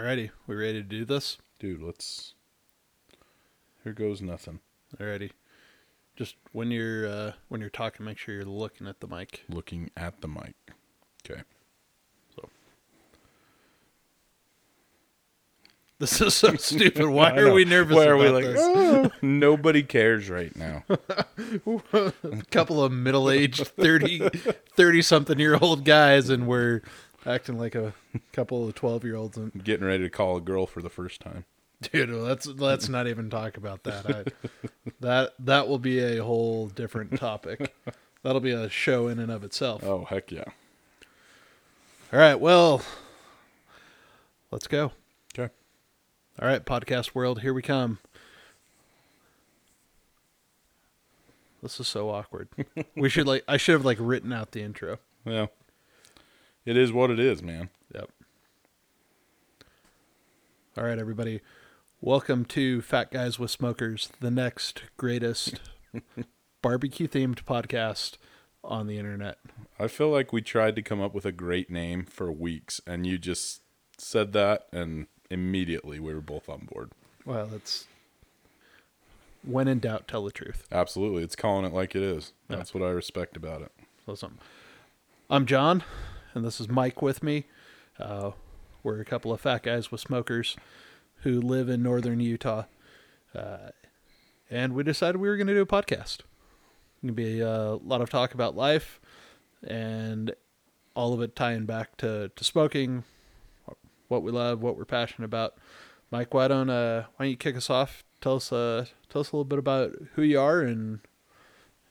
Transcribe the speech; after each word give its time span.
Alrighty, 0.00 0.30
we 0.46 0.54
ready 0.56 0.74
to 0.74 0.82
do 0.82 1.04
this? 1.04 1.36
Dude, 1.58 1.82
let's. 1.82 2.32
Here 3.84 3.92
goes 3.92 4.22
nothing. 4.22 4.60
Alrighty. 4.98 5.32
Just 6.16 6.36
when 6.52 6.70
you're 6.70 7.06
uh, 7.06 7.32
when 7.48 7.60
you're 7.60 7.68
talking, 7.68 8.06
make 8.06 8.16
sure 8.16 8.34
you're 8.34 8.44
looking 8.46 8.86
at 8.86 9.00
the 9.00 9.06
mic. 9.06 9.44
Looking 9.50 9.90
at 9.98 10.22
the 10.22 10.28
mic. 10.28 10.54
Okay. 11.30 11.42
So 12.34 12.48
This 15.98 16.18
is 16.22 16.32
so 16.34 16.54
stupid. 16.56 17.04
Why 17.06 17.32
I 17.32 17.36
are 17.38 17.46
know. 17.48 17.54
we 17.54 17.66
nervous 17.66 17.94
Why 17.96 18.06
are 18.06 18.14
about 18.14 18.24
we 18.24 18.30
like, 18.30 18.44
this? 18.44 18.58
"Oh, 18.58 19.10
nobody 19.20 19.82
cares 19.82 20.30
right 20.30 20.56
now. 20.56 20.82
A 21.92 22.12
couple 22.50 22.82
of 22.82 22.90
middle-aged 22.90 23.66
30 23.66 24.30
30 24.30 25.02
something 25.02 25.38
year 25.38 25.58
old 25.60 25.84
guys 25.84 26.30
and 26.30 26.46
we're 26.46 26.80
acting 27.26 27.58
like 27.58 27.74
a 27.74 27.92
couple 28.32 28.66
of 28.66 28.74
12 28.74 29.04
year 29.04 29.16
olds 29.16 29.36
and 29.36 29.52
Getting 29.64 29.86
ready 29.86 30.04
to 30.04 30.10
call 30.10 30.36
a 30.36 30.40
girl 30.40 30.66
for 30.66 30.82
the 30.82 30.90
first 30.90 31.20
time. 31.20 31.44
dude 31.92 32.10
let's 32.10 32.46
let's 32.46 32.88
not 32.88 33.06
even 33.06 33.30
talk 33.30 33.56
about 33.56 33.84
that. 33.84 34.06
I, 34.06 34.48
that 35.00 35.32
that 35.38 35.68
will 35.68 35.78
be 35.78 35.98
a 35.98 36.22
whole 36.24 36.66
different 36.68 37.18
topic. 37.18 37.74
That'll 38.22 38.40
be 38.40 38.50
a 38.52 38.68
show 38.68 39.08
in 39.08 39.18
and 39.18 39.30
of 39.32 39.44
itself. 39.44 39.82
Oh, 39.82 40.04
heck 40.04 40.30
yeah. 40.30 40.44
all 42.12 42.18
right 42.18 42.38
well 42.38 42.82
let's 44.50 44.66
go. 44.66 44.92
Okay. 45.38 45.52
all 46.40 46.48
right 46.48 46.64
podcast 46.64 47.14
world 47.14 47.40
here 47.40 47.54
we 47.54 47.62
come. 47.62 47.98
This 51.62 51.78
is 51.78 51.88
so 51.88 52.08
awkward. 52.10 52.48
We 52.96 53.08
should 53.08 53.26
like 53.26 53.44
i 53.48 53.56
should 53.56 53.72
have 53.74 53.84
like 53.84 53.98
written 54.00 54.32
out 54.32 54.52
the 54.52 54.62
intro. 54.62 54.98
Well, 55.24 55.50
it 56.64 56.76
is 56.76 56.92
what 56.92 57.10
it 57.10 57.18
is, 57.18 57.42
man. 57.42 57.70
Yep. 57.94 58.10
All 60.78 60.84
right, 60.84 60.98
everybody. 60.98 61.40
Welcome 62.00 62.44
to 62.46 62.80
Fat 62.80 63.10
Guys 63.10 63.38
with 63.38 63.50
Smokers, 63.50 64.10
the 64.20 64.30
next 64.30 64.82
greatest 64.96 65.60
barbecue 66.62 67.08
themed 67.08 67.44
podcast 67.44 68.16
on 68.64 68.86
the 68.86 68.98
internet. 68.98 69.38
I 69.78 69.88
feel 69.88 70.10
like 70.10 70.32
we 70.32 70.42
tried 70.42 70.76
to 70.76 70.82
come 70.82 71.00
up 71.00 71.14
with 71.14 71.26
a 71.26 71.32
great 71.32 71.70
name 71.70 72.04
for 72.04 72.30
weeks, 72.30 72.80
and 72.86 73.06
you 73.06 73.18
just 73.18 73.62
said 73.98 74.32
that, 74.32 74.66
and 74.72 75.06
immediately 75.30 76.00
we 76.00 76.14
were 76.14 76.20
both 76.20 76.48
on 76.48 76.68
board. 76.70 76.92
Well, 77.24 77.50
it's 77.54 77.86
when 79.42 79.68
in 79.68 79.78
doubt, 79.78 80.08
tell 80.08 80.24
the 80.24 80.30
truth. 80.30 80.66
Absolutely. 80.70 81.22
It's 81.22 81.36
calling 81.36 81.64
it 81.64 81.72
like 81.72 81.94
it 81.94 82.02
is. 82.02 82.32
Yeah. 82.48 82.56
That's 82.56 82.74
what 82.74 82.82
I 82.82 82.90
respect 82.90 83.36
about 83.36 83.62
it. 83.62 83.72
So 84.06 84.14
something. 84.14 84.40
I'm 85.28 85.46
John, 85.46 85.82
and 86.34 86.44
this 86.44 86.60
is 86.60 86.68
Mike 86.68 87.02
with 87.02 87.22
me. 87.22 87.46
Uh, 87.98 88.32
we're 88.82 89.00
a 89.00 89.04
couple 89.04 89.32
of 89.32 89.40
fat 89.40 89.62
guys 89.62 89.90
with 89.90 90.00
smokers 90.00 90.56
who 91.22 91.40
live 91.40 91.68
in 91.68 91.82
northern 91.82 92.20
Utah. 92.20 92.64
Uh, 93.34 93.70
and 94.50 94.74
we 94.74 94.82
decided 94.82 95.20
we 95.20 95.28
were 95.28 95.36
going 95.36 95.46
to 95.46 95.54
do 95.54 95.60
a 95.60 95.66
podcast. 95.66 96.20
Going 97.02 97.08
to 97.08 97.12
be 97.12 97.40
a 97.40 97.74
lot 97.74 98.00
of 98.00 98.10
talk 98.10 98.34
about 98.34 98.56
life 98.56 99.00
and 99.66 100.34
all 100.94 101.12
of 101.12 101.20
it 101.20 101.36
tying 101.36 101.66
back 101.66 101.96
to, 101.98 102.30
to 102.34 102.44
smoking, 102.44 103.04
what 104.08 104.22
we 104.22 104.32
love, 104.32 104.60
what 104.62 104.76
we're 104.76 104.84
passionate 104.84 105.26
about. 105.26 105.54
Mike, 106.10 106.34
why 106.34 106.48
don't 106.48 106.68
uh, 106.68 107.04
why 107.16 107.26
don't 107.26 107.30
you 107.30 107.36
kick 107.36 107.56
us 107.56 107.70
off? 107.70 108.02
Tell 108.20 108.36
us 108.36 108.52
uh, 108.52 108.86
tell 109.08 109.20
us 109.20 109.30
a 109.30 109.36
little 109.36 109.44
bit 109.44 109.60
about 109.60 109.92
who 110.14 110.22
you 110.22 110.40
are 110.40 110.60
and 110.60 110.98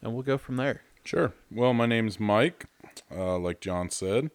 and 0.02 0.14
we'll 0.14 0.24
go 0.24 0.38
from 0.38 0.58
there. 0.58 0.82
Sure. 1.06 1.34
Well, 1.50 1.74
my 1.74 1.86
name's 1.86 2.20
Mike, 2.20 2.66
uh, 3.16 3.38
like 3.38 3.60
John 3.60 3.90
said. 3.90 4.32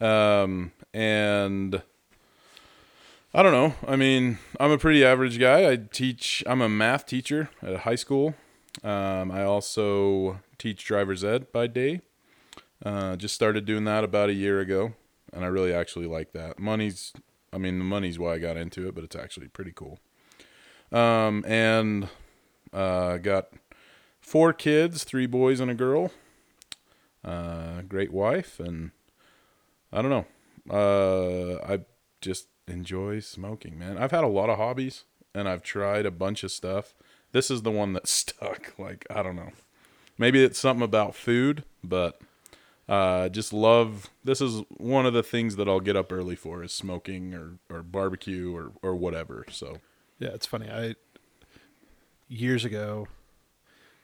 Um, 0.00 0.72
and 0.94 1.82
I 3.34 3.42
don't 3.42 3.52
know. 3.52 3.74
I 3.86 3.96
mean, 3.96 4.38
I'm 4.58 4.70
a 4.70 4.78
pretty 4.78 5.04
average 5.04 5.38
guy. 5.38 5.70
I 5.70 5.76
teach, 5.76 6.42
I'm 6.46 6.60
a 6.60 6.68
math 6.68 7.06
teacher 7.06 7.50
at 7.62 7.74
a 7.74 7.78
high 7.78 7.94
school. 7.96 8.34
Um, 8.82 9.30
I 9.30 9.42
also 9.42 10.40
teach 10.56 10.84
driver's 10.84 11.24
ed 11.24 11.52
by 11.52 11.66
day. 11.66 12.00
Uh, 12.84 13.16
just 13.16 13.34
started 13.34 13.64
doing 13.64 13.84
that 13.84 14.04
about 14.04 14.28
a 14.28 14.34
year 14.34 14.60
ago, 14.60 14.92
and 15.32 15.44
I 15.44 15.48
really 15.48 15.72
actually 15.72 16.06
like 16.06 16.32
that. 16.32 16.58
Money's, 16.58 17.12
I 17.52 17.58
mean, 17.58 17.78
the 17.78 17.84
money's 17.84 18.18
why 18.18 18.34
I 18.34 18.38
got 18.38 18.56
into 18.56 18.86
it, 18.86 18.94
but 18.94 19.02
it's 19.02 19.16
actually 19.16 19.48
pretty 19.48 19.72
cool. 19.74 19.98
Um, 20.92 21.44
and 21.46 22.08
uh, 22.72 23.18
got 23.18 23.48
four 24.20 24.52
kids, 24.52 25.04
three 25.04 25.26
boys 25.26 25.60
and 25.60 25.70
a 25.70 25.74
girl. 25.74 26.12
Uh, 27.28 27.82
great 27.82 28.10
wife, 28.10 28.58
and 28.58 28.92
I 29.92 30.00
don't 30.00 30.10
know. 30.10 30.26
Uh, 30.70 31.62
I 31.62 31.80
just 32.22 32.48
enjoy 32.66 33.20
smoking, 33.20 33.78
man. 33.78 33.98
I've 33.98 34.12
had 34.12 34.24
a 34.24 34.28
lot 34.28 34.48
of 34.48 34.56
hobbies, 34.56 35.04
and 35.34 35.46
I've 35.46 35.62
tried 35.62 36.06
a 36.06 36.10
bunch 36.10 36.42
of 36.42 36.50
stuff. 36.50 36.94
This 37.32 37.50
is 37.50 37.62
the 37.62 37.70
one 37.70 37.92
that 37.92 38.06
stuck. 38.18 38.74
Like 38.78 39.06
I 39.10 39.22
don't 39.22 39.36
know. 39.36 39.50
Maybe 40.16 40.42
it's 40.42 40.58
something 40.58 40.82
about 40.82 41.14
food, 41.14 41.64
but 41.84 42.20
uh, 42.88 43.28
just 43.28 43.52
love. 43.52 44.08
This 44.24 44.40
is 44.40 44.62
one 44.78 45.04
of 45.04 45.12
the 45.12 45.22
things 45.22 45.56
that 45.56 45.68
I'll 45.68 45.80
get 45.80 45.96
up 45.96 46.10
early 46.10 46.34
for 46.34 46.62
is 46.64 46.72
smoking 46.72 47.34
or 47.34 47.58
or 47.68 47.82
barbecue 47.82 48.56
or 48.56 48.72
or 48.82 48.96
whatever. 48.96 49.44
So 49.50 49.78
Yeah, 50.18 50.30
it's 50.30 50.46
funny. 50.46 50.70
I 50.70 50.94
years 52.26 52.64
ago, 52.64 53.06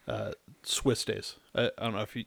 uh, 0.07 0.33
Swiss 0.61 1.03
Days. 1.03 1.37
I, 1.55 1.71
I 1.77 1.83
don't 1.85 1.93
know 1.93 2.01
if 2.01 2.15
you 2.15 2.25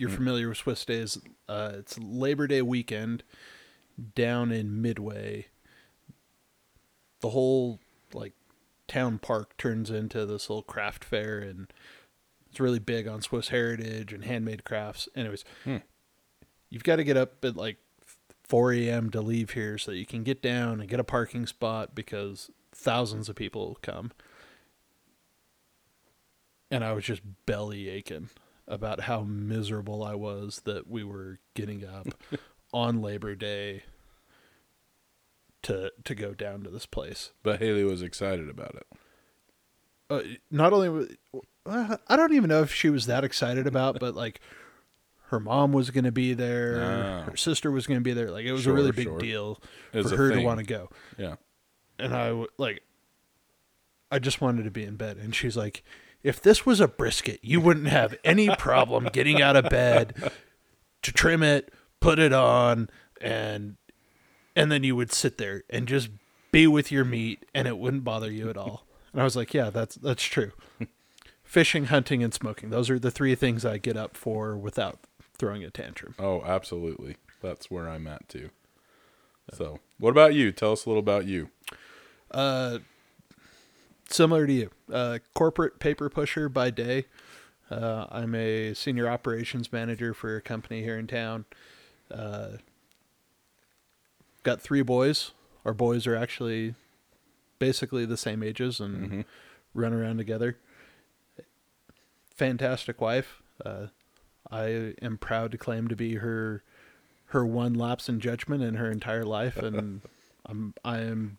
you're 0.00 0.08
familiar 0.08 0.48
with 0.48 0.56
Swiss 0.56 0.82
Days. 0.86 1.18
Uh, 1.46 1.72
it's 1.74 1.98
Labor 1.98 2.46
Day 2.46 2.62
weekend 2.62 3.22
down 4.14 4.50
in 4.50 4.80
Midway. 4.80 5.48
The 7.20 7.28
whole 7.30 7.80
like 8.14 8.32
town 8.88 9.18
park 9.18 9.58
turns 9.58 9.90
into 9.90 10.24
this 10.24 10.48
little 10.48 10.62
craft 10.62 11.04
fair, 11.04 11.38
and 11.38 11.70
it's 12.48 12.58
really 12.58 12.78
big 12.78 13.06
on 13.06 13.20
Swiss 13.20 13.48
heritage 13.48 14.12
and 14.14 14.24
handmade 14.24 14.64
crafts. 14.64 15.06
Anyways, 15.14 15.44
Hmm. 15.64 15.76
you've 16.70 16.82
got 16.84 16.96
to 16.96 17.04
get 17.04 17.18
up 17.18 17.44
at 17.44 17.54
like 17.56 17.76
4 18.44 18.72
a.m. 18.72 19.10
to 19.10 19.20
leave 19.20 19.50
here 19.50 19.76
so 19.76 19.90
that 19.90 19.98
you 19.98 20.06
can 20.06 20.24
get 20.24 20.40
down 20.40 20.80
and 20.80 20.88
get 20.88 20.98
a 20.98 21.04
parking 21.04 21.46
spot 21.46 21.94
because 21.94 22.50
thousands 22.72 23.28
of 23.28 23.36
people 23.36 23.76
come. 23.82 24.12
And 26.70 26.82
I 26.84 26.92
was 26.92 27.04
just 27.04 27.20
belly 27.44 27.88
aching 27.90 28.30
about 28.70 29.00
how 29.02 29.20
miserable 29.22 30.02
I 30.02 30.14
was 30.14 30.62
that 30.64 30.88
we 30.88 31.04
were 31.04 31.38
getting 31.54 31.84
up 31.84 32.06
on 32.72 33.02
Labor 33.02 33.34
Day 33.34 33.82
to 35.62 35.92
to 36.04 36.14
go 36.14 36.32
down 36.34 36.62
to 36.62 36.70
this 36.70 36.86
place. 36.86 37.32
but 37.42 37.60
Haley 37.60 37.84
was 37.84 38.02
excited 38.02 38.48
about 38.48 38.74
it. 38.76 38.86
Uh, 40.08 40.22
not 40.50 40.72
only 40.72 40.88
was- 40.88 41.08
I 41.66 42.16
don't 42.16 42.32
even 42.32 42.48
know 42.48 42.62
if 42.62 42.72
she 42.72 42.88
was 42.90 43.06
that 43.06 43.22
excited 43.22 43.66
about, 43.66 44.00
but 44.00 44.14
like 44.14 44.40
her 45.26 45.38
mom 45.38 45.72
was 45.72 45.90
going 45.90 46.04
to 46.04 46.10
be 46.12 46.32
there, 46.34 46.80
Ah. 46.82 47.30
her 47.30 47.36
sister 47.36 47.70
was 47.70 47.86
going 47.86 48.00
to 48.00 48.04
be 48.04 48.12
there. 48.14 48.30
Like 48.30 48.44
it 48.46 48.52
was 48.52 48.62
Sure, 48.62 48.72
a 48.72 48.76
really 48.76 48.90
big 48.92 49.04
sure. 49.04 49.18
deal 49.18 49.60
for 49.92 50.16
her 50.16 50.30
to 50.32 50.40
want 50.42 50.58
to 50.58 50.64
go. 50.66 50.88
Yeah. 51.18 51.36
and 51.98 52.14
I 52.14 52.44
like 52.56 52.80
I 54.10 54.18
just 54.18 54.40
wanted 54.40 54.64
to 54.64 54.70
be 54.70 54.84
in 54.84 54.96
bed 54.96 55.18
and 55.18 55.34
she's 55.34 55.56
like 55.56 55.84
if 56.22 56.40
this 56.40 56.64
was 56.66 56.80
a 56.80 56.88
brisket 56.88 57.38
you 57.42 57.60
wouldn't 57.60 57.88
have 57.88 58.16
any 58.24 58.54
problem 58.56 59.08
getting 59.12 59.40
out 59.40 59.56
of 59.56 59.68
bed 59.70 60.32
to 61.02 61.12
trim 61.12 61.42
it 61.42 61.72
put 62.00 62.18
it 62.18 62.32
on 62.32 62.88
and 63.20 63.76
and 64.56 64.70
then 64.70 64.82
you 64.82 64.96
would 64.96 65.12
sit 65.12 65.38
there 65.38 65.62
and 65.70 65.86
just 65.86 66.08
be 66.52 66.66
with 66.66 66.90
your 66.90 67.04
meat 67.04 67.44
and 67.54 67.68
it 67.68 67.78
wouldn't 67.78 68.04
bother 68.04 68.30
you 68.30 68.48
at 68.50 68.56
all 68.56 68.86
and 69.12 69.20
I 69.20 69.24
was 69.24 69.36
like 69.36 69.54
yeah 69.54 69.70
that's 69.70 69.94
that's 69.96 70.22
true 70.22 70.52
fishing 71.42 71.86
hunting 71.86 72.22
and 72.22 72.32
smoking 72.34 72.70
those 72.70 72.90
are 72.90 72.98
the 72.98 73.10
three 73.10 73.34
things 73.34 73.64
I 73.64 73.78
get 73.78 73.96
up 73.96 74.16
for 74.16 74.56
without 74.56 74.98
throwing 75.38 75.64
a 75.64 75.70
tantrum 75.70 76.14
Oh, 76.18 76.42
absolutely. 76.44 77.16
That's 77.40 77.70
where 77.70 77.88
I'm 77.88 78.06
at 78.06 78.28
too. 78.28 78.50
So, 79.54 79.78
what 79.98 80.10
about 80.10 80.34
you? 80.34 80.52
Tell 80.52 80.72
us 80.72 80.84
a 80.84 80.90
little 80.90 81.00
about 81.00 81.24
you. 81.26 81.48
Uh, 82.30 82.80
similar 84.10 84.46
to 84.46 84.52
you, 84.52 84.70
uh, 84.92 85.18
corporate 85.34 85.78
paper 85.78 86.08
pusher 86.08 86.48
by 86.48 86.70
day. 86.70 87.06
Uh, 87.70 88.06
I'm 88.10 88.34
a 88.34 88.74
senior 88.74 89.08
operations 89.08 89.72
manager 89.72 90.12
for 90.12 90.36
a 90.36 90.40
company 90.40 90.82
here 90.82 90.98
in 90.98 91.06
town. 91.06 91.44
Uh, 92.10 92.56
got 94.42 94.60
three 94.60 94.82
boys. 94.82 95.30
Our 95.64 95.74
boys 95.74 96.06
are 96.06 96.16
actually 96.16 96.74
basically 97.58 98.04
the 98.06 98.16
same 98.16 98.42
ages 98.42 98.80
and 98.80 99.10
Mhm. 99.10 99.24
run 99.74 99.92
around 99.92 100.16
together. 100.16 100.56
Fantastic 102.34 103.00
wife. 103.00 103.42
Uh, 103.64 103.88
I 104.50 104.94
am 105.02 105.18
proud 105.18 105.52
to 105.52 105.58
claim 105.58 105.88
to 105.88 105.96
be 105.96 106.16
her 106.16 106.62
her 107.26 107.46
one 107.46 107.74
lapse 107.74 108.08
in 108.08 108.18
judgment 108.18 108.60
in 108.60 108.74
her 108.74 108.90
entire 108.90 109.24
life, 109.24 109.56
and 109.58 110.00
I'm 110.46 110.74
I 110.84 110.98
am 111.00 111.38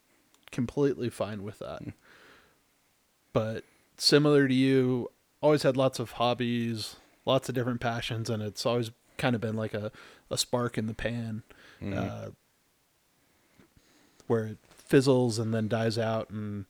completely 0.52 1.10
fine 1.10 1.44
with 1.44 1.60
that. 1.60 1.82
But 3.34 3.64
similar 3.98 4.48
to 4.48 4.54
you, 4.54 5.10
always 5.42 5.64
had 5.64 5.78
lots 5.78 6.00
of 6.00 6.12
hobbies, 6.14 6.96
lots 7.26 7.50
of 7.50 7.56
different 7.56 7.82
passions, 7.82 8.30
and 8.30 8.42
it's 8.44 8.66
always 8.66 8.92
kind 9.18 9.36
of 9.36 9.42
been 9.42 9.56
like 9.56 9.74
a, 9.74 9.92
a 10.30 10.38
spark 10.38 10.78
in 10.78 10.88
the 10.88 10.94
pan. 10.94 11.44
Mhm. 11.82 11.98
Uh, 11.98 12.32
where 14.28 14.46
it 14.46 14.58
fizzles 14.70 15.40
and 15.40 15.54
then 15.54 15.68
dies 15.68 15.98
out, 15.98 16.30
and 16.30 16.66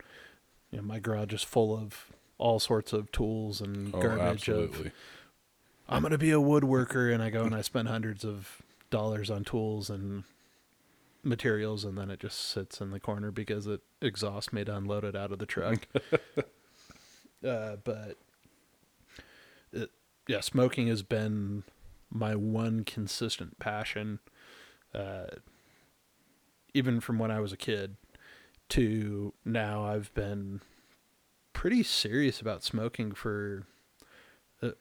you 0.71 0.77
know, 0.77 0.83
my 0.83 0.99
garage 0.99 1.33
is 1.33 1.43
full 1.43 1.75
of 1.77 2.07
all 2.37 2.59
sorts 2.59 2.91
of 2.93 3.11
tools 3.11 3.61
and 3.61 3.93
Oh, 3.93 4.01
garbage 4.01 4.49
of. 4.49 4.91
I'm 5.89 6.01
gonna 6.01 6.17
be 6.17 6.31
a 6.31 6.35
woodworker, 6.39 7.13
and 7.13 7.21
I 7.21 7.29
go 7.29 7.43
and 7.43 7.53
I 7.53 7.61
spend 7.61 7.87
hundreds 7.87 8.23
of 8.23 8.61
dollars 8.89 9.29
on 9.29 9.43
tools 9.43 9.89
and 9.89 10.23
materials, 11.23 11.85
and 11.85 11.97
then 11.97 12.09
it 12.09 12.19
just 12.19 12.39
sits 12.39 12.81
in 12.81 12.91
the 12.91 12.99
corner 12.99 13.31
because 13.31 13.67
it 13.67 13.81
exhausts 14.01 14.51
me 14.51 14.63
to 14.63 14.75
unload 14.75 15.03
it 15.03 15.15
out 15.15 15.31
of 15.31 15.39
the 15.39 15.45
truck. 15.45 15.87
uh, 17.47 17.75
but 17.83 18.17
it, 19.71 19.91
yeah, 20.27 20.41
smoking 20.41 20.87
has 20.87 21.03
been 21.03 21.63
my 22.09 22.35
one 22.35 22.83
consistent 22.83 23.59
passion, 23.59 24.19
uh, 24.93 25.27
even 26.73 26.99
from 26.99 27.19
when 27.19 27.31
I 27.31 27.39
was 27.39 27.53
a 27.53 27.57
kid 27.57 27.95
to 28.69 29.33
now. 29.45 29.85
I've 29.85 30.13
been 30.13 30.61
pretty 31.53 31.83
serious 31.83 32.41
about 32.41 32.63
smoking 32.63 33.11
for 33.11 33.67
uh, 34.61 34.71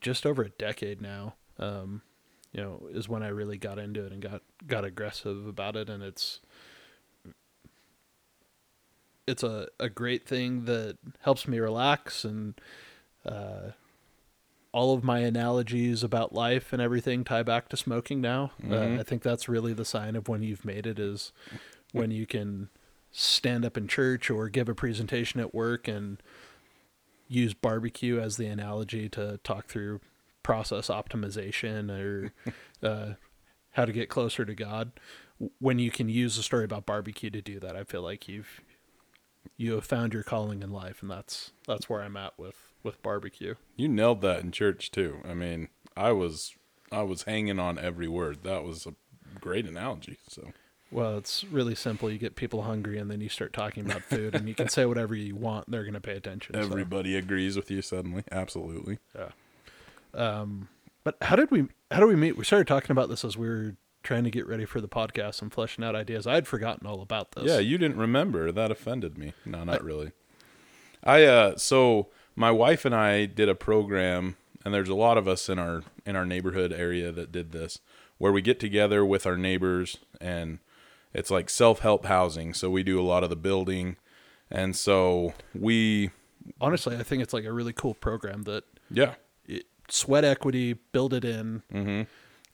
just 0.00 0.26
over 0.26 0.42
a 0.42 0.50
decade 0.50 1.00
now. 1.00 1.34
Um, 1.58 2.02
you 2.52 2.60
know, 2.60 2.86
is 2.90 3.08
when 3.08 3.22
I 3.22 3.28
really 3.28 3.58
got 3.58 3.78
into 3.78 4.04
it 4.04 4.12
and 4.12 4.20
got 4.22 4.42
got 4.66 4.84
aggressive 4.84 5.46
about 5.46 5.76
it, 5.76 5.88
and 5.88 6.02
it's 6.02 6.40
it's 9.26 9.42
a, 9.42 9.68
a 9.78 9.88
great 9.88 10.26
thing 10.26 10.64
that 10.64 10.98
helps 11.20 11.46
me 11.46 11.58
relax 11.58 12.24
and 12.24 12.60
uh, 13.24 13.70
all 14.72 14.94
of 14.94 15.04
my 15.04 15.20
analogies 15.20 16.02
about 16.02 16.32
life 16.34 16.72
and 16.72 16.82
everything 16.82 17.22
tie 17.24 17.42
back 17.42 17.68
to 17.68 17.76
smoking 17.76 18.20
now. 18.20 18.50
Mhm. 18.62 18.96
Uh, 18.96 19.00
I 19.00 19.02
think 19.04 19.22
that's 19.22 19.48
really 19.48 19.72
the 19.72 19.84
sign 19.84 20.16
of 20.16 20.28
when 20.28 20.42
you've 20.42 20.64
made 20.64 20.86
it 20.86 20.98
is 20.98 21.32
when 21.92 22.10
you 22.10 22.26
can 22.26 22.68
stand 23.12 23.64
up 23.64 23.76
in 23.76 23.86
church 23.86 24.30
or 24.30 24.48
give 24.48 24.68
a 24.68 24.74
presentation 24.74 25.38
at 25.40 25.54
work 25.54 25.86
and 25.86 26.22
use 27.28 27.54
barbecue 27.54 28.18
as 28.18 28.36
the 28.38 28.46
analogy 28.46 29.08
to 29.10 29.38
talk 29.44 29.66
through 29.66 30.00
process 30.42 30.88
optimization 30.88 31.90
or 31.90 32.32
uh, 32.86 33.14
how 33.72 33.84
to 33.84 33.92
get 33.92 34.08
closer 34.08 34.44
to 34.44 34.54
God. 34.54 34.92
When 35.58 35.78
you 35.78 35.90
can 35.90 36.08
use 36.08 36.38
a 36.38 36.42
story 36.42 36.64
about 36.64 36.86
barbecue 36.86 37.30
to 37.30 37.42
do 37.42 37.58
that, 37.60 37.76
I 37.76 37.84
feel 37.84 38.02
like 38.02 38.28
you've 38.28 38.60
you 39.56 39.72
have 39.72 39.84
found 39.84 40.14
your 40.14 40.22
calling 40.22 40.62
in 40.62 40.70
life, 40.70 41.02
and 41.02 41.10
that's 41.10 41.52
that's 41.66 41.88
where 41.88 42.02
I'm 42.02 42.16
at 42.16 42.38
with 42.38 42.56
with 42.82 43.02
barbecue. 43.02 43.54
You 43.76 43.88
nailed 43.88 44.20
that 44.22 44.40
in 44.40 44.52
church 44.52 44.90
too. 44.90 45.20
I 45.28 45.34
mean, 45.34 45.68
I 45.96 46.12
was 46.12 46.54
I 46.90 47.02
was 47.02 47.24
hanging 47.24 47.58
on 47.58 47.78
every 47.78 48.08
word. 48.08 48.44
That 48.44 48.64
was 48.64 48.86
a 48.86 48.94
great 49.40 49.66
analogy. 49.66 50.18
So 50.28 50.52
Well, 50.90 51.16
it's 51.18 51.44
really 51.44 51.74
simple. 51.74 52.10
You 52.10 52.18
get 52.18 52.36
people 52.36 52.62
hungry, 52.62 52.98
and 52.98 53.10
then 53.10 53.20
you 53.20 53.28
start 53.28 53.52
talking 53.52 53.84
about 53.84 54.02
food, 54.02 54.34
and 54.34 54.48
you 54.48 54.54
can 54.54 54.68
say 54.76 54.84
whatever 54.84 55.14
you 55.14 55.34
want. 55.34 55.70
They're 55.70 55.84
going 55.84 55.94
to 55.94 56.00
pay 56.00 56.16
attention. 56.16 56.54
so. 56.54 56.60
everybody 56.60 57.16
agrees 57.16 57.56
with 57.56 57.70
you 57.70 57.82
suddenly. 57.82 58.24
Absolutely. 58.30 58.98
Um, 60.14 60.68
but 61.04 61.16
how 61.22 61.36
did 61.36 61.50
we 61.50 61.68
how 61.90 62.00
do 62.00 62.06
we 62.06 62.16
meet? 62.16 62.36
We 62.36 62.44
started 62.44 62.66
talking 62.66 62.90
about 62.90 63.08
this 63.08 63.24
as 63.24 63.36
we 63.36 63.48
were 63.48 63.76
trying 64.02 64.24
to 64.24 64.30
get 64.30 64.46
ready 64.46 64.64
for 64.64 64.80
the 64.80 64.88
podcast 64.88 65.42
and 65.42 65.52
fleshing 65.52 65.84
out 65.84 65.94
ideas. 65.94 66.26
I 66.26 66.34
had 66.34 66.46
forgotten 66.46 66.86
all 66.86 67.02
about 67.02 67.32
this. 67.32 67.44
Yeah, 67.44 67.58
you 67.58 67.78
didn't 67.78 67.98
remember. 67.98 68.50
That 68.50 68.70
offended 68.70 69.16
me. 69.16 69.32
No, 69.44 69.64
not 69.64 69.82
really. 69.82 70.12
I 71.04 71.24
uh 71.24 71.56
so 71.56 72.08
my 72.36 72.50
wife 72.50 72.84
and 72.84 72.94
I 72.94 73.26
did 73.26 73.48
a 73.48 73.54
program 73.54 74.36
and 74.64 74.72
there's 74.72 74.88
a 74.88 74.94
lot 74.94 75.18
of 75.18 75.26
us 75.28 75.48
in 75.48 75.58
our 75.58 75.82
in 76.06 76.16
our 76.16 76.26
neighborhood 76.26 76.72
area 76.72 77.12
that 77.12 77.32
did 77.32 77.52
this 77.52 77.78
where 78.18 78.32
we 78.32 78.42
get 78.42 78.60
together 78.60 79.04
with 79.04 79.26
our 79.26 79.36
neighbors 79.36 79.98
and 80.20 80.58
it's 81.12 81.30
like 81.30 81.50
self-help 81.50 82.06
housing. 82.06 82.54
So 82.54 82.70
we 82.70 82.82
do 82.82 83.00
a 83.00 83.02
lot 83.02 83.24
of 83.24 83.30
the 83.30 83.36
building 83.36 83.96
and 84.50 84.76
so 84.76 85.34
we 85.54 86.10
honestly, 86.60 86.96
I 86.96 87.02
think 87.02 87.22
it's 87.22 87.32
like 87.32 87.44
a 87.44 87.52
really 87.52 87.72
cool 87.72 87.94
program 87.94 88.42
that 88.42 88.64
yeah, 88.90 89.14
sweat 89.92 90.24
equity, 90.24 90.72
build 90.72 91.12
it 91.12 91.24
in. 91.24 91.62
Mm-hmm. 91.72 92.02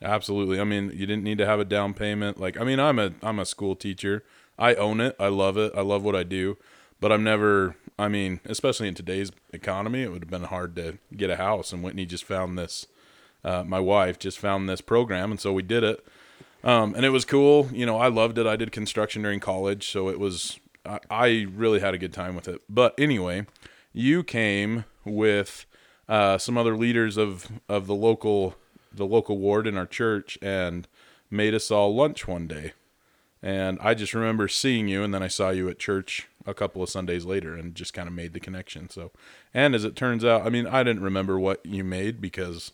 Absolutely. 0.01 0.59
I 0.59 0.63
mean, 0.63 0.91
you 0.93 1.05
didn't 1.05 1.23
need 1.23 1.37
to 1.39 1.45
have 1.45 1.59
a 1.59 1.65
down 1.65 1.93
payment. 1.93 2.39
Like, 2.39 2.59
I 2.59 2.63
mean, 2.63 2.79
I'm 2.79 2.99
a 2.99 3.13
I'm 3.21 3.39
a 3.39 3.45
school 3.45 3.75
teacher. 3.75 4.23
I 4.57 4.75
own 4.75 4.99
it. 4.99 5.15
I 5.19 5.27
love 5.27 5.57
it. 5.57 5.73
I 5.75 5.81
love 5.81 6.03
what 6.03 6.15
I 6.15 6.23
do. 6.23 6.57
But 6.99 7.11
I'm 7.11 7.23
never. 7.23 7.75
I 7.97 8.07
mean, 8.07 8.39
especially 8.45 8.87
in 8.87 8.93
today's 8.93 9.31
economy, 9.51 10.03
it 10.03 10.11
would 10.11 10.23
have 10.23 10.29
been 10.29 10.43
hard 10.43 10.75
to 10.77 10.99
get 11.15 11.29
a 11.29 11.35
house. 11.35 11.73
And 11.73 11.83
Whitney 11.83 12.05
just 12.05 12.23
found 12.23 12.57
this. 12.57 12.87
Uh, 13.43 13.63
my 13.63 13.79
wife 13.79 14.19
just 14.19 14.37
found 14.37 14.67
this 14.67 14.81
program, 14.81 15.31
and 15.31 15.39
so 15.39 15.53
we 15.53 15.63
did 15.63 15.83
it. 15.83 16.05
Um, 16.61 16.93
and 16.93 17.05
it 17.05 17.09
was 17.09 17.23
cool. 17.23 17.69
You 17.71 17.85
know, 17.85 17.97
I 17.97 18.09
loved 18.09 18.37
it. 18.37 18.45
I 18.45 18.57
did 18.57 18.73
construction 18.73 19.21
during 19.21 19.39
college, 19.39 19.89
so 19.89 20.09
it 20.09 20.19
was. 20.19 20.59
I, 20.85 20.99
I 21.09 21.47
really 21.53 21.79
had 21.79 21.93
a 21.93 21.97
good 21.97 22.13
time 22.13 22.35
with 22.35 22.49
it. 22.49 22.61
But 22.69 22.95
anyway, 22.97 23.45
you 23.93 24.23
came 24.23 24.85
with 25.05 25.65
uh, 26.09 26.37
some 26.37 26.57
other 26.57 26.75
leaders 26.75 27.15
of 27.15 27.49
of 27.69 27.87
the 27.87 27.95
local 27.95 28.55
the 28.91 29.05
local 29.05 29.37
ward 29.37 29.67
in 29.67 29.77
our 29.77 29.85
church 29.85 30.37
and 30.41 30.87
made 31.29 31.53
us 31.53 31.71
all 31.71 31.95
lunch 31.95 32.27
one 32.27 32.47
day. 32.47 32.73
And 33.41 33.77
I 33.81 33.93
just 33.93 34.13
remember 34.13 34.49
seeing 34.49 34.89
you, 34.89 35.01
and 35.01 35.13
then 35.13 35.23
I 35.23 35.29
saw 35.29 35.49
you 35.51 35.69
at 35.69 35.79
church 35.79 36.27
a 36.45 36.53
couple 36.53 36.83
of 36.83 36.89
Sundays 36.89 37.23
later, 37.23 37.55
and 37.55 37.73
just 37.73 37.93
kind 37.93 38.07
of 38.09 38.13
made 38.13 38.33
the 38.33 38.39
connection. 38.41 38.89
So, 38.89 39.11
and 39.53 39.73
as 39.73 39.85
it 39.85 39.95
turns 39.95 40.25
out, 40.25 40.45
I 40.45 40.49
mean, 40.49 40.67
I 40.67 40.83
didn't 40.83 41.03
remember 41.03 41.39
what 41.39 41.65
you 41.65 41.85
made 41.85 42.19
because 42.19 42.73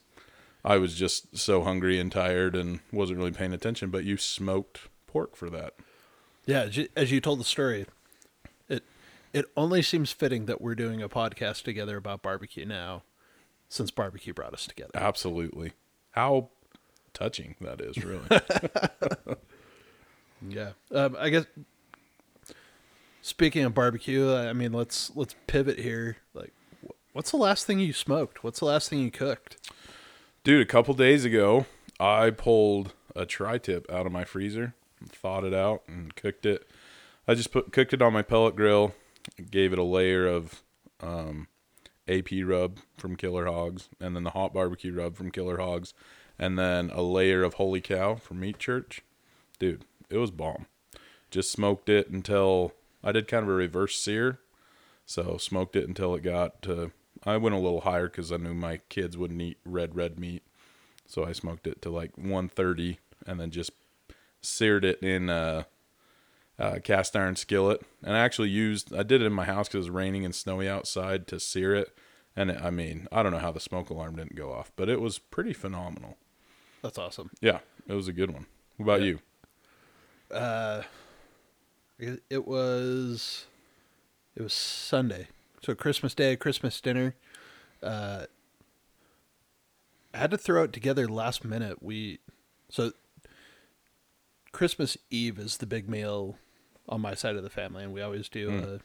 I 0.63 0.77
was 0.77 0.95
just 0.95 1.37
so 1.37 1.63
hungry 1.63 1.99
and 1.99 2.11
tired 2.11 2.55
and 2.55 2.79
wasn't 2.91 3.19
really 3.19 3.31
paying 3.31 3.53
attention. 3.53 3.91
But 3.91 4.05
you 4.05 4.17
smoked 4.17 4.87
pork 5.05 5.35
for 5.35 5.51
that. 5.51 5.75
Yeah, 6.47 6.61
as 6.61 6.77
you, 6.77 6.87
as 6.95 7.11
you 7.11 7.21
told 7.21 7.41
the 7.41 7.43
story, 7.43 7.85
it 8.67 8.83
it 9.33 9.45
only 9.55 9.83
seems 9.83 10.11
fitting 10.11 10.45
that 10.47 10.61
we're 10.61 10.73
doing 10.73 11.03
a 11.03 11.09
podcast 11.09 11.61
together 11.61 11.97
about 11.97 12.23
barbecue 12.23 12.65
now, 12.65 13.03
since 13.69 13.91
barbecue 13.91 14.33
brought 14.33 14.53
us 14.53 14.67
together. 14.67 14.91
Absolutely. 14.95 15.73
How 16.11 16.49
touching 17.13 17.55
that 17.61 17.81
is, 17.81 18.03
really. 18.03 18.27
Yeah. 20.47 20.71
Um, 20.91 21.15
I 21.19 21.29
guess 21.29 21.45
speaking 23.21 23.63
of 23.63 23.73
barbecue, 23.73 24.33
I 24.33 24.53
mean, 24.53 24.73
let's 24.73 25.11
let's 25.15 25.35
pivot 25.47 25.79
here. 25.79 26.17
Like, 26.33 26.53
what's 27.13 27.31
the 27.31 27.37
last 27.37 27.65
thing 27.65 27.79
you 27.79 27.93
smoked? 27.93 28.43
What's 28.43 28.59
the 28.59 28.65
last 28.65 28.89
thing 28.89 28.99
you 28.99 29.11
cooked? 29.11 29.57
Dude, 30.43 30.61
a 30.61 30.65
couple 30.69 30.93
days 30.93 31.25
ago, 31.25 31.65
I 31.99 32.29
pulled 32.29 32.93
a 33.15 33.25
tri-tip 33.25 33.91
out 33.91 34.05
of 34.05 34.11
my 34.11 34.23
freezer, 34.23 34.75
thawed 35.07 35.43
it 35.43 35.53
out, 35.53 35.83
and 35.87 36.15
cooked 36.15 36.45
it. 36.45 36.67
I 37.27 37.33
just 37.33 37.51
put 37.51 37.71
cooked 37.71 37.93
it 37.93 38.01
on 38.01 38.13
my 38.13 38.21
pellet 38.21 38.55
grill, 38.55 38.93
gave 39.49 39.73
it 39.73 39.79
a 39.79 39.83
layer 39.83 40.27
of 40.27 40.61
um, 41.01 41.47
AP 42.07 42.29
rub 42.43 42.79
from 42.97 43.15
Killer 43.15 43.45
Hogs, 43.45 43.89
and 43.99 44.15
then 44.15 44.23
the 44.23 44.31
hot 44.31 44.53
barbecue 44.53 44.93
rub 44.93 45.15
from 45.15 45.31
Killer 45.31 45.57
Hogs, 45.57 45.93
and 46.37 46.57
then 46.57 46.89
a 46.93 47.01
layer 47.01 47.43
of 47.43 47.55
Holy 47.55 47.81
Cow 47.81 48.15
from 48.15 48.39
Meat 48.39 48.59
Church. 48.59 49.01
Dude, 49.59 49.85
it 50.09 50.17
was 50.17 50.31
bomb. 50.31 50.67
Just 51.31 51.51
smoked 51.51 51.89
it 51.89 52.09
until 52.09 52.73
I 53.03 53.11
did 53.11 53.27
kind 53.27 53.43
of 53.43 53.49
a 53.49 53.53
reverse 53.53 53.99
sear. 53.99 54.39
So 55.05 55.37
smoked 55.37 55.75
it 55.75 55.87
until 55.87 56.15
it 56.15 56.23
got 56.23 56.61
to. 56.63 56.91
I 57.23 57.37
went 57.37 57.55
a 57.55 57.59
little 57.59 57.81
higher 57.81 58.07
because 58.07 58.31
I 58.31 58.37
knew 58.37 58.53
my 58.53 58.81
kids 58.89 59.17
wouldn't 59.17 59.41
eat 59.41 59.57
red 59.65 59.95
red 59.95 60.19
meat, 60.19 60.43
so 61.05 61.25
I 61.25 61.31
smoked 61.31 61.67
it 61.67 61.81
to 61.83 61.89
like 61.89 62.17
130, 62.17 62.99
and 63.25 63.39
then 63.39 63.51
just 63.51 63.71
seared 64.41 64.83
it 64.85 65.01
in 65.01 65.29
a, 65.29 65.67
a 66.57 66.79
cast 66.79 67.15
iron 67.15 67.35
skillet. 67.35 67.81
And 68.03 68.15
I 68.15 68.19
actually 68.19 68.49
used. 68.49 68.93
I 68.93 69.03
did 69.03 69.21
it 69.21 69.25
in 69.25 69.33
my 69.33 69.45
house 69.45 69.67
because 69.67 69.75
it 69.75 69.79
was 69.79 69.89
raining 69.89 70.25
and 70.25 70.33
snowy 70.35 70.67
outside 70.69 71.27
to 71.27 71.39
sear 71.39 71.75
it. 71.75 71.95
And 72.35 72.51
it, 72.51 72.61
I 72.61 72.69
mean, 72.69 73.07
I 73.11 73.23
don't 73.23 73.31
know 73.31 73.39
how 73.39 73.51
the 73.51 73.59
smoke 73.59 73.89
alarm 73.89 74.15
didn't 74.17 74.35
go 74.35 74.51
off, 74.51 74.71
but 74.75 74.89
it 74.89 74.99
was 75.01 75.19
pretty 75.19 75.53
phenomenal. 75.53 76.17
That's 76.81 76.97
awesome. 76.97 77.31
Yeah, 77.41 77.59
it 77.87 77.93
was 77.93 78.07
a 78.07 78.13
good 78.13 78.31
one. 78.31 78.45
What 78.77 78.83
about 78.85 78.99
Yeah. 79.01 79.05
you? 79.07 79.19
Uh, 80.31 80.81
it, 81.97 82.23
it 82.29 82.45
was 82.47 83.45
it 84.35 84.41
was 84.43 84.53
Sunday, 84.53 85.27
so 85.63 85.73
Christmas 85.75 86.13
Day, 86.13 86.35
Christmas 86.35 86.81
dinner. 86.81 87.15
Uh, 87.81 88.25
I 90.13 90.17
had 90.17 90.31
to 90.31 90.37
throw 90.37 90.63
it 90.63 90.73
together 90.73 91.07
last 91.07 91.45
minute. 91.45 91.81
We 91.81 92.19
so 92.69 92.91
Christmas 94.51 94.97
Eve 95.09 95.39
is 95.39 95.57
the 95.57 95.65
big 95.65 95.87
meal 95.89 96.37
on 96.87 97.01
my 97.01 97.13
side 97.13 97.35
of 97.35 97.43
the 97.43 97.49
family, 97.49 97.83
and 97.83 97.93
we 97.93 98.01
always 98.01 98.29
do 98.29 98.49
a 98.49 98.79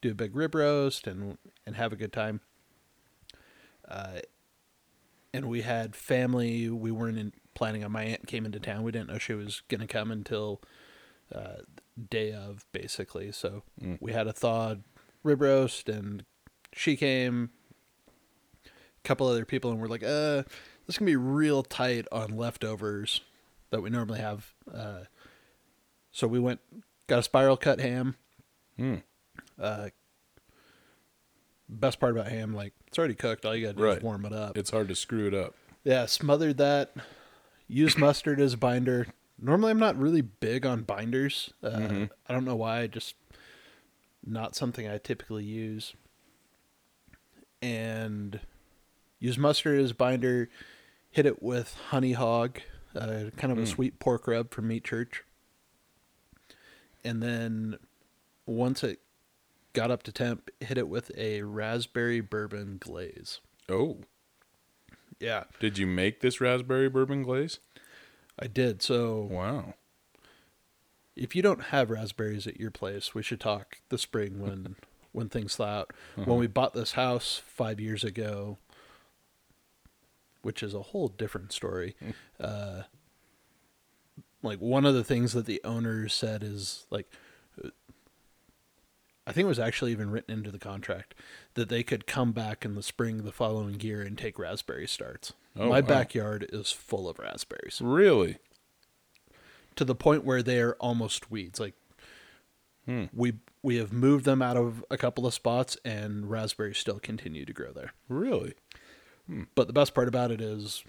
do 0.00 0.10
a 0.10 0.14
big 0.14 0.34
rib 0.34 0.54
roast 0.54 1.06
and 1.06 1.38
and 1.66 1.76
have 1.76 1.92
a 1.92 1.96
good 1.96 2.12
time. 2.12 2.40
Uh, 3.88 4.20
and 5.34 5.48
we 5.48 5.62
had 5.62 5.96
family. 5.96 6.68
We 6.68 6.90
weren't 6.90 7.18
in, 7.18 7.32
planning 7.54 7.84
on. 7.84 7.92
My 7.92 8.04
aunt 8.04 8.26
came 8.26 8.44
into 8.46 8.60
town. 8.60 8.82
We 8.82 8.92
didn't 8.92 9.08
know 9.08 9.18
she 9.18 9.34
was 9.34 9.62
gonna 9.68 9.86
come 9.86 10.10
until 10.10 10.60
uh, 11.34 11.62
day 12.10 12.32
of, 12.32 12.64
basically. 12.72 13.32
So 13.32 13.62
Mm. 13.82 13.98
we 14.00 14.12
had 14.12 14.26
a 14.26 14.32
thawed 14.32 14.82
rib 15.22 15.40
roast, 15.40 15.88
and 15.88 16.24
she 16.72 16.96
came. 16.96 17.50
A 18.64 19.02
couple 19.08 19.26
other 19.26 19.44
people, 19.44 19.72
and 19.72 19.80
we're 19.80 19.88
like, 19.88 20.04
uh, 20.04 20.44
this 20.86 20.96
can 20.96 21.06
be 21.06 21.16
real 21.16 21.64
tight 21.64 22.06
on 22.12 22.36
leftovers 22.36 23.20
that 23.70 23.82
we 23.82 23.90
normally 23.90 24.20
have. 24.20 24.54
Uh, 24.72 25.04
so 26.12 26.28
we 26.28 26.38
went 26.38 26.60
got 27.06 27.18
a 27.18 27.22
spiral 27.22 27.56
cut 27.56 27.80
ham. 27.80 28.16
Hmm. 28.76 28.96
Uh, 29.60 29.88
best 31.68 32.00
part 32.00 32.12
about 32.12 32.28
ham, 32.28 32.54
like 32.54 32.72
it's 32.86 32.98
already 32.98 33.14
cooked. 33.14 33.44
All 33.46 33.54
you 33.54 33.66
gotta 33.66 33.76
do 33.78 33.82
Right. 33.84 33.98
is 33.98 34.02
warm 34.02 34.24
it 34.24 34.32
up. 34.32 34.56
It's 34.56 34.70
hard 34.70 34.88
to 34.88 34.94
screw 34.94 35.26
it 35.26 35.34
up. 35.34 35.54
Yeah, 35.84 36.06
smothered 36.06 36.58
that. 36.58 36.92
Use 37.68 37.96
mustard 37.96 38.40
as 38.40 38.54
a 38.54 38.56
binder. 38.58 39.06
Normally, 39.38 39.70
I'm 39.70 39.78
not 39.78 39.96
really 39.98 40.20
big 40.20 40.64
on 40.66 40.82
binders. 40.82 41.52
Uh, 41.62 41.70
Mhm. 41.70 42.10
I 42.28 42.32
don't 42.32 42.44
know 42.44 42.54
why. 42.56 42.86
Just 42.86 43.14
not 44.24 44.54
something 44.54 44.86
I 44.86 44.98
typically 44.98 45.44
use. 45.44 45.94
And 47.60 48.40
use 49.18 49.38
mustard 49.38 49.80
as 49.80 49.92
a 49.92 49.94
binder. 49.94 50.48
Hit 51.10 51.26
it 51.26 51.42
with 51.42 51.74
honey 51.90 52.12
hog, 52.12 52.60
uh, 52.94 53.30
kind 53.36 53.52
of 53.52 53.58
a 53.58 53.62
Mm. 53.62 53.68
sweet 53.68 53.98
pork 53.98 54.26
rub 54.26 54.50
from 54.52 54.68
Meat 54.68 54.84
Church. 54.84 55.24
And 57.04 57.22
then 57.22 57.76
once 58.46 58.82
it 58.84 59.00
got 59.72 59.90
up 59.90 60.02
to 60.04 60.12
temp, 60.12 60.50
hit 60.60 60.78
it 60.78 60.88
with 60.88 61.10
a 61.16 61.42
raspberry 61.42 62.20
bourbon 62.20 62.76
glaze. 62.80 63.40
Oh, 63.68 63.98
Yeah, 65.18 65.44
did 65.60 65.78
you 65.78 65.86
make 65.86 66.20
this 66.20 66.40
raspberry 66.40 66.88
bourbon 66.88 67.22
glaze? 67.22 67.58
I 68.38 68.46
did. 68.46 68.82
So 68.82 69.20
Wow. 69.30 69.74
if 71.16 71.34
you 71.36 71.42
don't 71.42 71.64
have 71.64 71.90
raspberries 71.90 72.46
at 72.46 72.58
your 72.58 72.70
place, 72.70 73.14
we 73.14 73.22
should 73.22 73.40
talk 73.40 73.78
the 73.88 73.98
spring 73.98 74.40
when 74.40 74.76
when 75.12 75.28
things 75.28 75.56
thaw 75.56 75.64
out. 75.80 75.92
Uh-huh. 76.16 76.24
When 76.30 76.38
we 76.38 76.46
bought 76.46 76.72
this 76.72 76.92
house 76.92 77.40
five 77.46 77.78
years 77.78 78.02
ago, 78.02 78.56
which 80.42 80.62
is 80.62 80.72
a 80.74 80.82
whole 80.82 81.08
different 81.08 81.52
story. 81.52 81.94
Uh, 82.40 82.82
like 84.42 84.60
one 84.60 84.84
of 84.84 84.94
the 84.94 85.04
things 85.04 85.32
that 85.32 85.46
the 85.46 85.60
owner 85.64 86.08
said 86.08 86.42
is 86.42 86.86
like, 86.90 87.06
I 89.26 89.30
think 89.32 89.44
it 89.44 89.48
was 89.48 89.58
actually 89.60 89.92
even 89.92 90.10
written 90.10 90.34
into 90.34 90.50
the 90.50 90.58
contract 90.58 91.14
that 91.54 91.68
they 91.68 91.82
could 91.84 92.06
come 92.08 92.32
back 92.32 92.64
in 92.64 92.74
the 92.74 92.82
spring 92.82 93.18
the 93.22 93.30
following 93.32 93.80
year 93.80 94.02
and 94.02 94.18
take 94.18 94.38
raspberry 94.38 94.88
starts. 94.88 95.32
Oh, 95.56 95.68
My 95.68 95.80
wow. 95.80 95.86
backyard 95.86 96.46
is 96.52 96.72
full 96.72 97.08
of 97.08 97.18
raspberries 97.20 97.80
Really? 97.80 98.38
to 99.76 99.84
the 99.84 99.94
point 99.94 100.24
where 100.24 100.42
they're 100.42 100.74
almost 100.76 101.30
weeds. 101.30 101.60
Like 101.60 101.74
Hmm. 102.84 103.04
we 103.12 103.34
we 103.62 103.76
have 103.76 103.92
moved 103.92 104.24
them 104.24 104.42
out 104.42 104.56
of 104.56 104.84
a 104.90 104.98
couple 104.98 105.24
of 105.24 105.32
spots, 105.32 105.76
and 105.84 106.28
raspberries 106.28 106.78
still 106.78 106.98
continue 106.98 107.44
to 107.44 107.52
grow 107.52 107.70
there. 107.72 107.92
Really? 108.08 108.54
But 109.54 109.68
the 109.68 109.72
best 109.72 109.94
part 109.94 110.08
about 110.08 110.32
it 110.32 110.40
is, 110.40 110.82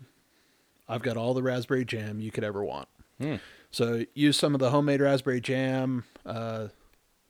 I've 0.89 1.03
got 1.03 1.17
all 1.17 1.35
the 1.35 1.43
raspberry 1.43 1.85
jam 1.85 2.19
you 2.19 2.31
could 2.31 2.43
ever 2.43 2.63
want. 2.65 2.87
Hmm. 3.23 3.35
So 3.71 4.05
use 4.13 4.37
some 4.37 4.53
of 4.53 4.59
the 4.59 4.69
homemade 4.69 5.01
raspberry 5.01 5.41
jam, 5.41 6.03
uh, 6.25 6.67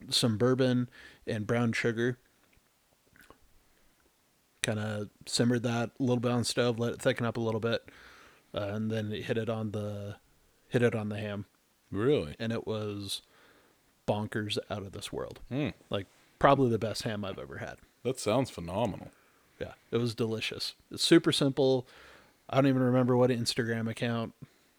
some 0.10 0.38
bourbon, 0.38 0.90
and 1.26 1.48
brown 1.48 1.72
sugar. 1.72 2.18
Kind 4.62 4.80
of 4.80 5.10
simmered 5.26 5.64
that 5.64 5.92
a 6.00 6.04
little 6.04 6.20
bit 6.20 6.32
on 6.32 6.40
the 6.40 6.46
stove, 6.46 6.80
let 6.80 6.94
it 6.94 7.02
thicken 7.02 7.26
up 7.26 7.38
a 7.38 7.42
little 7.42 7.60
bit, 7.60 7.90
uh, 8.54 8.60
and 8.60 8.92
then 8.92 9.12
hit 9.12 9.38
it 9.38 9.50
on 9.50 9.72
the 9.72 10.18
hit 10.70 10.82
it 10.84 10.96
on 10.96 11.10
the 11.10 11.18
ham. 11.18 11.46
Really? 11.92 12.36
and 12.40 12.52
it 12.52 12.66
was 12.66 13.22
bonkers 14.08 14.58
out 14.70 14.82
of 14.84 14.92
this 14.92 15.14
world. 15.14 15.40
Hmm. 15.50 15.70
Like 15.90 16.08
probably 16.40 16.70
the 16.70 16.80
best 16.80 17.04
ham 17.04 17.24
I've 17.24 17.40
ever 17.40 17.58
had. 17.58 17.76
That 18.04 18.20
sounds 18.20 18.50
phenomenal. 18.50 19.12
Yeah, 19.60 19.74
it 19.92 19.98
was 19.98 20.16
delicious. 20.16 20.74
It's 20.92 21.04
super 21.04 21.32
simple. 21.32 21.88
I 22.50 22.56
don't 22.56 22.68
even 22.68 22.82
remember 22.82 23.16
what 23.16 23.30
Instagram 23.30 23.90
account 23.90 24.34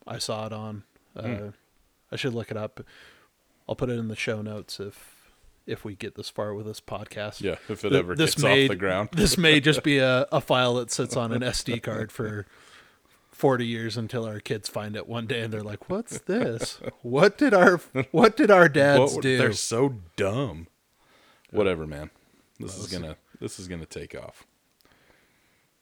I 0.07 0.19
saw 0.19 0.47
it 0.47 0.53
on. 0.53 0.83
Uh, 1.17 1.23
Hmm. 1.23 1.49
I 2.13 2.17
should 2.17 2.35
look 2.35 2.51
it 2.51 2.57
up. 2.57 2.81
I'll 3.69 3.75
put 3.77 3.89
it 3.91 3.99
in 3.99 4.09
the 4.09 4.17
show 4.17 4.43
notes 4.43 4.79
if 4.81 5.31
if 5.67 5.83
we 5.85 5.95
get 5.97 6.15
this 6.15 6.29
far 6.29 6.53
with 6.55 6.67
this 6.67 6.81
podcast. 6.81 7.41
Yeah, 7.41 7.53
if 7.71 7.85
it 7.85 7.89
Th- 7.91 7.95
ever 7.95 8.15
this 8.15 8.35
gets 8.35 8.43
may- 8.45 8.65
off 8.65 8.69
the 8.69 8.77
ground. 8.77 9.09
this 9.15 9.39
may 9.39 9.61
just 9.61 9.83
be 9.83 9.99
a, 9.99 10.27
a 10.31 10.41
file 10.41 10.75
that 10.75 10.91
sits 10.91 11.17
on 11.17 11.33
an 11.33 11.41
SD 11.43 11.83
card 11.83 12.13
for 12.13 12.47
40 13.31 13.67
years 13.67 13.97
until 13.97 14.27
our 14.27 14.41
kids 14.41 14.69
find 14.69 14.95
it 14.95 15.09
one 15.09 15.27
day 15.27 15.41
and 15.41 15.53
they're 15.53 15.63
like, 15.63 15.89
"What's 15.89 16.19
this? 16.21 16.81
What 17.03 17.39
did 17.39 17.55
our 17.55 17.79
what 18.11 18.37
did 18.37 18.51
our 18.51 18.69
dads 18.83 19.15
What- 19.15 19.23
do?" 19.23 19.39
They're 19.39 19.53
so 19.55 19.95
dumb. 20.17 20.67
Whatever, 21.51 21.87
man. 21.87 22.11
This 22.61 22.77
is 22.77 22.87
gonna 22.89 23.17
this 23.41 23.59
is 23.59 23.67
gonna 23.67 23.87
take 23.87 24.15
off. 24.15 24.45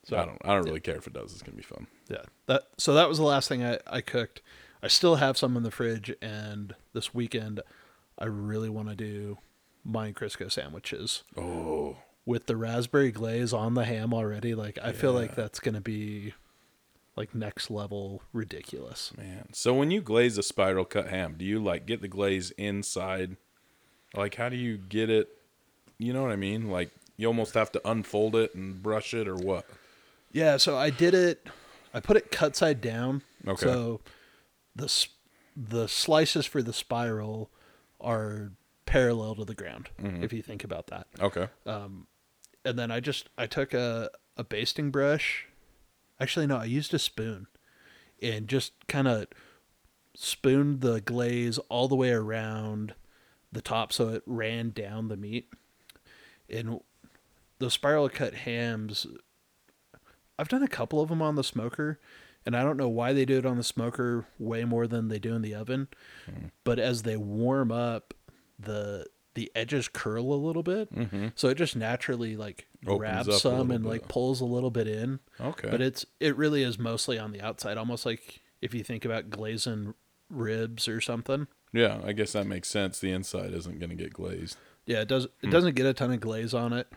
So- 0.05 0.17
I 0.17 0.25
don't 0.27 0.39
I 0.45 0.55
don't 0.55 0.63
really 0.65 0.81
care 0.81 0.97
if 0.97 1.07
it 1.07 1.13
does. 1.13 1.33
It's 1.33 1.43
gonna 1.43 1.57
be 1.57 1.63
fun. 1.63 1.89
Yeah. 2.09 2.23
That 2.47 2.63
so 2.79 2.95
that 2.95 3.09
was 3.09 3.19
the 3.19 3.25
last 3.25 3.49
thing 3.49 3.65
I, 3.65 3.79
I 3.87 4.01
cooked. 4.01 4.41
I 4.83 4.89
still 4.89 5.17
have 5.17 5.37
some 5.39 5.57
in 5.57 5.63
the 5.63 5.71
fridge 5.71 6.15
and 6.21 6.75
this 6.93 7.15
weekend 7.15 7.61
I 8.19 8.25
really 8.27 8.69
want 8.69 8.89
to 8.89 8.95
do 8.97 9.39
Monte 9.85 10.13
Cristo 10.15 10.49
sandwiches 10.49 11.23
Oh, 11.37 11.97
with 12.27 12.47
the 12.47 12.57
raspberry 12.57 13.11
glaze 13.13 13.53
on 13.53 13.75
the 13.75 13.85
ham 13.85 14.13
already. 14.15 14.55
Like 14.55 14.79
I 14.83 14.93
feel 14.93 15.13
like 15.13 15.35
that's 15.35 15.61
gonna 15.61 15.81
be 15.81 16.35
like 17.17 17.35
next 17.35 17.71
level 17.71 18.23
ridiculous. 18.33 19.13
man. 19.17 19.49
So 19.53 19.75
when 19.75 19.91
you 19.91 20.01
glaze 20.01 20.39
a 20.39 20.43
spiral 20.43 20.85
cut 20.85 21.09
ham, 21.09 21.35
do 21.37 21.45
you 21.45 21.63
like 21.63 21.87
get 21.87 22.01
the 22.01 22.09
glaze 22.09 22.51
inside? 22.53 23.37
Like 24.17 24.35
how 24.37 24.49
do 24.49 24.57
you 24.57 24.79
get 24.79 25.11
it? 25.11 25.29
You 25.99 26.13
know 26.13 26.23
what 26.23 26.33
I 26.33 26.37
mean? 26.37 26.69
Like 26.71 26.91
you 27.17 27.27
almost 27.27 27.55
have 27.55 27.71
to 27.73 27.89
unfold 27.89 28.35
it 28.37 28.55
and 28.55 28.83
brush 28.83 29.15
it 29.15 29.29
or 29.29 29.37
what? 29.37 29.67
Yeah, 30.33 30.57
so 30.57 30.77
I 30.77 30.91
did 30.91 31.15
it 31.15 31.47
I 31.95 32.01
put 32.01 32.17
it 32.17 32.31
cut 32.31 32.57
side 32.57 32.81
down. 32.81 33.23
Okay. 33.47 33.65
So 33.67 34.01
the 34.75 35.07
the 35.57 35.87
slices 35.89 36.47
for 36.47 36.63
the 36.63 36.73
spiral 36.73 37.51
are 38.01 38.53
parallel 38.87 39.35
to 39.37 39.45
the 39.45 39.55
ground 39.55 39.91
Mm-hmm. 40.01 40.23
if 40.25 40.33
you 40.33 40.43
think 40.43 40.65
about 40.65 40.87
that. 40.89 41.07
Okay. 41.21 41.49
and 41.67 42.07
then 42.79 42.91
I 42.91 43.01
just 43.01 43.29
I 43.39 43.47
took 43.47 43.75
a 43.75 44.11
a 44.37 44.45
basting 44.45 44.91
brush. 44.91 45.47
Actually, 46.21 46.47
no, 46.47 46.57
I 46.57 46.65
used 46.65 46.95
a 46.95 46.99
spoon, 46.99 47.47
and 48.23 48.47
just 48.49 48.73
kind 48.87 49.09
of 49.09 49.27
spooned 50.15 50.81
the 50.81 51.01
glaze 51.01 51.59
all 51.69 51.89
the 51.89 51.97
way 51.97 52.11
around 52.11 52.95
the 53.51 53.61
top 53.63 53.93
so 53.93 54.09
it 54.11 54.23
ran 54.27 54.71
down 54.71 55.09
the 55.09 55.17
meat. 55.17 55.51
And 56.49 56.81
the 57.59 57.71
spiral 57.71 58.09
cut 58.09 58.35
hams, 58.35 59.07
I've 60.39 60.49
done 60.49 60.63
a 60.63 60.69
couple 60.69 61.01
of 61.01 61.09
them 61.09 61.23
on 61.23 61.35
the 61.35 61.45
smoker, 61.45 61.99
and 62.47 62.57
I 62.57 62.63
don't 62.63 62.77
know 62.77 62.89
why 62.89 63.13
they 63.13 63.25
do 63.25 63.39
it 63.39 63.47
on 63.47 63.57
the 63.57 63.63
smoker 63.63 64.27
way 64.39 64.65
more 64.65 64.87
than 64.87 65.09
they 65.09 65.19
do 65.19 65.35
in 65.35 65.43
the 65.43 65.55
oven. 65.55 65.89
But 66.65 66.79
as 66.79 67.03
they 67.03 67.17
warm 67.17 67.71
up, 67.73 68.15
the 68.59 69.07
the 69.35 69.51
edges 69.55 69.89
curl 69.89 70.33
a 70.33 70.35
little 70.37 70.63
bit, 70.63 70.95
Mm-hmm. 70.95 71.29
so 71.35 71.49
it 71.49 71.55
just 71.57 71.75
naturally 71.75 72.37
like 72.37 72.67
Opens 72.87 72.99
grabs 72.99 73.41
some 73.43 73.71
and 73.71 73.85
like 73.87 74.07
pulls 74.09 74.41
a 74.43 74.45
little 74.45 74.71
bit 74.71 74.87
in. 74.87 75.21
Okay. 75.41 75.69
But 75.71 75.81
it's 75.81 76.05
it 76.21 76.37
really 76.37 76.63
is 76.63 76.79
mostly 76.79 77.19
on 77.19 77.33
the 77.33 77.41
outside, 77.41 77.79
almost 77.79 78.05
like 78.05 78.43
if 78.61 78.75
you 78.75 78.83
think 78.85 79.05
about 79.05 79.31
glazing 79.31 79.95
ribs 80.29 80.87
or 80.89 81.01
something. 81.01 81.47
yeah, 81.73 82.01
I 82.05 82.13
guess 82.13 82.33
that 82.33 82.47
makes 82.47 82.69
sense. 82.69 82.99
The 83.01 83.11
inside 83.13 83.53
isn't 83.55 83.79
going 83.79 83.91
to 83.91 83.97
get 83.97 84.13
glazed. 84.13 84.57
Yeah, 84.85 85.01
it 85.01 85.09
does. 85.09 85.27
It 85.43 85.51
doesn't 85.51 85.77
get 85.77 85.87
a 85.87 85.95
ton 85.95 86.13
of 86.13 86.21
glaze 86.21 86.53
on 86.55 86.73
it 86.73 86.93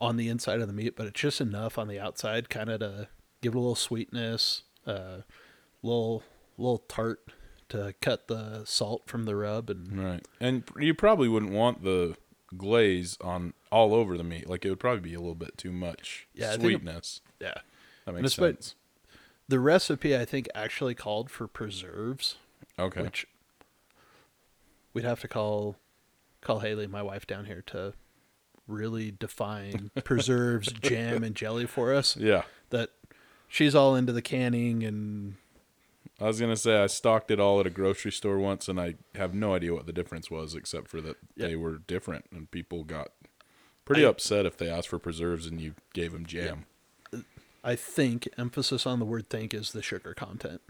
on 0.00 0.16
the 0.16 0.28
inside 0.28 0.60
of 0.60 0.66
the 0.66 0.72
meat, 0.74 0.96
but 0.96 1.06
it's 1.06 1.20
just 1.20 1.40
enough 1.40 1.78
on 1.78 1.86
the 1.88 1.98
outside, 2.00 2.48
kind 2.50 2.68
of 2.70 2.80
to 2.80 3.08
give 3.42 3.52
it 3.54 3.56
a 3.56 3.60
little 3.60 3.74
sweetness, 3.74 4.62
uh, 4.86 5.18
little 5.82 6.22
little 6.58 6.78
tart 6.78 7.20
to 7.68 7.94
cut 8.00 8.28
the 8.28 8.62
salt 8.64 9.02
from 9.06 9.24
the 9.24 9.34
rub, 9.36 9.68
and 9.70 10.02
Right. 10.02 10.26
And 10.40 10.62
you 10.78 10.94
probably 10.94 11.28
wouldn't 11.28 11.52
want 11.52 11.82
the 11.82 12.16
glaze 12.56 13.18
on 13.20 13.52
all 13.72 13.92
over 13.94 14.16
the 14.16 14.22
meat. 14.24 14.48
Like 14.48 14.64
it 14.64 14.70
would 14.70 14.78
probably 14.80 15.00
be 15.00 15.14
a 15.14 15.18
little 15.18 15.34
bit 15.34 15.58
too 15.58 15.72
much 15.72 16.28
Yeah, 16.34 16.52
think 16.52 16.62
it- 16.62 16.66
sweetness. 16.66 17.20
yeah. 17.40 17.54
That 18.04 18.14
makes 18.14 18.34
sense. 18.34 18.76
The 19.48 19.58
recipe 19.60 20.16
I 20.16 20.24
think 20.24 20.48
actually 20.54 20.94
called 20.94 21.30
for 21.30 21.46
preserves, 21.48 22.36
Okay. 22.78 23.02
which 23.02 23.26
we'd 24.92 25.04
have 25.04 25.20
to 25.20 25.28
call 25.28 25.76
call 26.40 26.60
Haley, 26.60 26.86
my 26.86 27.02
wife, 27.02 27.26
down 27.26 27.46
here 27.46 27.62
to 27.68 27.94
really 28.68 29.10
define 29.10 29.90
preserves, 30.04 30.70
jam, 30.72 31.24
and 31.24 31.34
jelly 31.34 31.66
for 31.66 31.92
us. 31.92 32.16
yeah. 32.16 32.42
That 32.70 32.90
she's 33.48 33.74
all 33.74 33.94
into 33.94 34.12
the 34.12 34.22
canning 34.22 34.82
and 34.84 35.34
I 36.20 36.24
was 36.24 36.40
gonna 36.40 36.56
say 36.56 36.76
I 36.82 36.86
stocked 36.86 37.30
it 37.30 37.38
all 37.38 37.60
at 37.60 37.66
a 37.66 37.70
grocery 37.70 38.10
store 38.12 38.38
once, 38.38 38.68
and 38.68 38.80
I 38.80 38.94
have 39.16 39.34
no 39.34 39.54
idea 39.54 39.74
what 39.74 39.84
the 39.86 39.92
difference 39.92 40.30
was, 40.30 40.54
except 40.54 40.88
for 40.88 41.02
that 41.02 41.16
they 41.36 41.56
were 41.56 41.76
different, 41.78 42.24
and 42.32 42.50
people 42.50 42.84
got 42.84 43.08
pretty 43.84 44.04
I- 44.04 44.08
upset 44.08 44.46
if 44.46 44.56
they 44.56 44.70
asked 44.70 44.88
for 44.88 44.98
preserves 44.98 45.46
and 45.46 45.60
you 45.60 45.74
gave 45.92 46.12
them 46.12 46.24
jam. 46.24 46.64
I 47.62 47.74
think 47.76 48.28
emphasis 48.38 48.86
on 48.86 48.98
the 49.00 49.04
word 49.04 49.28
think 49.28 49.52
is 49.52 49.72
the 49.72 49.82
sugar 49.82 50.14
content. 50.14 50.62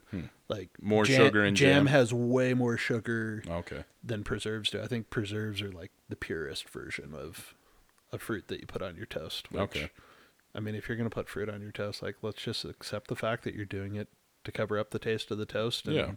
Like 0.49 0.71
Hmm. 0.81 0.89
More 0.89 1.05
sugar 1.05 1.45
in 1.45 1.55
jam? 1.55 1.87
has 1.87 2.13
way 2.13 2.53
more 2.55 2.77
sugar 2.79 3.43
Okay. 3.47 3.85
than 4.03 4.25
preserves 4.25 4.71
do. 4.71 4.81
I 4.81 4.87
think 4.89 5.11
preserves 5.11 5.61
are 5.63 5.71
like 5.71 5.93
the 6.09 6.17
purest 6.17 6.69
version 6.71 7.13
of 7.15 7.55
a 8.13 8.19
fruit 8.19 8.49
that 8.49 8.61
you 8.61 8.67
put 8.67 8.81
on 8.83 8.97
your 8.97 9.05
toast. 9.07 9.53
Which, 9.53 9.61
Okay. 9.63 9.91
I 10.57 10.61
mean, 10.61 10.75
if 10.75 10.89
you're 10.89 10.97
gonna 10.97 11.11
put 11.11 11.29
fruit 11.29 11.49
on 11.49 11.61
your 11.61 11.71
toast, 11.73 12.03
like 12.03 12.17
let's 12.23 12.43
just 12.43 12.65
accept 12.65 13.09
the 13.09 13.17
fact 13.17 13.45
that 13.45 13.55
you're 13.55 13.67
doing 13.67 13.95
it 13.95 14.09
to 14.45 14.51
cover 14.53 14.79
up 14.79 14.91
the 14.91 14.99
taste 14.99 15.31
of 15.31 15.39
the 15.39 15.47
toast. 15.47 15.87
And 15.87 15.97
Yeah. 15.97 16.13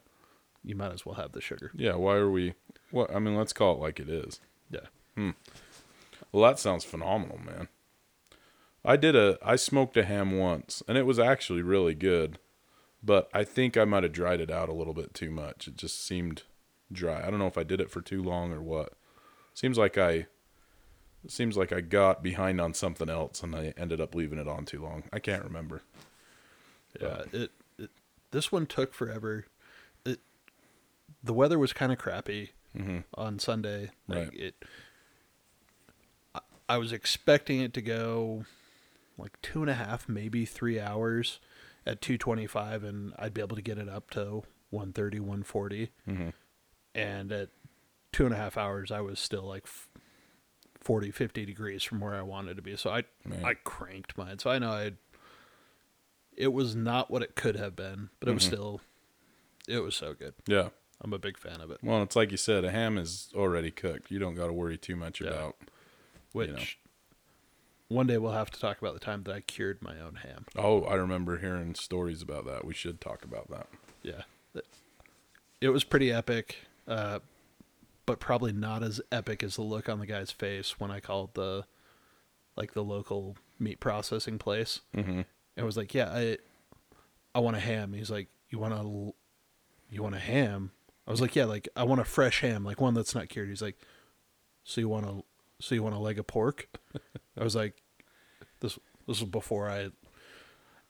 You 0.64 0.76
might 0.76 0.92
as 0.92 1.06
well 1.06 1.16
have 1.16 1.32
the 1.34 1.42
sugar. 1.42 1.72
Yeah. 1.76 1.96
Why 1.96 2.16
are 2.16 2.30
we? 2.32 2.54
What 2.92 3.14
I 3.14 3.20
mean, 3.20 3.36
let's 3.36 3.54
call 3.54 3.76
it 3.76 3.80
like 3.80 4.00
it 4.00 4.10
is. 4.10 4.40
Yeah. 4.72 4.88
Hmm. 5.16 5.32
Well, 6.32 6.44
that 6.44 6.60
sounds 6.60 6.84
phenomenal, 6.84 7.40
man. 7.40 7.68
I 8.86 8.96
did 8.96 9.16
a 9.16 9.38
I 9.42 9.56
smoked 9.58 9.98
a 9.98 10.04
ham 10.06 10.38
once 10.38 10.82
and 10.88 10.98
it 10.98 11.06
was 11.06 11.20
actually 11.20 11.62
really 11.62 11.96
good, 11.96 12.40
but 13.04 13.30
I 13.34 13.44
think 13.44 13.76
I 13.76 13.86
might 13.86 14.04
have 14.04 14.14
dried 14.14 14.40
it 14.42 14.50
out 14.52 14.70
a 14.70 14.74
little 14.74 14.94
bit 14.94 15.14
too 15.14 15.32
much. 15.32 15.68
It 15.68 15.76
just 15.76 16.06
seemed 16.06 16.44
dry. 16.92 17.26
I 17.26 17.30
don't 17.30 17.40
know 17.40 17.48
if 17.48 17.58
I 17.58 17.64
did 17.64 17.82
it 17.82 17.92
for 17.92 18.02
too 18.02 18.24
long 18.24 18.54
or 18.54 18.62
what. 18.62 18.94
Seems 19.54 19.78
like 19.78 19.98
I 19.98 20.28
seems 21.28 21.58
like 21.58 21.72
I 21.74 21.82
got 21.82 22.24
behind 22.24 22.60
on 22.62 22.74
something 22.74 23.10
else 23.10 23.44
and 23.44 23.56
I 23.56 23.74
ended 23.78 24.00
up 24.02 24.16
leaving 24.16 24.40
it 24.40 24.48
on 24.48 24.66
too 24.66 24.82
long. 24.82 25.04
I 25.12 25.20
can't 25.20 25.44
remember. 25.44 25.82
Yeah, 27.00 27.24
it, 27.34 27.52
it 27.78 27.90
this 28.32 28.52
one 28.52 28.66
took 28.66 28.94
forever. 28.94 29.46
It 30.06 30.20
the 31.24 31.34
weather 31.34 31.60
was 31.60 31.74
kind 31.74 31.92
of 31.92 31.98
crappy 31.98 32.52
on 33.16 33.40
Sunday. 33.40 33.90
Like 34.08 34.30
Right. 34.30 34.34
it 34.34 34.56
I, 36.34 36.40
I 36.70 36.78
was 36.78 36.92
expecting 36.92 37.60
it 37.60 37.74
to 37.74 37.82
go 37.82 38.46
like 39.18 39.40
two 39.42 39.62
and 39.62 39.70
a 39.70 39.74
half, 39.74 40.08
maybe 40.08 40.46
three 40.46 40.80
hours 40.80 41.40
at 41.86 42.02
two 42.02 42.18
twenty 42.18 42.48
five 42.48 42.84
and 42.84 43.14
I'd 43.20 43.34
be 43.34 43.42
able 43.42 43.56
to 43.56 43.62
get 43.62 43.78
it 43.78 43.90
up 43.90 44.10
to 44.12 44.44
130, 44.70 45.20
140. 45.20 45.92
Mhm. 46.08 46.34
And 46.96 47.32
at 47.32 47.50
two 48.12 48.26
and 48.26 48.34
a 48.34 48.38
half 48.38 48.58
hours 48.58 48.92
I 48.92 49.02
was 49.02 49.20
still 49.20 49.44
like 49.44 49.64
f- 49.66 49.89
40, 50.90 51.12
50 51.12 51.46
degrees 51.46 51.84
from 51.84 52.00
where 52.00 52.16
I 52.16 52.24
wanted 52.24 52.56
to 52.56 52.64
be. 52.64 52.76
So 52.76 52.90
I 52.90 53.04
Man. 53.24 53.46
I 53.46 53.54
cranked 53.54 54.18
mine. 54.18 54.40
So 54.40 54.50
I 54.50 54.58
know 54.58 54.72
I 54.72 54.94
it 56.36 56.52
was 56.52 56.76
not 56.76 57.12
what 57.12 57.22
it 57.22 57.36
could 57.36 57.56
have 57.56 57.76
been, 57.76 58.10
but 58.20 58.28
it 58.28 58.34
was 58.34 58.44
still 58.44 58.82
it 59.68 59.82
was 59.84 59.94
so 59.96 60.16
good. 60.16 60.34
Yeah. 60.48 60.70
I'm 61.00 61.14
a 61.14 61.20
big 61.20 61.38
fan 61.38 61.62
of 61.62 61.70
it. 61.70 61.78
Well, 61.84 62.02
it's 62.02 62.16
like 62.16 62.32
you 62.32 62.38
said, 62.38 62.66
a 62.66 62.72
ham 62.72 62.98
is 62.98 63.30
already 63.36 63.70
cooked. 63.70 64.10
You 64.10 64.18
don't 64.18 64.34
got 64.34 64.48
to 64.48 64.54
worry 64.54 64.80
too 64.80 64.96
much 64.96 65.22
Yeah. 65.22 65.28
about. 65.28 65.58
Which 66.32 66.50
know. 66.50 67.96
one 67.98 68.08
day 68.08 68.18
we'll 68.18 68.32
have 68.32 68.50
to 68.50 68.60
talk 68.60 68.80
about 68.82 68.96
the 68.96 69.00
time 69.00 69.22
that 69.26 69.36
I 69.36 69.42
cured 69.42 69.84
my 69.84 70.00
own 70.00 70.16
ham. 70.24 70.48
Oh, 70.56 70.86
I 70.86 70.96
remember 70.96 71.38
hearing 71.38 71.76
stories 71.76 72.24
about 72.24 72.48
that. 72.48 72.66
We 72.66 72.74
should 72.74 73.00
talk 73.00 73.24
about 73.24 73.48
that. 73.52 73.68
Yeah. 74.02 74.24
It- 74.56 74.66
It 75.62 75.70
was 75.70 75.84
pretty 75.84 76.12
epic, 76.12 76.58
uh, 76.88 77.20
but 78.10 78.20
probably 78.20 78.52
not 78.52 78.82
as 78.82 79.00
epic 79.12 79.44
as 79.44 79.56
the 79.56 79.62
look 79.62 79.88
on 79.88 80.00
the 80.00 80.06
guy's 80.08 80.32
face 80.32 80.80
when 80.80 80.90
I 80.90 81.00
called 81.00 81.36
the 81.36 81.66
like 82.58 82.74
the 82.74 82.84
local 82.84 83.38
meat 83.60 83.80
processing 83.80 84.40
place. 84.40 84.82
Mm-hmm. 84.98 85.22
It 85.56 85.62
was 85.62 85.78
like, 85.78 85.94
yeah, 85.94 86.10
I, 86.12 86.40
I 87.36 87.40
want 87.40 87.56
a 87.56 87.60
ham. 87.60 87.94
He's 87.94 88.10
like, 88.10 88.30
you 88.50 88.58
want 88.58 88.74
a, 88.74 89.14
you 89.94 90.02
want 90.02 90.16
a 90.16 90.20
ham? 90.20 90.72
I 91.08 91.12
was 91.12 91.22
like, 91.22 91.36
yeah, 91.36 91.46
like 91.46 91.70
I 91.76 91.84
want 91.84 92.02
a 92.02 92.04
fresh 92.04 92.42
ham, 92.42 92.66
like 92.66 92.82
one 92.82 92.96
that's 92.96 93.14
not 93.14 93.30
cured. 93.30 93.48
He's 93.48 93.62
like, 93.62 93.78
so 94.64 94.82
you 94.82 94.90
want 94.90 95.06
a, 95.06 95.24
so 95.62 95.76
you 95.76 95.84
want 95.84 95.94
a 95.94 96.00
leg 96.00 96.18
of 96.18 96.26
pork? 96.26 96.68
I 97.40 97.44
was 97.44 97.56
like, 97.56 97.84
this, 98.60 98.80
this 99.08 99.20
was 99.22 99.30
before 99.30 99.70
I. 99.70 99.90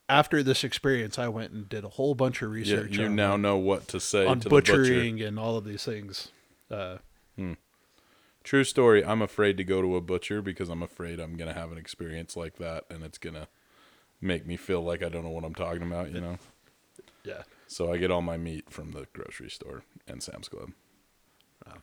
After 0.07 0.41
this 0.41 0.63
experience, 0.63 1.19
I 1.19 1.27
went 1.27 1.51
and 1.51 1.67
did 1.67 1.83
a 1.83 1.89
whole 1.89 2.15
bunch 2.15 2.41
of 2.41 2.51
Yeah, 2.51 2.55
research 2.55 2.97
you 2.97 3.07
on, 3.07 3.15
now 3.17 3.35
know 3.35 3.57
what 3.57 3.89
to 3.89 3.99
say 3.99 4.25
on 4.25 4.39
to 4.39 4.45
the 4.45 4.49
butcher. 4.49 4.77
butchering 4.77 5.21
and 5.21 5.37
all 5.37 5.57
of 5.57 5.65
these 5.65 5.83
things. 5.83 6.29
Uh, 6.71 6.99
Hmm. 7.39 7.53
True 8.43 8.63
story. 8.63 9.03
I'm 9.03 9.21
afraid 9.21 9.57
to 9.57 9.63
go 9.63 9.81
to 9.81 9.95
a 9.95 10.01
butcher 10.01 10.41
because 10.41 10.69
I'm 10.69 10.81
afraid 10.83 11.19
I'm 11.19 11.35
gonna 11.37 11.53
have 11.53 11.71
an 11.71 11.77
experience 11.77 12.35
like 12.35 12.57
that, 12.57 12.83
and 12.89 13.03
it's 13.03 13.17
gonna 13.17 13.47
make 14.21 14.45
me 14.45 14.57
feel 14.57 14.81
like 14.81 15.01
I 15.03 15.09
don't 15.09 15.23
know 15.23 15.29
what 15.29 15.43
I'm 15.45 15.55
talking 15.55 15.83
about. 15.83 16.11
You 16.11 16.21
know. 16.21 16.37
yeah, 17.23 17.43
So 17.67 17.93
I 17.93 17.97
get 17.97 18.11
all 18.11 18.21
my 18.21 18.37
meat 18.37 18.69
from 18.69 18.91
the 18.91 19.07
grocery 19.13 19.49
store 19.49 19.83
and 20.07 20.21
Sam's 20.21 20.49
Club. 20.49 20.71
Wow. 21.65 21.75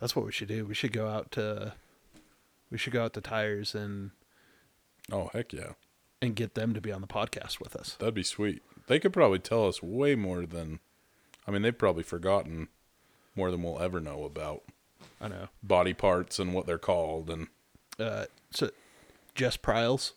that's 0.00 0.14
what 0.14 0.24
we 0.24 0.32
should 0.32 0.48
do. 0.48 0.64
We 0.66 0.74
should 0.74 0.92
go 0.92 1.08
out 1.08 1.30
to, 1.32 1.74
we 2.70 2.78
should 2.78 2.92
go 2.92 3.04
out 3.04 3.12
to 3.14 3.20
tires 3.20 3.74
and 3.74 4.10
Oh 5.12 5.30
heck 5.32 5.52
yeah, 5.52 5.72
and 6.22 6.34
get 6.34 6.54
them 6.54 6.72
to 6.74 6.80
be 6.80 6.92
on 6.92 7.00
the 7.02 7.06
podcast 7.06 7.60
with 7.60 7.76
us. 7.76 7.96
that'd 7.98 8.14
be 8.14 8.22
sweet. 8.22 8.62
They 8.86 8.98
could 8.98 9.12
probably 9.12 9.38
tell 9.38 9.66
us 9.66 9.82
way 9.82 10.14
more 10.14 10.46
than. 10.46 10.80
I 11.46 11.50
mean, 11.50 11.62
they've 11.62 11.76
probably 11.76 12.02
forgotten 12.04 12.68
more 13.34 13.50
than 13.50 13.62
we'll 13.62 13.80
ever 13.80 14.00
know 14.00 14.24
about 14.24 14.62
I 15.20 15.28
know. 15.28 15.48
body 15.62 15.94
parts 15.94 16.38
and 16.38 16.52
what 16.54 16.66
they're 16.66 16.78
called 16.78 17.30
and 17.30 17.48
uh, 17.98 18.26
so 18.50 18.70
Jess 19.34 19.56
Pryles. 19.56 20.12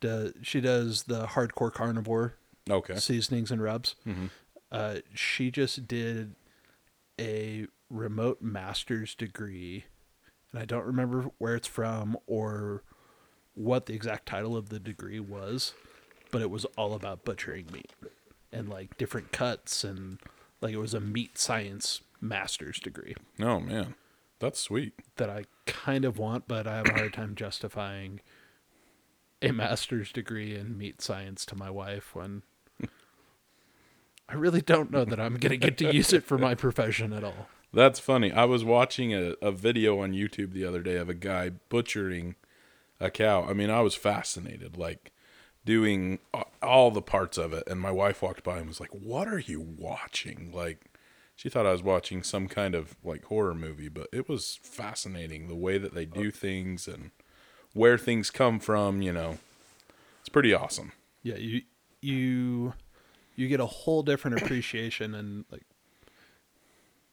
Does, 0.00 0.32
she 0.42 0.60
does 0.60 1.04
the 1.04 1.26
hardcore 1.26 1.72
carnivore 1.72 2.34
okay. 2.68 2.96
seasonings 2.96 3.50
and 3.50 3.62
rubs. 3.62 3.94
Mhm. 4.06 4.30
Uh, 4.70 4.96
she 5.14 5.50
just 5.50 5.86
did 5.86 6.34
a 7.18 7.66
remote 7.88 8.42
master's 8.42 9.14
degree, 9.14 9.84
and 10.52 10.60
I 10.60 10.64
don't 10.64 10.84
remember 10.84 11.30
where 11.38 11.54
it's 11.54 11.68
from 11.68 12.16
or 12.26 12.82
what 13.54 13.86
the 13.86 13.94
exact 13.94 14.26
title 14.26 14.56
of 14.56 14.68
the 14.68 14.80
degree 14.80 15.20
was, 15.20 15.74
but 16.30 16.42
it 16.42 16.50
was 16.50 16.64
all 16.76 16.94
about 16.94 17.24
butchering 17.24 17.66
meat 17.72 17.92
and 18.52 18.68
like 18.68 18.96
different 18.98 19.32
cuts 19.32 19.84
and 19.84 20.18
like 20.64 20.74
it 20.74 20.78
was 20.78 20.94
a 20.94 21.00
meat 21.00 21.38
science 21.38 22.00
master's 22.20 22.80
degree 22.80 23.14
Oh 23.40 23.60
man, 23.60 23.94
that's 24.40 24.58
sweet. 24.58 24.94
that 25.16 25.30
I 25.30 25.44
kind 25.66 26.04
of 26.04 26.18
want, 26.18 26.48
but 26.48 26.66
I 26.66 26.76
have 26.78 26.86
a 26.86 26.92
hard 26.92 27.12
time 27.12 27.34
justifying 27.36 28.20
a 29.42 29.52
master's 29.52 30.10
degree 30.10 30.56
in 30.56 30.76
meat 30.78 31.00
science 31.02 31.44
to 31.46 31.56
my 31.56 31.70
wife 31.70 32.14
when 32.14 32.42
I 34.28 34.34
really 34.34 34.62
don't 34.62 34.90
know 34.90 35.04
that 35.04 35.20
I'm 35.20 35.36
going 35.36 35.50
to 35.50 35.56
get 35.58 35.76
to 35.78 35.92
use 35.92 36.12
it 36.14 36.24
for 36.24 36.38
my 36.38 36.54
profession 36.64 37.12
at 37.12 37.22
all. 37.22 37.48
That's 37.74 38.00
funny. 38.00 38.32
I 38.32 38.44
was 38.46 38.64
watching 38.64 39.12
a, 39.12 39.34
a 39.42 39.52
video 39.52 40.00
on 40.00 40.12
YouTube 40.12 40.52
the 40.52 40.64
other 40.64 40.80
day 40.80 40.96
of 40.96 41.10
a 41.10 41.14
guy 41.14 41.50
butchering 41.68 42.36
a 43.00 43.10
cow. 43.10 43.44
I 43.44 43.52
mean, 43.52 43.68
I 43.68 43.82
was 43.82 43.94
fascinated, 43.94 44.78
like 44.78 45.12
doing 45.64 46.18
all 46.62 46.90
the 46.90 47.02
parts 47.02 47.38
of 47.38 47.52
it. 47.52 47.64
And 47.66 47.80
my 47.80 47.90
wife 47.90 48.20
walked 48.22 48.42
by 48.44 48.58
and 48.58 48.68
was 48.68 48.80
like, 48.80 48.90
What 48.94 49.28
are 49.28 49.38
you 49.38 49.60
watching? 49.60 50.50
Like, 50.52 50.86
she 51.36 51.48
thought 51.48 51.66
I 51.66 51.72
was 51.72 51.82
watching 51.82 52.22
some 52.22 52.46
kind 52.48 52.74
of 52.74 52.96
like 53.02 53.24
horror 53.24 53.54
movie, 53.54 53.88
but 53.88 54.08
it 54.12 54.28
was 54.28 54.58
fascinating 54.62 55.48
the 55.48 55.56
way 55.56 55.78
that 55.78 55.94
they 55.94 56.04
do 56.06 56.30
things 56.30 56.86
and 56.86 57.10
where 57.72 57.98
things 57.98 58.30
come 58.30 58.60
from, 58.60 59.02
you 59.02 59.12
know. 59.12 59.38
It's 60.20 60.28
pretty 60.28 60.54
awesome. 60.54 60.92
Yeah, 61.22 61.36
you 61.36 61.62
you 62.00 62.74
you 63.36 63.48
get 63.48 63.58
a 63.60 63.66
whole 63.66 64.02
different 64.02 64.36
appreciation 64.42 65.14
and 65.14 65.44
like 65.50 65.62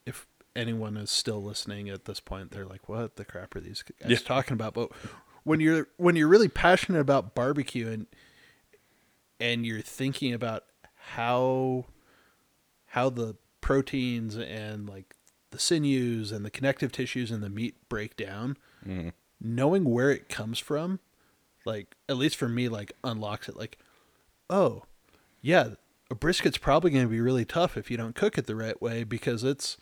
if 0.06 0.28
anyone 0.56 0.98
is 0.98 1.10
still 1.12 1.42
listening 1.42 1.90
at 1.90 2.06
this 2.06 2.20
point, 2.20 2.52
they're 2.52 2.66
like, 2.66 2.90
"What 2.90 3.16
the 3.16 3.26
crap 3.26 3.56
are 3.56 3.60
these 3.60 3.84
guys 3.84 4.10
Yeah. 4.12 4.18
talking 4.18 4.54
about?" 4.54 4.74
But 4.74 4.92
when 5.44 5.60
you're 5.60 5.88
when 5.98 6.16
you're 6.16 6.28
really 6.28 6.48
passionate 6.50 7.00
about 7.00 7.36
barbecue 7.36 7.88
and 7.90 8.08
and 9.42 9.66
you're 9.66 9.82
thinking 9.82 10.34
about 10.34 10.66
how 10.96 11.86
how 12.88 13.10
the 13.10 13.36
proteins 13.60 14.38
and 14.38 14.88
like 14.88 15.16
the 15.50 15.60
sinews 15.60 16.32
and 16.32 16.46
the 16.46 16.50
connective 16.50 16.92
tissues 16.92 17.32
and 17.32 17.44
the 17.44 17.50
meat 17.50 17.76
break 17.90 18.16
down, 18.16 18.58
mm-hmm. 18.86 19.10
knowing 19.42 19.84
where 19.84 20.12
it 20.12 20.30
comes 20.30 20.60
from, 20.60 21.00
like 21.66 21.96
at 22.08 22.18
least 22.18 22.36
for 22.36 22.48
me, 22.48 22.70
like 22.70 22.94
unlocks 23.04 23.50
it. 23.50 23.58
Like, 23.58 23.78
oh, 24.50 24.84
yeah, 25.42 25.70
a 26.10 26.16
brisket's 26.16 26.58
probably 26.58 26.92
going 26.92 27.06
to 27.06 27.12
be 27.12 27.22
really 27.22 27.46
tough 27.46 27.78
if 27.78 27.90
you 27.90 27.98
don't 27.98 28.16
cook 28.16 28.38
it 28.38 28.46
the 28.46 28.56
right 28.56 28.80
way 28.82 29.04
because 29.04 29.44
it's, 29.44 29.78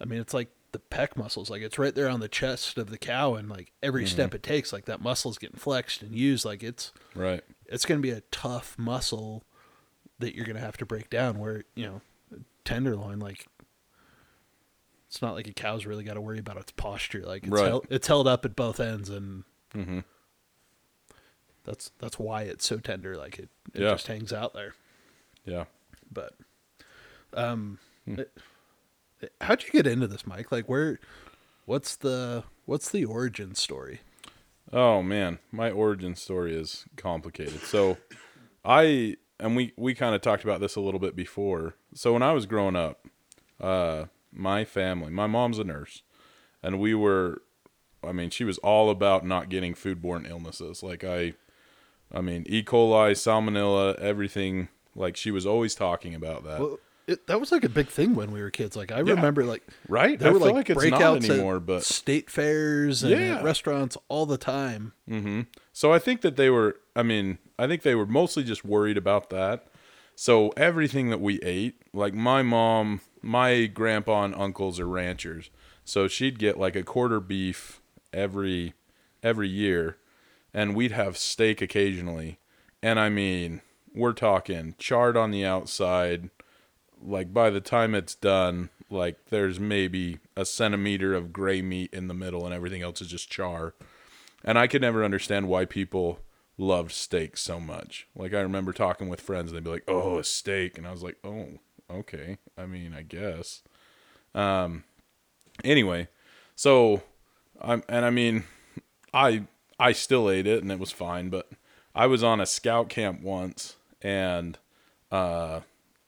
I 0.00 0.04
mean, 0.04 0.20
it's 0.20 0.34
like 0.34 0.50
the 0.72 0.78
pec 0.78 1.16
muscles. 1.16 1.50
Like 1.50 1.62
it's 1.62 1.78
right 1.78 1.94
there 1.94 2.08
on 2.08 2.20
the 2.20 2.28
chest 2.28 2.78
of 2.78 2.90
the 2.90 2.98
cow, 2.98 3.34
and 3.34 3.48
like 3.48 3.72
every 3.82 4.04
mm-hmm. 4.04 4.12
step 4.12 4.34
it 4.34 4.42
takes, 4.42 4.72
like 4.72 4.86
that 4.86 5.02
muscle's 5.02 5.38
getting 5.38 5.58
flexed 5.58 6.02
and 6.02 6.14
used. 6.14 6.44
Like 6.44 6.62
it's 6.62 6.92
Right. 7.14 7.42
It's 7.72 7.84
going 7.84 7.98
to 8.00 8.02
be 8.02 8.10
a 8.14 8.20
tough 8.30 8.76
muscle 8.78 9.42
that 10.18 10.34
you're 10.36 10.44
going 10.46 10.56
to 10.56 10.62
have 10.62 10.76
to 10.76 10.86
break 10.86 11.10
down. 11.10 11.38
Where 11.38 11.64
you 11.74 11.86
know, 11.86 12.00
tenderloin, 12.64 13.18
like 13.18 13.46
it's 15.08 15.20
not 15.20 15.34
like 15.34 15.46
a 15.48 15.52
cow's 15.52 15.84
really 15.86 16.04
got 16.04 16.14
to 16.14 16.20
worry 16.20 16.38
about 16.38 16.56
its 16.58 16.72
posture. 16.72 17.22
Like 17.26 17.42
it's 17.44 17.52
Right. 17.52 17.66
held, 17.68 17.86
it's 17.90 18.06
held 18.06 18.28
up 18.28 18.44
at 18.44 18.54
both 18.56 18.78
ends, 18.80 19.08
and 19.10 19.44
Mm-hmm. 19.74 20.00
that's 21.64 21.92
that's 21.98 22.18
why 22.18 22.42
it's 22.42 22.66
so 22.66 22.78
tender. 22.78 23.16
Like 23.16 23.38
it, 23.38 23.48
it 23.74 23.82
Yeah. 23.82 23.92
just 23.92 24.06
hangs 24.06 24.32
out 24.32 24.52
there. 24.54 24.74
Yeah. 25.44 25.64
But, 26.12 26.34
um, 27.34 27.78
it- 28.06 28.32
how'd 29.40 29.62
you 29.64 29.70
get 29.70 29.86
into 29.86 30.06
this, 30.06 30.26
Mike? 30.26 30.52
Like 30.52 30.68
where, 30.68 30.98
what's 31.64 31.96
the 31.96 32.44
what's 32.66 32.90
the 32.90 33.04
origin 33.04 33.54
story? 33.54 34.00
Oh 34.72 35.02
man, 35.02 35.38
my 35.50 35.70
origin 35.70 36.14
story 36.14 36.56
is 36.56 36.86
complicated. 36.96 37.60
So, 37.60 37.98
I 38.64 39.16
and 39.38 39.56
we 39.56 39.72
we 39.76 39.94
kind 39.94 40.14
of 40.14 40.22
talked 40.22 40.44
about 40.44 40.60
this 40.60 40.76
a 40.76 40.80
little 40.80 41.00
bit 41.00 41.14
before. 41.14 41.74
So 41.94 42.12
when 42.14 42.22
I 42.22 42.32
was 42.32 42.46
growing 42.46 42.76
up, 42.76 43.06
uh, 43.60 44.06
my 44.32 44.64
family, 44.64 45.10
my 45.10 45.26
mom's 45.26 45.58
a 45.58 45.64
nurse, 45.64 46.02
and 46.62 46.80
we 46.80 46.94
were, 46.94 47.42
I 48.02 48.12
mean, 48.12 48.30
she 48.30 48.44
was 48.44 48.58
all 48.58 48.88
about 48.88 49.26
not 49.26 49.50
getting 49.50 49.74
foodborne 49.74 50.28
illnesses. 50.28 50.82
Like 50.82 51.04
I, 51.04 51.34
I 52.12 52.20
mean, 52.22 52.44
E. 52.48 52.62
coli, 52.62 53.12
salmonella, 53.12 53.98
everything. 53.98 54.68
Like 54.94 55.16
she 55.16 55.30
was 55.30 55.46
always 55.46 55.74
talking 55.74 56.14
about 56.14 56.44
that. 56.44 56.60
Well, 56.60 56.78
it, 57.06 57.26
that 57.26 57.40
was 57.40 57.50
like 57.52 57.64
a 57.64 57.68
big 57.68 57.88
thing 57.88 58.14
when 58.14 58.30
we 58.32 58.40
were 58.40 58.50
kids. 58.50 58.76
Like 58.76 58.92
I 58.92 58.98
Yeah. 59.00 59.14
remember, 59.14 59.44
like 59.44 59.62
Right? 59.88 60.18
there 60.18 60.30
I 60.30 60.32
were 60.32 60.38
like, 60.38 60.54
like 60.54 60.70
it's 60.70 60.84
not 60.84 61.00
breakouts 61.00 61.28
anymore, 61.30 61.60
but 61.60 61.82
state 61.84 62.30
fairs 62.30 63.02
and 63.02 63.12
Yeah. 63.12 63.42
restaurants 63.42 63.96
all 64.08 64.26
the 64.26 64.38
time. 64.38 64.92
Mm-hmm. 65.08 65.42
So 65.72 65.92
I 65.92 65.98
think 65.98 66.20
that 66.22 66.36
they 66.36 66.50
were 66.50 66.76
I 66.94 67.02
mean, 67.02 67.38
I 67.58 67.66
think 67.66 67.82
they 67.82 67.94
were 67.94 68.06
mostly 68.06 68.44
just 68.44 68.64
worried 68.64 68.96
about 68.98 69.30
that. 69.30 69.66
So 70.14 70.50
everything 70.50 71.08
that 71.10 71.20
we 71.20 71.40
ate, 71.40 71.80
like 71.94 72.12
my 72.14 72.42
mom, 72.42 73.00
my 73.22 73.66
grandpa 73.66 74.24
and 74.24 74.34
uncles 74.34 74.78
are 74.78 74.86
ranchers. 74.86 75.50
So 75.84 76.06
she'd 76.06 76.38
get 76.38 76.58
like 76.58 76.76
a 76.76 76.82
quarter 76.82 77.18
beef 77.18 77.80
every 78.12 78.74
every 79.22 79.48
year 79.48 79.96
and 80.54 80.76
we'd 80.76 80.92
have 80.92 81.16
steak 81.16 81.62
occasionally. 81.62 82.38
And 82.82 83.00
I 83.00 83.08
mean, 83.08 83.62
we're 83.94 84.12
talking 84.12 84.74
charred 84.78 85.16
on 85.16 85.30
the 85.30 85.44
outside. 85.44 86.30
Like 87.04 87.32
by 87.32 87.50
the 87.50 87.60
time 87.60 87.94
it's 87.94 88.14
done, 88.14 88.70
like 88.90 89.26
there's 89.30 89.58
maybe 89.58 90.18
a 90.36 90.44
centimeter 90.44 91.14
of 91.14 91.32
gray 91.32 91.62
meat 91.62 91.92
in 91.92 92.08
the 92.08 92.14
middle 92.14 92.44
and 92.44 92.54
everything 92.54 92.82
else 92.82 93.00
is 93.00 93.08
just 93.08 93.30
char. 93.30 93.74
And 94.44 94.58
I 94.58 94.66
could 94.66 94.82
never 94.82 95.04
understand 95.04 95.48
why 95.48 95.64
people 95.64 96.20
loved 96.58 96.92
steak 96.92 97.36
so 97.36 97.58
much. 97.58 98.06
Like 98.14 98.34
I 98.34 98.40
remember 98.40 98.72
talking 98.72 99.08
with 99.08 99.20
friends 99.20 99.50
and 99.50 99.56
they'd 99.56 99.64
be 99.64 99.70
like, 99.70 99.84
"Oh, 99.88 100.18
a 100.18 100.24
steak." 100.24 100.78
And 100.78 100.86
I 100.86 100.92
was 100.92 101.02
like, 101.02 101.16
"Oh, 101.24 101.58
okay. 101.90 102.38
I 102.56 102.66
mean, 102.66 102.94
I 102.94 103.02
guess." 103.02 103.62
Um 104.34 104.84
anyway, 105.64 106.08
so 106.54 107.02
I'm 107.60 107.82
and 107.88 108.04
I 108.04 108.10
mean, 108.10 108.44
I 109.14 109.44
I 109.78 109.92
still 109.92 110.30
ate 110.30 110.46
it 110.46 110.62
and 110.62 110.70
it 110.70 110.78
was 110.78 110.92
fine, 110.92 111.28
but 111.28 111.50
I 111.94 112.06
was 112.06 112.22
on 112.22 112.40
a 112.40 112.46
scout 112.46 112.88
camp 112.88 113.22
once 113.22 113.76
and 114.00 114.58
uh 115.10 115.60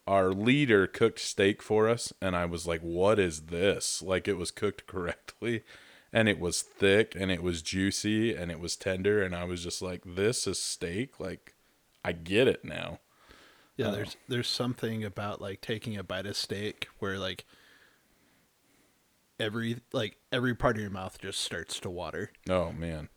our 0.06 0.30
leader 0.32 0.86
cooked 0.86 1.18
steak 1.18 1.62
for 1.62 1.88
us 1.88 2.12
and 2.20 2.36
I 2.36 2.44
was 2.46 2.66
like, 2.66 2.80
"What 2.80 3.18
is 3.18 3.42
this?" 3.46 4.02
Like 4.02 4.28
it 4.28 4.36
was 4.38 4.50
cooked 4.50 4.86
correctly 4.88 5.62
and 6.12 6.28
it 6.28 6.38
was 6.38 6.62
thick 6.62 7.14
and 7.18 7.30
it 7.30 7.42
was 7.42 7.62
juicy 7.62 8.34
and 8.34 8.50
it 8.50 8.60
was 8.60 8.76
tender 8.76 9.22
and 9.22 9.34
I 9.34 9.44
was 9.44 9.62
just 9.64 9.80
like, 9.82 10.02
"This 10.04 10.46
is 10.46 10.58
steak." 10.58 11.18
Like 11.18 11.54
I 12.04 12.12
get 12.12 12.48
it 12.48 12.64
now. 12.64 13.00
Yeah, 13.76 13.88
Oh. 13.88 13.92
there's 13.92 14.16
there's 14.28 14.48
something 14.48 15.04
about 15.04 15.40
like 15.40 15.60
taking 15.60 15.96
a 15.96 16.04
bite 16.04 16.26
of 16.26 16.36
steak 16.36 16.86
where 16.98 17.18
like 17.18 17.44
every 19.40 19.80
like 19.92 20.16
every 20.30 20.54
part 20.54 20.76
of 20.76 20.82
your 20.82 20.90
mouth 20.90 21.18
just 21.20 21.40
starts 21.40 21.80
to 21.80 21.90
water. 21.90 22.30
Oh 22.48 22.72
man. 22.72 23.08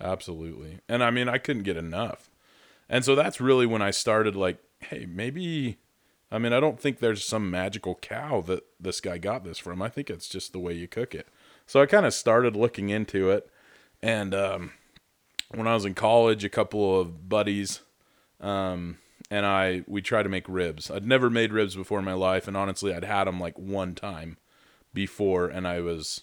Absolutely. 0.00 0.80
And 0.88 1.04
I 1.04 1.10
mean, 1.12 1.28
I 1.28 1.38
couldn't 1.38 1.62
get 1.62 1.76
enough. 1.76 2.28
And 2.88 3.04
so 3.04 3.14
that's 3.14 3.40
really 3.40 3.66
when 3.66 3.82
I 3.82 3.92
started 3.92 4.34
like, 4.34 4.58
hey, 4.80 5.06
maybe 5.08 5.78
I 6.32 6.38
mean, 6.38 6.52
I 6.52 6.60
don't 6.60 6.80
think 6.80 6.98
there's 6.98 7.24
some 7.24 7.50
magical 7.50 7.96
cow 7.96 8.40
that 8.42 8.64
this 8.80 9.00
guy 9.00 9.18
got 9.18 9.44
this 9.44 9.58
from. 9.58 9.82
I 9.82 9.88
think 9.88 10.08
it's 10.10 10.28
just 10.28 10.52
the 10.52 10.58
way 10.58 10.72
you 10.72 10.88
cook 10.88 11.14
it. 11.14 11.28
So 11.66 11.80
I 11.80 11.86
kind 11.86 12.06
of 12.06 12.14
started 12.14 12.56
looking 12.56 12.88
into 12.88 13.30
it. 13.30 13.48
And 14.02 14.34
um, 14.34 14.72
when 15.54 15.68
I 15.68 15.74
was 15.74 15.84
in 15.84 15.94
college, 15.94 16.44
a 16.44 16.48
couple 16.48 17.00
of 17.00 17.28
buddies 17.28 17.80
um, 18.42 18.98
and 19.30 19.46
I 19.46 19.82
we 19.86 20.02
tried 20.02 20.24
to 20.24 20.28
make 20.28 20.48
ribs. 20.48 20.90
I'd 20.90 21.06
never 21.06 21.30
made 21.30 21.52
ribs 21.52 21.76
before 21.76 22.00
in 22.00 22.04
my 22.04 22.12
life, 22.12 22.48
and 22.48 22.56
honestly, 22.56 22.92
I'd 22.92 23.04
had 23.04 23.24
them 23.24 23.40
like 23.40 23.58
one 23.58 23.94
time 23.94 24.36
before, 24.92 25.46
and 25.46 25.66
I 25.66 25.80
was 25.80 26.22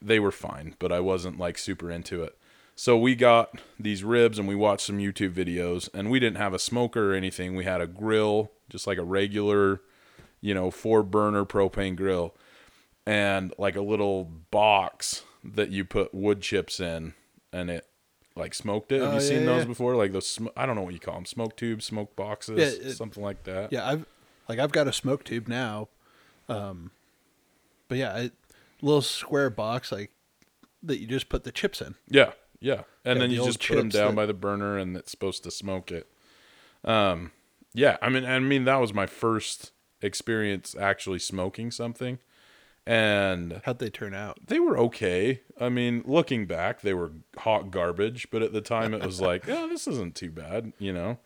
they 0.00 0.18
were 0.18 0.32
fine, 0.32 0.74
but 0.78 0.90
I 0.90 1.00
wasn't 1.00 1.38
like 1.38 1.58
super 1.58 1.90
into 1.90 2.22
it. 2.22 2.36
So 2.80 2.96
we 2.96 3.14
got 3.14 3.60
these 3.78 4.02
ribs 4.02 4.38
and 4.38 4.48
we 4.48 4.54
watched 4.54 4.86
some 4.86 4.96
YouTube 4.96 5.34
videos, 5.34 5.90
and 5.92 6.10
we 6.10 6.18
didn't 6.18 6.38
have 6.38 6.54
a 6.54 6.58
smoker 6.58 7.12
or 7.12 7.14
anything. 7.14 7.54
We 7.54 7.64
had 7.64 7.82
a 7.82 7.86
grill, 7.86 8.52
just 8.70 8.86
like 8.86 8.96
a 8.96 9.04
regular, 9.04 9.82
you 10.40 10.54
know, 10.54 10.70
four 10.70 11.02
burner 11.02 11.44
propane 11.44 11.94
grill, 11.94 12.34
and 13.04 13.52
like 13.58 13.76
a 13.76 13.82
little 13.82 14.24
box 14.24 15.24
that 15.44 15.68
you 15.68 15.84
put 15.84 16.14
wood 16.14 16.40
chips 16.40 16.80
in, 16.80 17.12
and 17.52 17.68
it 17.68 17.86
like 18.34 18.54
smoked 18.54 18.92
it. 18.92 19.02
Have 19.02 19.10
Oh, 19.10 19.16
you 19.16 19.20
yeah, 19.20 19.28
seen 19.28 19.40
yeah. 19.40 19.44
those 19.56 19.66
before? 19.66 19.94
Like 19.94 20.12
those, 20.12 20.26
sm- 20.26 20.46
I 20.56 20.64
don't 20.64 20.74
know 20.74 20.80
what 20.82 20.94
you 20.94 21.00
call 21.00 21.16
them, 21.16 21.26
smoke 21.26 21.58
tubes, 21.58 21.84
smoke 21.84 22.16
boxes, 22.16 22.56
Yeah, 22.58 22.88
it- 22.88 22.94
something 22.94 23.22
like 23.22 23.44
that. 23.44 23.74
Yeah, 23.74 23.86
I've 23.86 24.06
like 24.48 24.58
I've 24.58 24.72
got 24.72 24.88
a 24.88 24.92
smoke 24.94 25.24
tube 25.24 25.48
now, 25.48 25.88
um, 26.48 26.92
but 27.88 27.98
yeah, 27.98 28.16
it, 28.16 28.32
little 28.80 29.02
square 29.02 29.50
box 29.50 29.92
like 29.92 30.12
that 30.82 30.98
you 30.98 31.06
just 31.06 31.28
put 31.28 31.44
the 31.44 31.52
chips 31.52 31.82
in. 31.82 31.94
Yeah, 32.08 32.32
yeah. 32.60 32.82
And 33.04 33.16
Yeah, 33.16 33.20
then 33.20 33.30
the 33.30 33.36
you 33.36 33.44
just 33.44 33.66
put 33.66 33.76
them 33.76 33.88
down 33.88 34.08
that- 34.14 34.16
by 34.16 34.26
the 34.26 34.34
burner, 34.34 34.76
and 34.78 34.96
it's 34.96 35.10
supposed 35.10 35.42
to 35.44 35.50
smoke 35.50 35.90
it. 35.90 36.10
Um, 36.84 37.32
yeah. 37.74 37.96
I 38.02 38.08
mean, 38.08 38.24
I 38.24 38.38
mean 38.38 38.64
that 38.64 38.76
was 38.80 38.92
my 38.94 39.06
first 39.06 39.72
experience 40.02 40.74
actually 40.78 41.18
smoking 41.18 41.70
something, 41.70 42.18
and 42.86 43.60
How'd 43.64 43.78
they 43.78 43.90
turn 43.90 44.14
out? 44.14 44.38
they 44.46 44.58
were 44.58 44.78
okay. 44.78 45.42
I 45.60 45.68
mean, 45.68 46.02
looking 46.06 46.46
back, 46.46 46.80
they 46.80 46.94
were 46.94 47.12
hot 47.38 47.70
garbage, 47.70 48.28
but 48.30 48.42
at 48.42 48.52
the 48.52 48.60
time, 48.62 48.94
it 48.94 49.02
was 49.04 49.20
like, 49.30 49.48
oh, 49.48 49.68
this 49.68 49.86
isn't 49.86 50.14
too 50.14 50.30
bad, 50.30 50.72
you 50.78 50.92
know. 50.92 51.18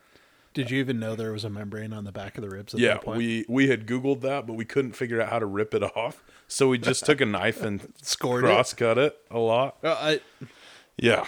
Did 0.52 0.70
you 0.70 0.78
even 0.78 1.00
know 1.00 1.16
there 1.16 1.32
was 1.32 1.42
a 1.44 1.50
membrane 1.50 1.92
on 1.92 2.04
the 2.04 2.12
back 2.12 2.36
of 2.38 2.42
the 2.42 2.48
ribs 2.48 2.74
at 2.74 2.80
Yeah, 2.80 2.94
that 2.94 3.02
point? 3.02 3.18
we 3.18 3.44
we 3.48 3.68
had 3.68 3.86
Googled 3.88 4.20
that, 4.20 4.46
but 4.46 4.52
we 4.52 4.64
couldn't 4.64 4.92
figure 4.92 5.20
out 5.20 5.28
how 5.30 5.40
to 5.40 5.46
rip 5.46 5.74
it 5.74 5.82
off. 5.96 6.22
So 6.46 6.68
we 6.68 6.78
just 6.78 7.04
took 7.04 7.20
a 7.20 7.26
knife 7.26 7.62
and 7.62 7.92
Scored 8.02 8.44
it? 8.44 8.46
cross 8.46 8.72
cut 8.72 8.96
it 8.98 9.16
a 9.32 9.38
lot. 9.38 9.78
Uh, 9.82 9.96
I 9.98 10.20
Yeah, 10.96 11.26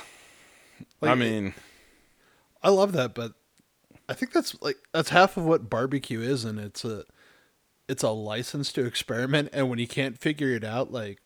I 1.02 1.14
mean, 1.14 1.54
I 2.62 2.70
love 2.70 2.92
that, 2.92 3.14
but 3.14 3.32
I 4.08 4.14
think 4.14 4.32
that's 4.32 4.60
like 4.62 4.76
that's 4.92 5.10
half 5.10 5.36
of 5.36 5.44
what 5.44 5.68
barbecue 5.70 6.20
is, 6.20 6.44
and 6.44 6.58
it's 6.58 6.84
a 6.84 7.04
it's 7.88 8.02
a 8.02 8.10
license 8.10 8.72
to 8.72 8.84
experiment. 8.84 9.50
And 9.52 9.68
when 9.68 9.78
you 9.78 9.88
can't 9.88 10.18
figure 10.18 10.50
it 10.50 10.64
out, 10.64 10.92
like 10.92 11.20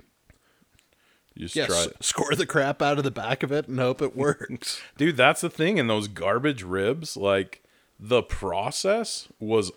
you 1.34 1.42
just 1.42 1.56
yes, 1.56 1.68
try 1.68 1.84
it. 1.84 1.96
score 2.02 2.34
the 2.34 2.46
crap 2.46 2.82
out 2.82 2.98
of 2.98 3.04
the 3.04 3.10
back 3.10 3.42
of 3.42 3.52
it 3.52 3.68
and 3.68 3.78
hope 3.78 4.02
it 4.02 4.16
works. 4.16 4.80
Dude, 4.96 5.16
that's 5.16 5.40
the 5.40 5.50
thing 5.50 5.78
in 5.78 5.86
those 5.86 6.08
garbage 6.08 6.62
ribs, 6.62 7.16
like 7.16 7.62
the 7.98 8.22
process 8.22 9.28
was 9.38 9.72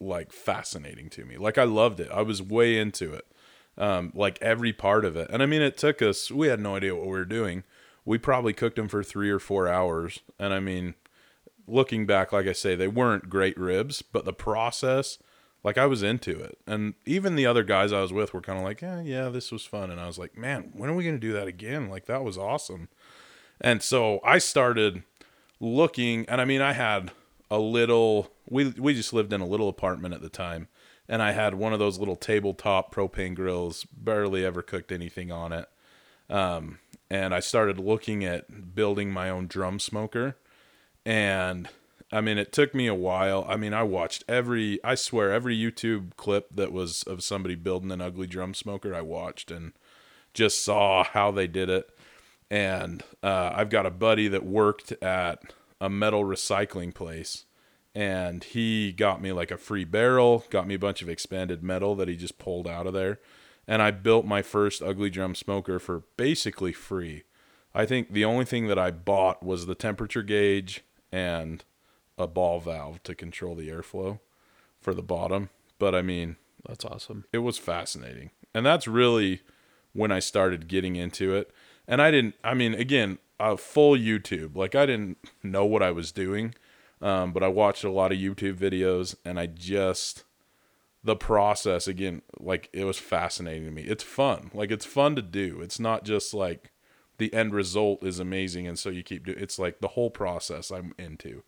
like 0.00 0.32
fascinating 0.32 1.08
to 1.10 1.24
me. 1.24 1.36
Like 1.36 1.58
I 1.58 1.64
loved 1.64 2.00
it. 2.00 2.10
I 2.12 2.22
was 2.22 2.42
way 2.42 2.78
into 2.78 3.12
it. 3.12 3.26
Um 3.78 4.12
like 4.14 4.38
every 4.42 4.72
part 4.72 5.04
of 5.04 5.16
it. 5.16 5.28
And 5.30 5.42
I 5.42 5.46
mean 5.46 5.62
it 5.62 5.76
took 5.76 6.02
us 6.02 6.30
we 6.30 6.48
had 6.48 6.60
no 6.60 6.76
idea 6.76 6.94
what 6.94 7.04
we 7.04 7.12
were 7.12 7.24
doing. 7.24 7.64
We 8.06 8.16
probably 8.16 8.54
cooked 8.54 8.76
them 8.76 8.88
for 8.88 9.02
3 9.02 9.28
or 9.30 9.38
4 9.38 9.68
hours. 9.68 10.20
And 10.38 10.54
I 10.54 10.60
mean 10.60 10.94
looking 11.68 12.06
back 12.06 12.32
like 12.32 12.46
I 12.46 12.52
say 12.52 12.74
they 12.74 12.88
weren't 12.88 13.28
great 13.28 13.58
ribs, 13.58 14.00
but 14.00 14.24
the 14.24 14.32
process 14.32 15.18
like 15.66 15.76
I 15.76 15.86
was 15.86 16.02
into 16.02 16.38
it. 16.38 16.58
And 16.66 16.94
even 17.04 17.34
the 17.34 17.46
other 17.46 17.64
guys 17.64 17.92
I 17.92 18.00
was 18.00 18.12
with 18.12 18.32
were 18.32 18.40
kind 18.40 18.58
of 18.58 18.64
like, 18.64 18.80
"Yeah, 18.80 19.00
yeah, 19.00 19.28
this 19.30 19.50
was 19.50 19.64
fun." 19.66 19.90
And 19.90 20.00
I 20.00 20.06
was 20.06 20.16
like, 20.16 20.38
"Man, 20.38 20.70
when 20.72 20.88
are 20.88 20.94
we 20.94 21.02
going 21.02 21.16
to 21.16 21.20
do 21.20 21.32
that 21.32 21.48
again? 21.48 21.88
Like 21.88 22.06
that 22.06 22.22
was 22.22 22.38
awesome." 22.38 22.88
And 23.60 23.82
so 23.82 24.20
I 24.24 24.38
started 24.38 25.02
looking, 25.58 26.24
and 26.28 26.40
I 26.40 26.44
mean, 26.44 26.60
I 26.60 26.72
had 26.72 27.10
a 27.50 27.58
little. 27.58 28.30
We 28.48 28.68
we 28.78 28.94
just 28.94 29.12
lived 29.12 29.32
in 29.32 29.40
a 29.40 29.46
little 29.46 29.68
apartment 29.68 30.14
at 30.14 30.22
the 30.22 30.28
time, 30.28 30.68
and 31.08 31.20
I 31.20 31.32
had 31.32 31.54
one 31.54 31.72
of 31.72 31.80
those 31.80 31.98
little 31.98 32.16
tabletop 32.16 32.94
propane 32.94 33.34
grills. 33.34 33.84
Barely 33.92 34.44
ever 34.44 34.62
cooked 34.62 34.92
anything 34.92 35.32
on 35.32 35.52
it. 35.52 35.68
Um, 36.30 36.78
and 37.10 37.34
I 37.34 37.40
started 37.40 37.78
looking 37.78 38.24
at 38.24 38.74
building 38.74 39.10
my 39.10 39.30
own 39.30 39.46
drum 39.46 39.78
smoker, 39.78 40.36
and 41.04 41.68
I 42.12 42.20
mean, 42.20 42.38
it 42.38 42.52
took 42.52 42.74
me 42.74 42.86
a 42.86 42.94
while. 42.94 43.44
I 43.48 43.56
mean, 43.56 43.74
I 43.74 43.82
watched 43.82 44.24
every. 44.28 44.82
I 44.84 44.94
swear, 44.94 45.32
every 45.32 45.56
YouTube 45.56 46.16
clip 46.16 46.48
that 46.54 46.72
was 46.72 47.02
of 47.04 47.22
somebody 47.22 47.54
building 47.54 47.90
an 47.90 48.00
ugly 48.00 48.26
drum 48.26 48.54
smoker, 48.54 48.94
I 48.94 49.02
watched 49.02 49.50
and 49.50 49.72
just 50.34 50.64
saw 50.64 51.02
how 51.04 51.30
they 51.30 51.46
did 51.46 51.70
it 51.70 51.90
and 52.50 53.02
uh, 53.22 53.52
I've 53.54 53.70
got 53.70 53.86
a 53.86 53.90
buddy 53.90 54.28
that 54.28 54.44
worked 54.44 54.92
at 55.02 55.42
a 55.80 55.90
metal 55.90 56.24
recycling 56.24 56.94
place, 56.94 57.44
and 57.94 58.44
he 58.44 58.92
got 58.92 59.20
me 59.20 59.32
like 59.32 59.50
a 59.50 59.58
free 59.58 59.84
barrel, 59.84 60.44
got 60.50 60.66
me 60.66 60.74
a 60.74 60.78
bunch 60.78 61.02
of 61.02 61.08
expanded 61.08 61.62
metal 61.62 61.94
that 61.96 62.08
he 62.08 62.16
just 62.16 62.38
pulled 62.38 62.68
out 62.68 62.86
of 62.86 62.92
there, 62.92 63.18
and 63.68 63.82
I 63.82 63.90
built 63.90 64.24
my 64.24 64.42
first 64.42 64.82
ugly 64.82 65.10
drum 65.10 65.34
smoker 65.34 65.78
for 65.78 66.04
basically 66.16 66.72
free. 66.72 67.24
I 67.74 67.84
think 67.84 68.12
the 68.12 68.24
only 68.24 68.44
thing 68.44 68.68
that 68.68 68.78
I 68.78 68.90
bought 68.90 69.42
was 69.42 69.66
the 69.66 69.74
temperature 69.74 70.22
gauge 70.22 70.82
and 71.12 71.64
a 72.18 72.26
ball 72.26 72.60
valve 72.60 73.02
to 73.04 73.14
control 73.14 73.54
the 73.54 73.68
airflow 73.68 74.20
for 74.80 74.94
the 74.94 75.02
bottom. 75.02 75.50
But 75.78 75.94
I 75.94 76.02
mean, 76.02 76.36
That's 76.66 76.84
awesome. 76.84 77.24
it 77.32 77.38
was 77.38 77.58
fascinating. 77.58 78.30
And 78.54 78.64
that's 78.64 78.88
really 78.88 79.42
when 79.92 80.10
I 80.10 80.20
started 80.20 80.68
getting 80.68 80.96
into 80.96 81.34
it. 81.34 81.50
And 81.86 82.00
I 82.00 82.10
didn't, 82.10 82.34
I 82.42 82.54
mean, 82.54 82.74
again, 82.74 83.18
a 83.38 83.56
full 83.56 83.94
YouTube. 83.96 84.56
Like, 84.56 84.74
I 84.74 84.86
didn't 84.86 85.18
know 85.42 85.64
what 85.66 85.82
I 85.82 85.90
was 85.90 86.10
doing, 86.12 86.54
um, 87.02 87.32
but 87.32 87.42
I 87.42 87.48
watched 87.48 87.84
a 87.84 87.90
lot 87.90 88.12
of 88.12 88.18
YouTube 88.18 88.56
videos 88.56 89.14
and 89.24 89.38
I 89.38 89.46
just, 89.46 90.24
the 91.06 91.16
process, 91.16 91.88
again, 91.88 92.22
like, 92.38 92.68
it 92.72 92.84
was 92.84 92.98
fascinating 92.98 93.64
to 93.64 93.70
me. 93.70 93.82
It's 93.82 94.02
fun. 94.02 94.50
Like, 94.52 94.70
it's 94.70 94.84
fun 94.84 95.16
to 95.16 95.22
do. 95.22 95.60
It's 95.62 95.80
not 95.80 96.04
just 96.04 96.34
like 96.34 96.72
the 97.18 97.32
end 97.32 97.54
result 97.54 98.04
is 98.04 98.18
amazing. 98.18 98.66
And 98.66 98.78
so 98.78 98.90
you 98.90 99.02
keep 99.02 99.26
doing 99.26 99.38
it's 99.38 99.58
like 99.58 99.80
the 99.80 99.88
whole 99.88 100.10
process 100.10 100.70
I'm 100.70 100.94
into, 100.98 101.42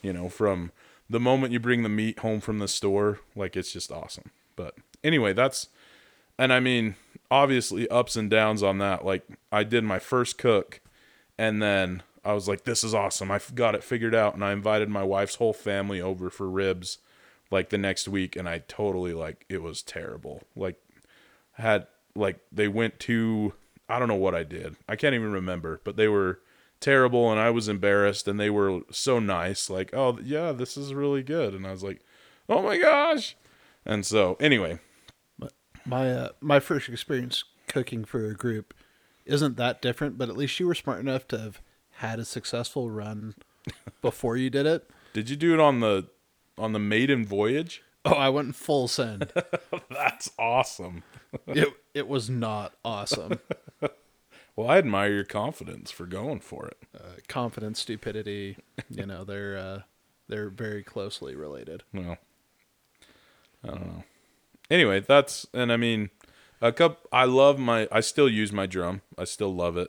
you 0.00 0.12
know, 0.12 0.28
from 0.28 0.72
the 1.08 1.20
moment 1.20 1.52
you 1.52 1.60
bring 1.60 1.82
the 1.82 1.88
meat 1.88 2.20
home 2.20 2.40
from 2.40 2.58
the 2.58 2.68
store, 2.68 3.20
like 3.36 3.56
it's 3.56 3.72
just 3.72 3.92
awesome. 3.92 4.30
But 4.56 4.74
anyway, 5.04 5.32
that's 5.32 5.68
and 6.38 6.52
I 6.52 6.60
mean, 6.60 6.96
obviously 7.30 7.88
ups 7.88 8.16
and 8.16 8.30
downs 8.30 8.62
on 8.62 8.78
that. 8.78 9.04
Like 9.04 9.26
I 9.50 9.64
did 9.64 9.84
my 9.84 9.98
first 9.98 10.38
cook 10.38 10.80
and 11.38 11.62
then 11.62 12.02
I 12.24 12.32
was 12.32 12.48
like 12.48 12.64
this 12.64 12.82
is 12.82 12.94
awesome. 12.94 13.30
I 13.30 13.40
got 13.54 13.74
it 13.74 13.84
figured 13.84 14.14
out 14.14 14.34
and 14.34 14.44
I 14.44 14.52
invited 14.52 14.88
my 14.88 15.02
wife's 15.02 15.36
whole 15.36 15.52
family 15.52 16.00
over 16.00 16.30
for 16.30 16.48
ribs 16.48 16.98
like 17.52 17.68
the 17.70 17.78
next 17.78 18.08
week 18.08 18.34
and 18.34 18.48
I 18.48 18.58
totally 18.66 19.12
like 19.12 19.44
it 19.48 19.62
was 19.62 19.82
terrible. 19.82 20.42
Like 20.56 20.76
had 21.52 21.86
like 22.16 22.40
they 22.50 22.66
went 22.68 22.98
to 23.00 23.52
I 23.88 23.98
don't 23.98 24.08
know 24.08 24.14
what 24.14 24.34
I 24.34 24.42
did. 24.42 24.76
I 24.88 24.96
can't 24.96 25.14
even 25.14 25.32
remember, 25.32 25.80
but 25.84 25.96
they 25.96 26.08
were 26.08 26.40
terrible 26.80 27.30
and 27.30 27.38
I 27.38 27.50
was 27.50 27.68
embarrassed 27.68 28.26
and 28.26 28.40
they 28.40 28.50
were 28.50 28.80
so 28.90 29.18
nice 29.18 29.68
like, 29.70 29.90
"Oh, 29.92 30.18
yeah, 30.22 30.52
this 30.52 30.76
is 30.76 30.94
really 30.94 31.22
good." 31.22 31.54
And 31.54 31.66
I 31.66 31.70
was 31.70 31.84
like, 31.84 32.00
"Oh 32.48 32.62
my 32.62 32.78
gosh." 32.78 33.36
And 33.84 34.06
so, 34.06 34.36
anyway, 34.40 34.78
My 35.84 36.10
uh, 36.10 36.28
my 36.40 36.60
first 36.60 36.88
experience 36.88 37.44
cooking 37.68 38.04
for 38.04 38.26
a 38.26 38.34
group 38.34 38.72
isn't 39.26 39.56
that 39.56 39.82
different, 39.82 40.16
but 40.16 40.28
at 40.28 40.36
least 40.36 40.58
you 40.60 40.66
were 40.66 40.74
smart 40.74 41.00
enough 41.00 41.26
to 41.28 41.38
have 41.38 41.60
had 41.96 42.18
a 42.18 42.24
successful 42.24 42.90
run 42.90 43.34
before 44.02 44.36
you 44.36 44.48
did 44.50 44.66
it. 44.66 44.88
did 45.12 45.28
you 45.28 45.36
do 45.36 45.52
it 45.54 45.60
on 45.60 45.80
the 45.80 46.06
on 46.58 46.72
the 46.72 46.78
maiden 46.78 47.24
voyage? 47.24 47.82
Oh, 48.04 48.12
I 48.12 48.28
went 48.30 48.56
full 48.56 48.88
send. 48.88 49.32
That's 49.90 50.30
awesome. 50.38 51.02
it 51.46 51.68
it 51.94 52.08
was 52.08 52.28
not 52.28 52.74
awesome. 52.84 53.38
Well, 54.54 54.68
I 54.68 54.76
admire 54.76 55.12
your 55.14 55.24
confidence 55.24 55.90
for 55.90 56.04
going 56.04 56.40
for 56.40 56.66
it. 56.66 56.76
Uh, 56.94 57.20
confidence, 57.26 57.80
stupidity, 57.80 58.58
you 58.90 59.06
know, 59.06 59.24
they're 59.24 59.56
uh, 59.56 59.80
they're 60.28 60.50
very 60.50 60.82
closely 60.82 61.34
related. 61.34 61.84
Well, 61.92 62.18
I 63.64 63.68
don't 63.68 63.86
know. 63.86 64.04
Anyway, 64.70 65.00
that's 65.00 65.46
and 65.54 65.72
I 65.72 65.78
mean, 65.78 66.10
a 66.60 66.70
cup. 66.70 67.08
I 67.10 67.24
love 67.24 67.58
my. 67.58 67.88
I 67.90 68.00
still 68.00 68.28
use 68.28 68.52
my 68.52 68.66
drum. 68.66 69.00
I 69.16 69.24
still 69.24 69.54
love 69.54 69.78
it. 69.78 69.88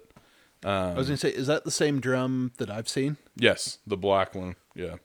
I 0.64 0.94
was 0.94 1.08
gonna 1.08 1.18
say, 1.18 1.30
is 1.30 1.48
that 1.48 1.66
the 1.66 1.72
same 1.72 2.00
drum 2.00 2.54
that 2.58 2.70
I've 2.70 2.88
seen? 2.88 3.18
Yes, 3.36 3.80
the 3.86 3.98
black 3.98 4.34
one. 4.34 4.56
Yeah, 4.76 4.96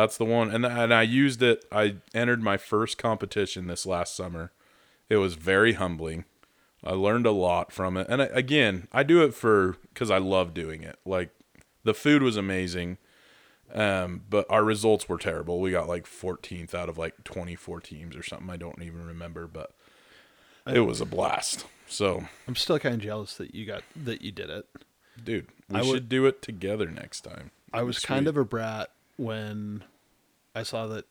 that's 0.00 0.16
the 0.16 0.24
one. 0.24 0.50
And 0.50 0.64
and 0.66 0.92
I 0.92 1.02
used 1.02 1.42
it. 1.42 1.64
I 1.72 1.96
entered 2.14 2.42
my 2.42 2.56
first 2.56 2.98
competition 2.98 3.66
this 3.66 3.86
last 3.86 4.14
summer. 4.16 4.52
It 5.08 5.16
was 5.16 5.34
very 5.34 5.74
humbling. 5.74 6.24
I 6.84 6.92
learned 6.92 7.26
a 7.26 7.32
lot 7.32 7.72
from 7.72 7.96
it. 7.96 8.06
And 8.08 8.22
I, 8.22 8.26
again, 8.26 8.86
I 8.92 9.02
do 9.02 9.22
it 9.24 9.34
for 9.34 9.76
because 9.92 10.10
I 10.10 10.18
love 10.18 10.54
doing 10.54 10.82
it. 10.82 10.98
Like 11.04 11.30
the 11.84 11.94
food 11.94 12.22
was 12.22 12.36
amazing, 12.36 12.98
um, 13.74 14.22
but 14.30 14.46
our 14.48 14.62
results 14.64 15.08
were 15.08 15.18
terrible. 15.18 15.60
We 15.60 15.70
got 15.70 15.88
like 15.88 16.06
14th 16.06 16.74
out 16.74 16.88
of 16.88 16.96
like 16.98 17.24
24 17.24 17.80
teams 17.80 18.16
or 18.16 18.22
something. 18.22 18.50
I 18.50 18.56
don't 18.56 18.82
even 18.82 19.04
remember, 19.06 19.46
but 19.46 19.72
it 20.66 20.80
was 20.80 21.00
a 21.00 21.06
blast. 21.06 21.66
So, 21.90 22.24
I'm 22.46 22.54
still 22.56 22.78
kind 22.78 22.94
of 22.94 23.00
jealous 23.00 23.34
that 23.38 23.54
you 23.54 23.64
got 23.64 23.82
that 23.96 24.20
you 24.20 24.30
did 24.30 24.50
it. 24.50 24.66
dude, 25.24 25.46
we 25.70 25.78
I 25.80 25.82
should 25.82 25.90
would- 25.92 26.08
do 26.10 26.26
it 26.26 26.42
together 26.42 26.90
next 26.90 27.22
time. 27.22 27.50
I 27.72 27.82
was 27.82 27.96
Sweet. 27.98 28.08
kind 28.08 28.26
of 28.28 28.36
a 28.36 28.44
brat 28.44 28.90
when 29.18 29.84
I 30.54 30.62
saw 30.62 30.86
that. 30.86 31.04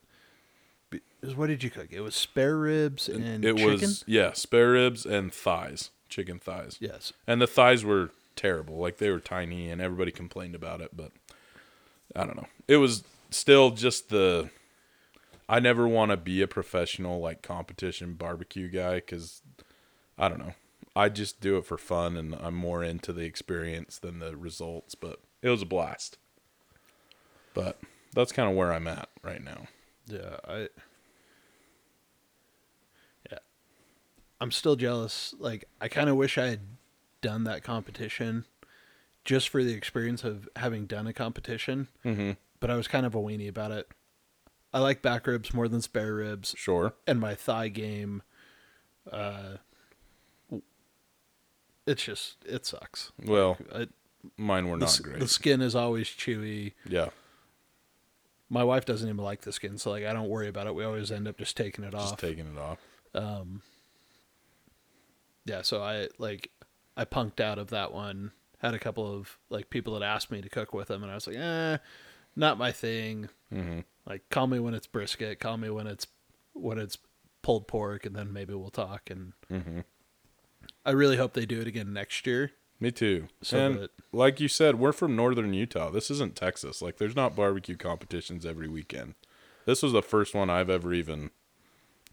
What 1.36 1.48
did 1.48 1.64
you 1.64 1.70
cook? 1.70 1.88
It 1.92 2.02
was 2.02 2.16
spare 2.16 2.56
ribs 2.58 3.10
and 3.10 3.44
it 3.44 3.58
chicken. 3.58 3.72
was 3.82 4.04
yeah, 4.08 4.34
spare 4.34 4.72
ribs 4.72 5.06
and 5.06 5.34
thighs, 5.34 5.90
chicken 6.10 6.40
thighs. 6.40 6.78
yes. 6.80 7.12
And 7.26 7.42
the 7.42 7.48
thighs 7.48 7.84
were 7.84 8.12
terrible. 8.36 8.78
Like 8.78 8.98
they 8.98 9.10
were 9.10 9.20
tiny 9.20 9.70
and 9.70 9.82
everybody 9.82 10.12
complained 10.12 10.56
about 10.56 10.80
it, 10.80 10.92
but 10.96 11.12
I 12.16 12.26
don't 12.26 12.38
know. 12.38 12.48
It 12.68 12.78
was 12.78 13.04
still 13.32 13.72
just 13.72 14.10
the 14.10 14.50
I 15.50 15.60
never 15.60 15.88
want 15.88 16.12
to 16.12 16.18
be 16.18 16.42
a 16.42 16.48
professional 16.48 17.20
like 17.20 17.42
competition 17.42 18.14
barbecue 18.14 18.70
guy 18.70 19.00
cuz 19.02 19.42
I 20.18 20.30
don't 20.30 20.40
know. 20.40 20.54
I 20.96 21.10
just 21.10 21.42
do 21.42 21.58
it 21.58 21.66
for 21.66 21.78
fun 21.78 22.16
and 22.16 22.36
I'm 22.36 22.56
more 22.56 22.84
into 22.84 23.12
the 23.12 23.24
experience 23.26 23.98
than 24.00 24.20
the 24.20 24.38
results, 24.38 24.96
but 24.96 25.20
it 25.42 25.50
was 25.50 25.62
a 25.64 25.66
blast. 25.66 26.18
But 27.54 27.80
that's 28.14 28.32
kind 28.32 28.50
of 28.50 28.56
where 28.56 28.74
I'm 28.74 28.88
at 28.88 29.10
right 29.24 29.44
now. 29.44 29.68
Yeah, 30.08 30.38
I. 30.48 30.68
Yeah, 33.32 33.40
I'm 34.40 34.52
still 34.52 34.76
jealous. 34.76 35.34
Like, 35.40 35.66
I 35.82 35.88
kind 35.88 36.10
of 36.10 36.16
wish 36.16 36.38
I 36.38 36.48
had 36.48 36.62
done 37.22 37.44
that 37.46 37.64
competition, 37.64 38.46
just 39.26 39.50
for 39.50 39.64
the 39.64 39.74
experience 39.74 40.24
of 40.24 40.48
having 40.56 40.86
done 40.86 41.08
a 41.08 41.14
competition. 41.14 41.88
Mm-hmm. 42.06 42.32
But 42.60 42.72
I 42.72 42.76
was 42.76 42.88
kind 42.88 43.06
of 43.06 43.14
a 43.16 43.20
weenie 43.20 43.50
about 43.50 43.72
it. 43.72 43.88
I 44.74 44.80
like 44.80 45.02
back 45.02 45.28
ribs 45.28 45.54
more 45.54 45.68
than 45.68 45.82
spare 45.82 46.14
ribs, 46.16 46.54
Sure. 46.58 46.94
and 47.06 47.20
my 47.20 47.36
thigh 47.36 47.68
game. 47.70 48.22
Uh, 49.12 49.58
it's 51.86 52.04
just 52.04 52.38
it 52.46 52.66
sucks. 52.66 53.12
Well, 53.24 53.58
It, 53.74 53.90
mine 54.36 54.68
were 54.68 54.76
not 54.78 54.90
s- 54.90 55.00
great. 55.00 55.20
the 55.20 55.28
skin 55.28 55.62
is 55.62 55.74
always 55.76 56.08
chewy. 56.08 56.74
yeah. 56.88 57.10
My 58.50 58.64
wife 58.64 58.86
doesn't 58.86 59.08
even 59.10 59.24
like 59.24 59.42
the 59.42 59.52
skin, 59.52 59.78
so 59.78 59.92
like 59.92 60.06
I 60.06 60.14
don't 60.14 60.30
worry 60.30 60.48
about 60.48 60.68
it. 60.68 60.76
We 60.76 60.84
always 60.86 61.12
end 61.12 61.28
up 61.28 61.38
just 61.38 61.58
taking 61.58 61.84
it 61.84 61.94
off. 61.94 62.02
Just 62.02 62.14
off. 62.14 62.20
taking 62.22 62.46
it 62.48 62.58
off. 62.58 62.80
um 63.16 63.62
yeah 65.46 65.62
so 65.62 65.82
i 65.82 66.08
like 66.18 66.52
i 66.98 67.06
punked 67.06 67.40
out 67.40 67.58
of 67.58 67.70
that 67.70 67.94
one 67.94 68.32
had 68.60 68.74
a 68.74 68.80
couple 68.80 69.10
of 69.12 69.38
like 69.50 69.70
people 69.70 69.94
that 69.94 70.04
asked 70.06 70.30
me 70.30 70.42
to 70.42 70.50
cook 70.50 70.74
with 70.74 70.90
them 70.90 71.04
and 71.04 71.12
i 71.12 71.16
was 71.16 71.26
like 71.26 71.38
eh 71.38 71.78
not 72.36 72.58
my 72.58 72.72
thing 72.72 73.30
Mhm. 73.52 73.86
like 74.06 74.28
call 74.30 74.48
me 74.48 74.60
when 74.60 74.74
it's 74.74 74.88
brisket 74.88 75.40
call 75.40 75.56
me 75.58 75.70
when 75.70 75.88
it's 75.88 76.06
when 76.54 76.78
it's 76.78 76.98
pulled 77.42 77.66
pork 77.68 78.06
and 78.06 78.14
then 78.16 78.34
maybe 78.34 78.54
we'll 78.54 78.70
talk 78.70 79.10
and 79.10 79.32
Mhm. 79.50 79.86
i 80.86 80.92
really 80.92 81.16
hope 81.16 81.32
they 81.34 81.46
do 81.46 81.62
it 81.62 81.68
again 81.68 81.94
next 81.94 82.28
year 82.28 82.52
Me 82.80 82.92
too. 82.92 83.28
So 83.42 83.58
and 83.58 83.80
that- 83.80 83.92
like 84.12 84.40
you 84.40 84.48
said, 84.48 84.80
we're 84.80 84.92
from 84.94 85.16
northern 85.16 85.54
Utah. 85.54 85.90
This 85.90 86.10
isn't 86.12 86.36
Texas. 86.36 86.82
Like 86.82 86.98
there's 86.98 87.16
not 87.16 87.36
barbecue 87.36 87.76
competitions 87.76 88.46
every 88.46 88.68
weekend. 88.68 89.16
This 89.66 89.84
was 89.84 89.92
the 89.94 90.02
first 90.02 90.34
one 90.34 90.50
I've 90.50 90.70
ever 90.70 90.94
even 90.94 91.32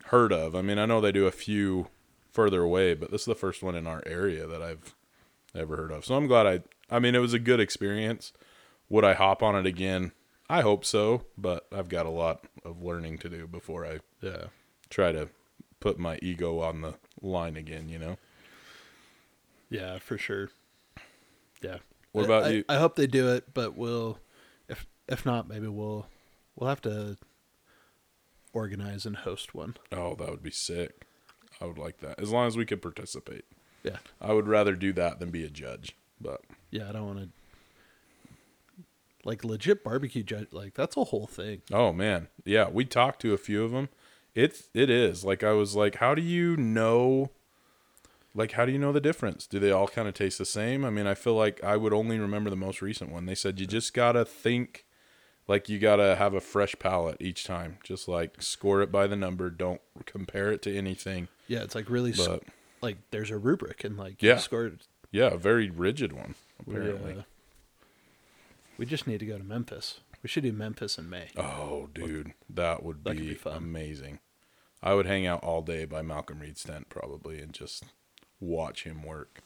heard 0.07 0.33
of. 0.33 0.55
I 0.55 0.63
mean, 0.63 0.79
I 0.79 0.87
know 0.87 1.01
they 1.01 1.13
do 1.13 1.27
a 1.27 1.31
few 1.33 1.89
further 2.33 2.63
away, 2.63 2.95
but 2.95 3.11
this 3.11 3.23
is 3.23 3.27
the 3.27 3.35
first 3.35 3.63
one 3.63 3.75
in 3.77 3.87
our 3.87 4.03
area 4.07 4.47
that 4.47 4.61
I've 4.63 4.95
ever 5.55 5.77
heard 5.77 5.93
of. 5.93 6.05
So 6.05 6.17
I'm 6.17 6.27
glad 6.27 6.47
I 6.47 6.63
I 6.91 6.99
mean, 6.99 7.15
it 7.15 7.21
was 7.21 7.33
a 7.33 7.39
good 7.39 7.61
experience. 7.61 8.33
Would 8.89 9.05
I 9.05 9.15
hop 9.15 9.43
on 9.43 9.55
it 9.57 9.67
again? 9.67 10.13
I 10.51 10.61
hope 10.61 10.85
so, 10.85 11.25
but 11.39 11.67
I've 11.73 11.89
got 11.89 12.05
a 12.07 12.11
lot 12.11 12.45
of 12.65 12.83
learning 12.83 13.19
to 13.19 13.29
do 13.29 13.47
before 13.47 13.87
I 13.87 14.01
yeah 14.21 14.47
try 14.91 15.13
to 15.13 15.29
put 15.81 15.99
my 15.99 16.19
ego 16.23 16.61
on 16.61 16.81
the 16.83 16.95
line 17.23 17.57
again, 17.57 17.89
you 17.89 17.99
know. 17.99 18.17
Yeah 19.75 19.99
for 19.99 20.17
sure 20.19 20.51
yeah 21.63 21.79
What 22.13 22.25
about 22.25 22.45
I, 22.45 22.49
you? 22.51 22.65
i 22.69 22.77
hope 22.77 22.97
they 22.97 23.07
do 23.07 23.29
it 23.33 23.53
but 23.55 23.77
we'll 23.77 24.19
if 24.69 24.87
if 25.09 25.25
not 25.27 25.49
maybe 25.49 25.67
we'll 25.69 26.07
we'll 26.57 26.69
have 26.69 26.83
to 26.83 27.17
organize 28.53 29.05
and 29.07 29.17
host 29.17 29.55
one 29.55 29.77
Oh, 29.91 30.15
that 30.15 30.31
would 30.31 30.43
be 30.43 30.51
sick. 30.51 31.07
I 31.61 31.65
would 31.67 31.79
like 31.79 31.99
that. 31.99 32.21
As 32.21 32.31
long 32.31 32.47
as 32.47 32.57
we 32.57 32.65
could 32.65 32.81
participate. 32.83 33.45
yeah 33.83 33.97
I 34.21 34.33
would 34.33 34.47
rather 34.47 34.75
do 34.77 34.93
that 34.93 35.19
than 35.19 35.31
be 35.31 35.45
a 35.45 35.51
judge. 35.51 35.97
But 36.21 36.41
Yeah, 36.71 36.89
I 36.89 36.93
don't 36.93 37.07
want 37.07 37.19
to. 37.19 37.29
Like 39.25 39.43
legit 39.43 39.83
barbecue 39.83 40.23
judge, 40.23 40.49
like 40.53 40.75
that's 40.75 40.97
a 40.97 41.05
whole 41.05 41.27
thing. 41.27 41.63
oh 41.73 41.93
man, 41.93 42.29
yeah, 42.45 42.69
we 42.69 42.85
talked 42.85 43.21
to 43.23 43.33
a 43.33 43.39
few 43.39 43.65
of 43.65 43.71
them. 43.73 43.89
It's 44.35 44.69
it 44.75 44.91
is 44.91 45.25
like 45.25 45.43
I 45.43 45.53
was 45.53 45.75
like, 45.75 45.97
how 45.97 46.15
do 46.15 46.21
you 46.23 46.57
know? 46.57 47.31
Like, 48.35 48.53
how 48.53 48.65
do 48.67 48.73
you 48.73 48.79
know 48.79 48.91
the 48.93 49.01
difference? 49.01 49.47
Do 49.47 49.59
they 49.61 49.71
all 49.71 49.87
kind 49.87 50.09
of 50.09 50.15
taste 50.15 50.39
the 50.39 50.45
same? 50.45 50.85
I 50.85 50.91
mean, 50.91 51.07
I 51.07 51.15
feel 51.15 51.35
like 51.35 51.63
I 51.63 51.77
would 51.77 51.93
only 51.93 52.19
remember 52.19 52.51
the 52.51 52.57
most 52.57 52.83
recent 52.83 53.13
one. 53.13 53.27
They 53.27 53.35
said 53.37 53.61
you 53.61 53.67
just 53.67 53.95
gotta 53.95 54.25
think, 54.25 54.87
like 55.47 55.69
you 55.69 55.79
gotta 55.79 56.17
have 56.17 56.35
a 56.35 56.41
fresh 56.41 56.75
palate 56.81 57.19
each 57.21 57.45
time. 57.45 57.79
Just 57.85 58.09
like 58.09 58.43
score 58.43 58.83
it 58.83 58.91
by 58.91 59.07
the 59.07 59.15
number. 59.17 59.51
Don't 59.51 59.81
compare 60.05 60.51
it 60.51 60.63
to 60.63 60.77
anything. 60.77 61.29
Yeah, 61.47 61.63
it's 61.63 61.77
like 61.77 61.89
really 61.89 62.13
But 62.13 62.43
like 62.83 62.97
there's 63.13 63.31
a 63.31 63.39
rubric 63.39 63.85
and 63.85 63.97
like 63.97 64.21
you 64.23 64.31
Yeah. 64.31 64.39
scored. 64.39 64.81
yeah, 65.13 65.29
a 65.29 65.37
very 65.39 65.71
rigid 65.71 66.13
one 66.13 66.35
We, 66.67 66.75
apparently. 66.75 67.13
uh, 67.19 67.23
we 68.79 68.87
just 68.87 69.07
need 69.07 69.21
to 69.21 69.27
go 69.27 69.39
to 69.39 69.45
Memphis. 69.45 70.01
We 70.23 70.29
should 70.29 70.43
do 70.43 70.53
Memphis 70.53 70.99
in 70.99 71.09
May. 71.09 71.29
Oh, 71.37 71.89
dude, 71.95 72.33
that 72.49 72.83
would 72.83 73.05
That 73.05 73.17
be, 73.17 73.35
be 73.35 73.39
amazing. 73.45 74.19
I 74.83 74.95
would 74.95 75.07
hang 75.07 75.27
out 75.27 75.45
all 75.45 75.63
day 75.63 75.85
by 75.85 76.03
Malcolm 76.03 76.41
Reed's 76.41 76.65
tent 76.65 76.89
probably 76.89 77.41
and 77.41 77.53
just 77.53 77.85
watch 78.41 78.85
him 78.85 79.03
work. 79.03 79.41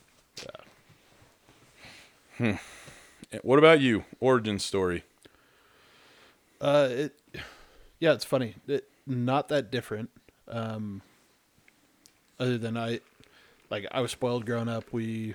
Hmm. 2.36 2.52
Eh, 3.32 3.38
What 3.42 3.58
about 3.58 3.80
you? 3.80 4.04
Origin 4.20 4.58
story. 4.58 5.04
Uh, 6.60 6.88
it, 6.90 7.20
yeah, 8.00 8.12
it's 8.12 8.24
funny. 8.24 8.54
It, 8.66 8.88
not 9.06 9.48
that 9.48 9.70
different. 9.70 10.10
Um, 10.46 11.02
other 12.40 12.58
than 12.58 12.76
I, 12.76 13.00
like 13.70 13.86
I 13.90 14.00
was 14.00 14.12
spoiled 14.12 14.46
growing 14.46 14.68
up. 14.68 14.92
We, 14.92 15.34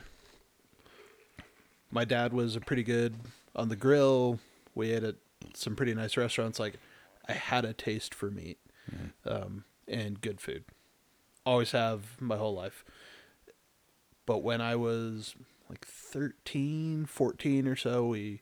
my 1.92 2.06
dad 2.06 2.34
was 2.34 2.56
a 2.56 2.62
pretty 2.62 2.84
good 2.84 3.16
on 3.56 3.70
the 3.70 3.76
grill. 3.76 4.39
We 4.76 4.92
ate 4.92 5.04
at 5.04 5.16
some 5.54 5.76
pretty 5.76 5.94
nice 5.94 6.18
restaurants. 6.18 6.60
Like, 6.60 6.76
I 7.28 7.34
had 7.34 7.66
a 7.66 7.74
taste 7.74 8.13
for 8.13 8.32
meat 8.32 8.58
um, 9.26 9.63
and 9.88 10.20
good 10.20 10.42
food. 10.42 10.63
Always 11.46 11.72
have 11.72 12.20
my 12.22 12.38
whole 12.38 12.56
life. 12.56 12.84
But 14.26 14.40
when 14.44 14.62
I 14.62 14.76
was 14.76 15.36
like 15.70 15.86
13, 15.86 17.06
14 17.06 17.68
or 17.68 17.76
so, 17.76 18.06
we 18.08 18.42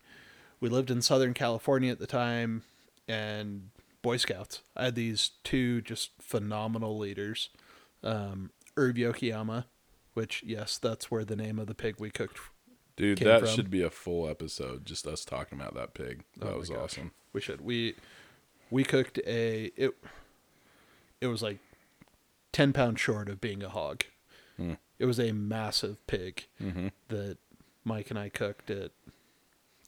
we 0.60 0.70
lived 0.70 0.91
in 0.91 1.02
Southern 1.02 1.34
California 1.34 1.91
at 1.91 2.00
the 2.00 2.08
time 2.08 2.63
and 3.08 3.70
Boy 4.02 4.17
Scouts. 4.17 4.62
I 4.76 4.86
had 4.86 4.96
these 4.96 5.32
two 5.44 5.82
just 5.82 6.12
phenomenal 6.20 6.98
leaders. 6.98 7.50
Um, 8.04 8.52
Irv 8.78 8.96
Yokoyama, 8.96 9.65
which 10.13 10.44
yes, 10.46 10.78
that's 10.78 11.10
where 11.12 11.26
the 11.26 11.36
name 11.36 11.60
of 11.60 11.67
the 11.67 11.76
pig 11.76 11.96
we 12.00 12.10
cooked 12.10 12.39
Dude, 12.96 13.17
that 13.20 13.41
from. 13.41 13.50
should 13.50 13.70
be 13.72 13.82
a 13.82 13.89
full 13.89 14.28
episode, 14.30 14.86
just 14.86 15.08
us 15.08 15.24
talking 15.26 15.60
about 15.60 15.74
that 15.76 15.94
pig. 15.94 16.24
That 16.38 16.54
Oh 16.54 16.58
was 16.60 16.70
gosh. 16.70 16.78
awesome. 16.80 17.12
We 17.34 17.41
should. 17.41 17.62
We 17.62 17.96
we 18.70 18.84
cooked 18.84 19.20
a 19.26 19.72
it. 19.76 19.91
It 21.20 21.28
was 21.28 21.41
like 21.41 21.58
ten 22.52 22.74
pounds 22.74 23.00
short 23.00 23.30
of 23.30 23.39
being 23.41 23.63
a 23.63 23.70
hog. 23.70 24.04
It 25.00 25.06
was 25.06 25.19
a 25.19 25.32
massive 25.32 26.06
pig 26.08 26.45
Mm-hmm. 26.62 26.88
that 27.10 27.38
Mike 27.84 28.10
and 28.10 28.19
I 28.19 28.30
cooked. 28.30 28.69
It 28.69 28.91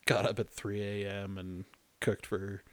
got 0.05 0.25
up 0.25 0.39
at 0.39 0.49
three 0.49 0.81
a.m. 0.81 1.37
and 1.37 1.65
cooked 1.99 2.25
for 2.25 2.63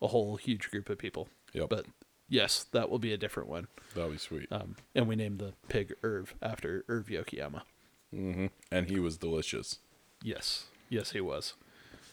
a 0.00 0.08
whole 0.08 0.36
huge 0.36 0.70
group 0.70 0.88
of 0.90 0.98
people. 0.98 1.28
Yep, 1.54 1.68
But 1.70 1.86
yes, 2.28 2.64
that 2.72 2.90
will 2.90 2.98
be 2.98 3.12
a 3.12 3.16
different 3.16 3.48
one. 3.48 3.68
that'll 3.94 4.10
be 4.10 4.18
sweet. 4.18 4.48
Um, 4.50 4.76
and 4.94 5.06
we 5.08 5.16
named 5.16 5.38
the 5.38 5.52
pig 5.68 5.94
Irv 6.02 6.34
after 6.42 6.84
Irv 6.88 7.06
Yokoyama. 7.06 7.62
hmm 8.10 8.46
And 8.70 8.88
he 8.88 8.98
was 9.00 9.16
delicious. 9.16 9.78
Yes, 10.22 10.66
yes, 10.88 11.12
he 11.12 11.20
was. 11.20 11.54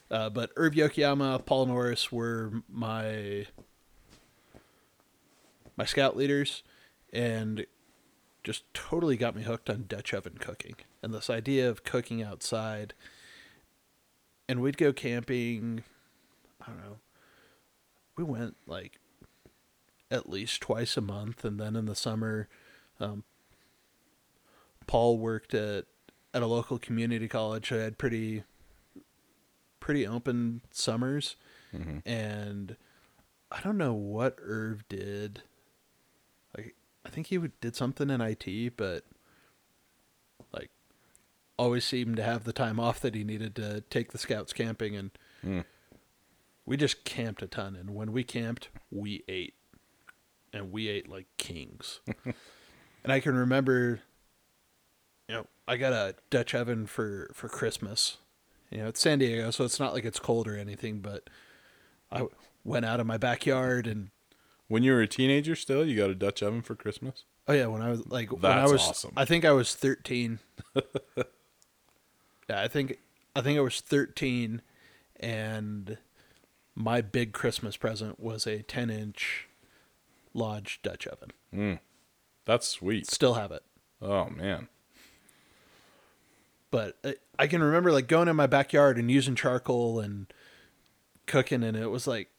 Uh, 0.09 0.29
but 0.29 0.51
Irv 0.55 0.73
Yokoyama, 0.73 1.45
Paul 1.45 1.65
Norris 1.67 2.11
were 2.11 2.63
my 2.69 3.45
my 5.77 5.85
scout 5.85 6.15
leaders, 6.17 6.63
and 7.13 7.65
just 8.49 8.63
totally 8.73 9.15
got 9.15 9.35
me 9.35 9.43
hooked 9.43 9.69
on 9.69 9.85
Dutch 9.87 10.11
oven 10.11 10.37
cooking 10.39 10.73
and 11.03 11.13
this 11.13 11.29
idea 11.29 11.69
of 11.69 11.83
cooking 11.83 12.23
outside. 12.23 12.95
And 14.47 14.59
we'd 14.59 14.75
go 14.75 14.91
camping. 14.91 15.83
I 16.59 16.65
don't 16.71 16.77
know. 16.79 16.97
We 18.17 18.23
went 18.23 18.57
like 18.65 18.97
at 20.09 20.27
least 20.27 20.61
twice 20.61 20.97
a 20.97 21.01
month, 21.01 21.45
and 21.45 21.59
then 21.59 21.75
in 21.75 21.85
the 21.85 21.93
summer, 21.93 22.49
um, 22.99 23.23
Paul 24.87 25.19
worked 25.19 25.53
at 25.53 25.85
at 26.33 26.41
a 26.41 26.47
local 26.47 26.79
community 26.79 27.27
college. 27.27 27.71
I 27.71 27.77
had 27.77 27.99
pretty 27.99 28.43
pretty 29.79 30.07
open 30.07 30.61
summers, 30.71 31.35
Mhm. 31.71 32.01
and 32.03 32.75
I 33.51 33.61
don't 33.61 33.77
know 33.77 33.93
what 33.93 34.37
Irv 34.41 34.87
did. 34.89 35.43
I 37.09 37.11
think 37.11 37.27
he 37.27 37.39
did 37.59 37.75
something 37.75 38.11
in 38.11 38.21
IT, 38.21 38.77
but 38.77 39.03
like 40.53 40.69
always 41.57 41.83
seemed 41.83 42.17
to 42.17 42.23
have 42.23 42.43
the 42.43 42.53
time 42.53 42.79
off 42.79 42.99
that 42.99 43.15
he 43.15 43.23
needed 43.23 43.55
to 43.55 43.81
take 43.89 44.11
the 44.11 44.19
scouts 44.19 44.53
camping, 44.53 44.95
and 44.95 45.09
Mm. 45.43 45.65
we 46.67 46.77
just 46.77 47.05
camped 47.05 47.41
a 47.41 47.47
ton. 47.47 47.75
And 47.75 47.95
when 47.95 48.11
we 48.11 48.23
camped, 48.23 48.69
we 48.91 49.23
ate, 49.27 49.55
and 50.53 50.71
we 50.71 50.87
ate 50.87 51.07
like 51.09 51.25
kings. 51.37 51.99
and 53.03 53.11
I 53.11 53.19
can 53.19 53.33
remember, 53.35 54.01
you 55.27 55.33
know, 55.33 55.47
I 55.67 55.77
got 55.77 55.93
a 55.93 56.13
Dutch 56.29 56.53
oven 56.53 56.85
for 56.85 57.31
for 57.33 57.49
Christmas. 57.49 58.17
You 58.69 58.79
know, 58.79 58.87
it's 58.89 58.99
San 59.01 59.17
Diego, 59.17 59.49
so 59.49 59.63
it's 59.65 59.79
not 59.79 59.93
like 59.95 60.05
it's 60.05 60.19
cold 60.19 60.47
or 60.47 60.55
anything. 60.55 60.99
But 60.99 61.27
I 62.11 62.27
went 62.63 62.85
out 62.85 62.99
of 62.99 63.07
my 63.07 63.17
backyard 63.17 63.87
and 63.87 64.11
When 64.69 64.83
you 64.83 64.93
were 64.93 65.01
a 65.01 65.07
teenager, 65.07 65.55
still, 65.55 65.85
you 65.85 65.97
got 65.97 66.09
a 66.09 66.15
Dutch 66.15 66.41
oven 66.41 66.61
for 66.61 66.75
Christmas. 66.75 67.25
oh 67.47 67.53
yeah, 67.53 67.65
when 67.65 67.81
I 67.81 67.89
was 67.89 68.07
like 68.07 68.31
when 68.31 68.45
I 68.45 68.61
That's 68.61 68.71
was, 68.71 68.81
awesome. 68.81 69.11
I 69.17 69.25
think 69.25 69.43
I 69.43 69.51
was 69.51 69.75
thirteen. 69.75 70.39
yeah, 70.75 70.81
I 72.61 72.67
think 72.67 72.99
I 73.35 73.41
think 73.41 73.57
I 73.57 73.61
was 73.61 73.81
thirteen, 73.81 74.61
and 75.19 75.97
my 76.75 77.01
big 77.01 77.33
Christmas 77.33 77.75
present 77.77 78.19
was 78.19 78.47
a 78.47 78.61
ten 78.61 78.89
inch 78.89 79.47
Lodge 80.33 80.79
Dutch 80.83 81.07
oven. 81.07 81.31
Mm. 81.53 81.79
That's 82.45 82.67
sweet. 82.67 83.09
Still 83.09 83.33
have 83.33 83.51
it. 83.51 83.63
Oh 84.01 84.29
man. 84.29 84.69
but 86.71 86.97
I, 87.03 87.15
I 87.37 87.47
can 87.47 87.61
remember 87.63 87.91
like 87.91 88.07
going 88.07 88.27
in 88.27 88.35
my 88.35 88.47
backyard 88.47 88.97
and 88.97 89.09
using 89.11 89.35
charcoal 89.35 89.99
and 89.99 90.31
cooking 91.25 91.63
and 91.63 91.75
it 91.75 91.87
was 91.87 92.07
like 92.07 92.29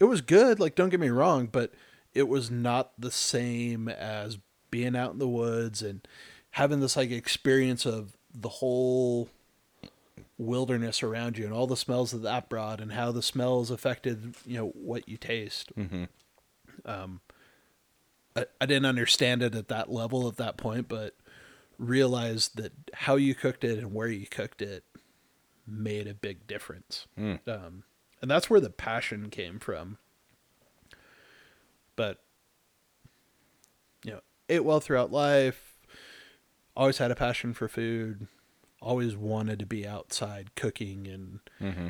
it 0.00 0.04
was 0.04 0.20
good 0.20 0.58
like 0.58 0.74
don't 0.74 0.88
get 0.88 1.00
me 1.00 1.08
wrong 1.08 1.46
but 1.46 1.72
it 2.14 2.28
was 2.28 2.50
not 2.50 2.92
the 2.98 3.10
same 3.10 3.88
as 3.88 4.38
being 4.70 4.96
out 4.96 5.12
in 5.12 5.18
the 5.18 5.28
woods 5.28 5.82
and 5.82 6.06
having 6.52 6.80
this 6.80 6.96
like 6.96 7.10
experience 7.10 7.86
of 7.86 8.16
the 8.34 8.48
whole 8.48 9.28
wilderness 10.38 11.02
around 11.02 11.38
you 11.38 11.44
and 11.44 11.54
all 11.54 11.66
the 11.66 11.76
smells 11.76 12.10
that 12.10 12.22
that 12.22 12.48
brought 12.48 12.80
and 12.80 12.92
how 12.92 13.12
the 13.12 13.22
smells 13.22 13.70
affected 13.70 14.34
you 14.44 14.56
know 14.56 14.68
what 14.68 15.08
you 15.08 15.16
taste 15.16 15.70
Mm-hmm. 15.78 16.04
I, 18.36 18.46
I 18.60 18.66
didn't 18.66 18.86
understand 18.86 19.42
it 19.42 19.54
at 19.54 19.68
that 19.68 19.90
level 19.90 20.28
at 20.28 20.36
that 20.36 20.56
point, 20.56 20.88
but 20.88 21.16
realized 21.78 22.56
that 22.56 22.72
how 22.94 23.16
you 23.16 23.34
cooked 23.34 23.64
it 23.64 23.78
and 23.78 23.92
where 23.94 24.08
you 24.08 24.26
cooked 24.26 24.62
it 24.62 24.84
made 25.66 26.06
a 26.06 26.14
big 26.14 26.46
difference. 26.46 27.06
Mm. 27.18 27.40
Um, 27.48 27.84
and 28.22 28.30
that's 28.30 28.48
where 28.50 28.60
the 28.60 28.70
passion 28.70 29.30
came 29.30 29.58
from. 29.58 29.98
But, 31.96 32.22
you 34.04 34.12
know, 34.12 34.20
ate 34.48 34.64
well 34.64 34.80
throughout 34.80 35.12
life, 35.12 35.76
always 36.76 36.98
had 36.98 37.10
a 37.10 37.16
passion 37.16 37.52
for 37.52 37.68
food, 37.68 38.26
always 38.80 39.16
wanted 39.16 39.58
to 39.58 39.66
be 39.66 39.86
outside 39.86 40.54
cooking 40.54 41.06
and 41.06 41.40
Mm-hmm. 41.60 41.88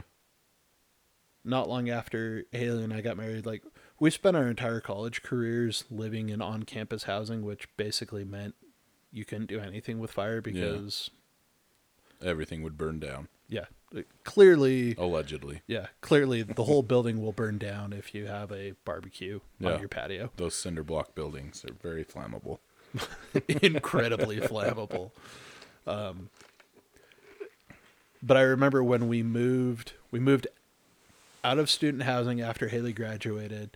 not 1.44 1.68
long 1.68 1.88
after 1.88 2.44
Haley 2.50 2.82
and 2.84 2.92
I 2.92 3.00
got 3.00 3.16
married, 3.16 3.46
like 3.46 3.62
we 4.00 4.10
spent 4.10 4.36
our 4.36 4.48
entire 4.48 4.80
college 4.80 5.22
careers 5.22 5.84
living 5.90 6.28
in 6.30 6.42
on-campus 6.42 7.04
housing, 7.04 7.42
which 7.42 7.68
basically 7.76 8.24
meant 8.24 8.54
you 9.12 9.24
couldn't 9.24 9.46
do 9.46 9.60
anything 9.60 9.98
with 10.00 10.10
fire 10.10 10.40
because, 10.40 11.10
Everything 12.22 12.62
would 12.62 12.76
burn 12.76 12.98
down, 13.00 13.28
yeah, 13.50 13.66
clearly, 14.24 14.94
allegedly. 14.96 15.60
yeah, 15.66 15.88
clearly 16.00 16.42
the 16.42 16.64
whole 16.64 16.82
building 16.82 17.20
will 17.22 17.32
burn 17.32 17.58
down 17.58 17.92
if 17.92 18.14
you 18.14 18.26
have 18.26 18.50
a 18.52 18.72
barbecue 18.86 19.40
Yeah. 19.58 19.72
on 19.74 19.80
your 19.80 19.88
patio. 19.88 20.30
Those 20.36 20.54
cinder 20.54 20.82
block 20.82 21.14
buildings 21.14 21.64
are 21.68 21.74
very 21.82 22.04
flammable. 22.04 22.60
incredibly 23.62 24.36
flammable. 24.40 25.10
Um, 25.86 26.30
but 28.22 28.36
I 28.36 28.42
remember 28.42 28.82
when 28.84 29.08
we 29.08 29.22
moved, 29.22 29.92
we 30.10 30.20
moved 30.20 30.46
out 31.42 31.58
of 31.58 31.70
student 31.70 32.02
housing 32.04 32.40
after 32.40 32.68
Haley 32.68 32.92
graduated, 32.92 33.70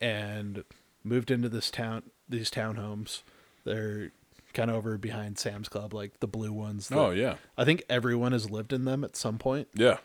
and 0.00 0.62
moved 1.02 1.30
into 1.30 1.48
this 1.48 1.70
town, 1.70 2.02
these 2.28 2.50
townhomes. 2.50 3.22
They're 3.64 4.10
kind 4.54 4.70
of 4.70 4.76
over 4.76 4.98
behind 4.98 5.38
Sam's 5.38 5.68
Club, 5.68 5.92
like 5.94 6.20
the 6.20 6.26
blue 6.28 6.52
ones. 6.52 6.88
that- 6.88 6.98
Oh 6.98 7.10
yeah, 7.10 7.36
I 7.56 7.64
think 7.64 7.82
everyone 7.88 8.32
has 8.32 8.50
lived 8.50 8.72
in 8.72 8.84
them 8.84 9.04
at 9.04 9.16
some 9.16 9.38
point. 9.38 9.68
yeah. 9.74 9.98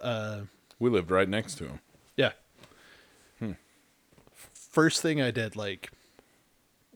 Uh, 0.00 0.42
We 0.78 0.88
lived 0.90 1.10
right 1.10 1.28
next 1.28 1.56
to 1.56 1.66
him. 1.66 1.80
yeah. 2.16 2.32
First 4.52 5.02
thing 5.02 5.20
I 5.20 5.32
did, 5.32 5.56
like, 5.56 5.90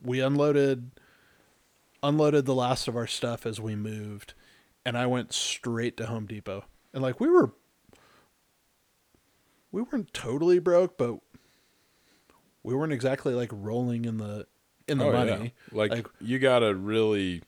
we 0.01 0.21
unloaded, 0.21 0.91
unloaded 2.01 2.45
the 2.45 2.55
last 2.55 2.87
of 2.87 2.95
our 2.95 3.05
stuff 3.05 3.45
as 3.45 3.59
we 3.59 3.75
moved, 3.75 4.33
and 4.85 4.97
I 4.97 5.05
went 5.07 5.33
straight 5.33 5.97
to 5.97 6.05
Home 6.05 6.25
Depot. 6.25 6.63
And 6.93 7.03
like 7.03 7.19
we 7.19 7.27
were, 7.29 7.51
we 9.73 9.81
weren't 9.81 10.13
totally 10.13 10.59
broke, 10.59 10.97
but 10.97 11.19
we 12.63 12.73
weren't 12.73 12.93
exactly 12.93 13.33
like 13.33 13.49
rolling 13.51 14.05
in 14.05 14.17
the 14.17 14.47
in 14.87 14.97
the 14.97 15.05
oh, 15.05 15.11
money. 15.11 15.53
yeah. 15.71 15.77
Like, 15.77 15.91
Like- 15.91 16.07
you 16.21 16.39
gotta 16.39 16.75
really 16.75 17.41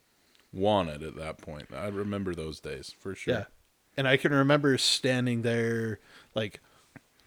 want 0.54 0.90
it 0.90 1.02
at 1.02 1.16
that 1.16 1.38
point. 1.38 1.68
I 1.74 1.88
remember 1.88 2.34
those 2.34 2.60
days 2.60 2.94
for 2.98 3.16
sure. 3.16 3.34
Yeah. 3.34 3.44
And 3.96 4.08
I 4.08 4.18
can 4.18 4.32
remember 4.32 4.78
standing 4.78 5.42
there 5.42 6.00
like 6.36 6.60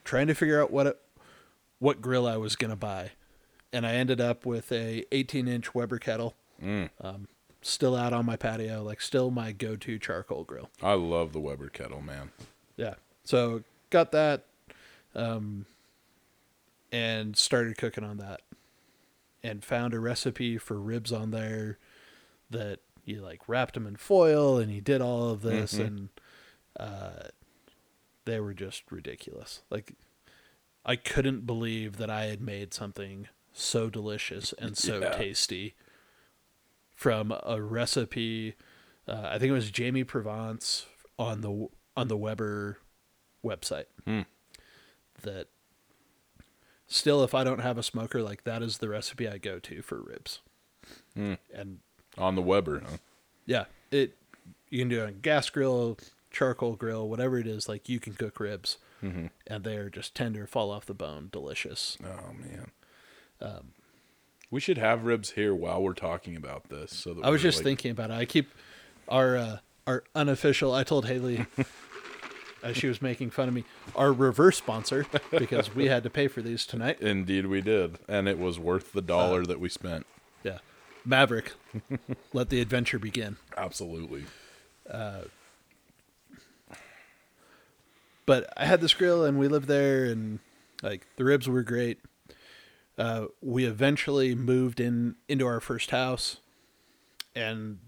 trying 0.05 0.29
to 0.29 0.35
figure 0.35 0.61
out 0.63 0.71
what 0.71 0.87
it, 0.87 1.01
what 1.79 2.01
grill 2.01 2.27
I 2.27 2.37
was 2.37 2.57
going 2.57 2.71
to 2.71 2.77
buy. 2.77 3.11
And 3.73 3.87
I 3.87 3.95
ended 3.95 4.21
up 4.21 4.47
with 4.47 4.71
a 4.73 5.05
18-inch 5.13 5.75
Weber 5.75 5.99
kettle. 5.99 6.35
Mm. 6.63 6.91
Um, 7.01 7.29
still 7.63 7.97
out 7.97 8.13
on 8.13 8.25
my 8.25 8.37
patio, 8.37 8.83
like 8.83 9.01
still 9.01 9.31
my 9.31 9.53
go-to 9.53 9.99
charcoal 9.99 10.45
grill. 10.45 10.71
I 10.83 10.95
love 10.95 11.33
the 11.33 11.41
Weber 11.41 11.69
kettle, 11.69 12.01
man. 12.03 12.31
Yeah. 12.77 12.95
So 13.25 13.63
got 13.91 14.13
that 14.13 14.45
um 15.15 15.67
and 16.93 17.37
started 17.37 17.77
cooking 17.77 18.05
on 18.05 18.19
that. 18.19 18.41
And 19.43 19.65
found 19.65 19.95
a 19.95 20.01
recipe 20.01 20.59
for 20.59 20.79
ribs 20.79 21.13
on 21.13 21.31
there 21.31 21.79
that 22.51 22.81
you 23.05 23.23
like 23.23 23.49
wrapped 23.49 23.75
them 23.75 23.87
in 23.87 23.97
foil 23.97 24.59
and 24.59 24.71
he 24.71 24.81
did 24.81 25.01
all 25.01 25.31
of 25.31 25.41
this 25.43 25.75
Mhm. 25.75 25.87
and 25.87 26.09
uh 26.79 27.29
they 28.27 28.39
were 28.39 28.53
just 28.55 28.83
ridiculous. 28.93 29.63
Like 29.71 29.95
I 30.85 30.97
couldn't 30.97 31.47
believe 31.47 31.97
that 31.97 32.11
I 32.11 32.25
had 32.27 32.41
made 32.43 32.75
something 32.75 33.29
so 33.53 33.89
delicious 33.91 34.53
and 34.55 34.77
so 34.77 35.01
Yeah. 35.01 35.13
tasty 35.17 35.75
from 36.95 37.33
a 37.45 37.61
recipe. 37.63 38.57
Uh, 39.09 39.23
I 39.33 39.39
think 39.39 39.51
it 39.51 39.55
was 39.55 39.71
Jamie 39.71 40.05
Purviance 40.05 40.87
on 41.19 41.41
the 41.41 41.69
on 41.97 42.09
the 42.09 42.17
Weber 42.17 42.79
website. 43.45 43.87
Hmm. 44.05 44.23
That 45.23 45.49
still, 46.91 47.25
if 47.25 47.35
I 47.35 47.43
don't 47.45 47.61
have 47.61 47.79
a 47.79 47.83
smoker, 47.83 48.23
like 48.23 48.45
that 48.45 48.63
is 48.63 48.79
the 48.79 48.89
recipe 48.91 49.27
I 49.27 49.39
go 49.39 49.59
to 49.61 49.81
for 49.81 50.03
ribs. 50.03 50.41
Hmm. 51.17 51.35
And 51.55 51.79
On 52.19 52.35
the 52.35 52.43
Weber, 52.43 52.83
huh? 52.85 52.97
yeah, 53.47 53.65
it 53.91 54.17
you 54.69 54.81
can 54.81 54.89
do 54.89 55.01
it 55.01 55.03
on 55.05 55.09
a 55.09 55.13
gas 55.13 55.49
grill, 55.49 55.97
charcoal 56.31 56.77
grill, 56.77 57.09
whatever 57.09 57.39
it 57.39 57.47
is. 57.47 57.69
Like 57.69 57.89
you 57.89 57.99
can 58.01 58.13
cook 58.15 58.39
ribs, 58.39 58.77
Mm-hmm. 59.03 59.27
and 59.47 59.65
they 59.65 59.77
are 59.77 59.89
just 59.89 60.15
tender, 60.15 60.47
fall 60.47 60.71
off 60.71 60.85
the 60.85 60.93
bone, 60.93 61.31
delicious. 61.33 61.97
Oh 62.05 62.33
man. 62.39 62.71
Um, 63.41 63.69
we 64.51 64.61
should 64.61 64.77
have 64.79 65.05
ribs 65.05 65.31
here 65.31 65.55
while 65.55 65.81
we're 65.83 65.95
talking 65.95 66.37
about 66.37 66.69
this. 66.69 66.95
So 66.95 67.15
that 67.15 67.25
I 67.25 67.31
was 67.31 67.41
just 67.41 67.59
like- 67.59 67.65
thinking 67.65 67.93
about 67.93 68.11
it. 68.11 68.15
I 68.15 68.25
keep 68.27 68.51
our 69.09 69.37
uh, 69.39 69.57
our 69.87 70.05
unofficial. 70.15 70.75
I 70.75 70.83
told 70.85 71.07
Haley 71.07 71.47
as 72.63 72.77
she 72.77 72.87
was 72.87 73.01
making 73.03 73.31
fun 73.31 73.49
of 73.49 73.55
me, 73.55 73.65
our 73.97 74.13
reverse 74.13 74.57
sponsor 74.59 75.07
because 75.31 75.75
we 75.75 75.87
had 75.87 76.03
to 76.05 76.11
pay 76.11 76.29
for 76.29 76.43
these 76.43 76.67
tonight. 76.67 76.99
Indeed, 77.01 77.47
we 77.47 77.61
did, 77.61 77.99
and 78.09 78.29
it 78.29 78.39
was 78.39 78.59
worth 78.59 78.93
the 78.93 78.99
Uh, 79.01 79.03
dollar 79.03 79.45
that 79.47 79.61
we 79.61 79.69
spent. 79.69 80.07
Yeah, 80.45 80.59
Maverick, 81.05 81.53
let 82.33 82.49
the 82.51 82.61
adventure 82.61 82.99
begin. 82.99 83.37
Absolutely. 83.57 84.25
But 88.27 88.53
I 88.57 88.65
had 88.67 88.81
this 88.81 88.95
grill 88.95 89.25
and 89.25 89.39
we 89.39 89.49
lived 89.49 89.67
there 89.67 90.05
and 90.05 90.39
like 90.83 91.07
the 91.17 91.25
ribs 91.25 91.49
were 91.49 91.63
great. 91.63 91.99
Uh, 92.97 93.27
we 93.41 93.65
eventually 93.65 94.35
moved 94.35 94.79
in 94.79 95.17
into 95.29 95.47
our 95.47 95.61
first 95.61 95.91
house 95.91 96.37
and 97.35 97.79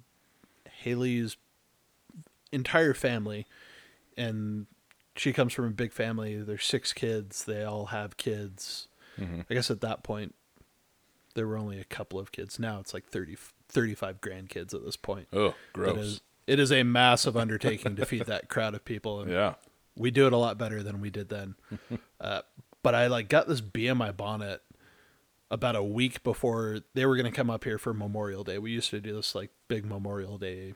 Haley's 0.83 1.37
entire 2.51 2.95
family 2.95 3.47
and 4.17 4.67
she 5.17 5.33
comes 5.33 5.53
from 5.53 5.67
a 5.67 5.71
big 5.71 5.93
family. 5.93 6.37
There's 6.43 6.65
six 6.65 6.93
kids. 6.93 7.45
They 7.45 7.63
all 7.65 7.87
have 7.87 8.17
kids. 8.17 8.89
I 9.49 9.55
guess 9.55 9.71
at 9.71 9.83
that 9.83 10.03
point 10.03 10.35
there 11.35 11.47
were 11.47 11.57
only 11.59 11.79
a 11.79 11.85
couple 11.85 12.19
of 12.19 12.33
kids. 12.33 12.59
Now 12.59 12.81
it's 12.81 12.93
like 12.93 13.07
30, 13.07 13.37
35 13.69 14.21
grandkids 14.21 14.75
at 14.75 14.85
this 14.85 14.97
point. 14.97 15.29
Oh, 15.33 15.55
gross. 15.73 15.97
is, 15.99 16.21
it 16.47 16.59
is 16.59 16.73
a 16.73 16.83
massive 16.83 17.37
undertaking 17.37 17.95
to 17.97 18.07
feed 18.07 18.27
that 18.27 18.49
crowd 18.49 18.75
of 18.75 18.85
people. 18.85 19.21
And 19.21 19.31
Yeah. 19.31 19.55
we 19.97 20.11
do 20.11 20.27
it 20.27 20.33
a 20.33 20.37
lot 20.39 20.59
better 20.59 20.83
than 20.83 21.01
we 21.01 21.11
did 21.11 21.29
then. 21.29 21.55
uh, 22.21 22.41
but 22.83 22.95
I 22.97 23.07
like 23.07 23.29
got 23.29 23.47
this 23.47 23.61
BMI 23.61 24.17
bonnet 24.17 24.63
about 25.51 25.77
a 25.77 25.83
week 25.85 26.25
before 26.25 26.81
they 26.95 27.07
were 27.07 27.15
going 27.17 27.31
to 27.31 27.37
come 27.37 27.51
up 27.51 27.63
here 27.65 27.79
for 27.79 27.93
Memorial 27.95 28.43
Day. 28.43 28.59
We 28.59 28.73
used 28.73 28.91
to 28.91 29.01
do 29.01 29.15
this 29.15 29.35
like 29.35 29.51
big 29.69 29.85
Memorial 29.85 30.37
Day 30.39 30.75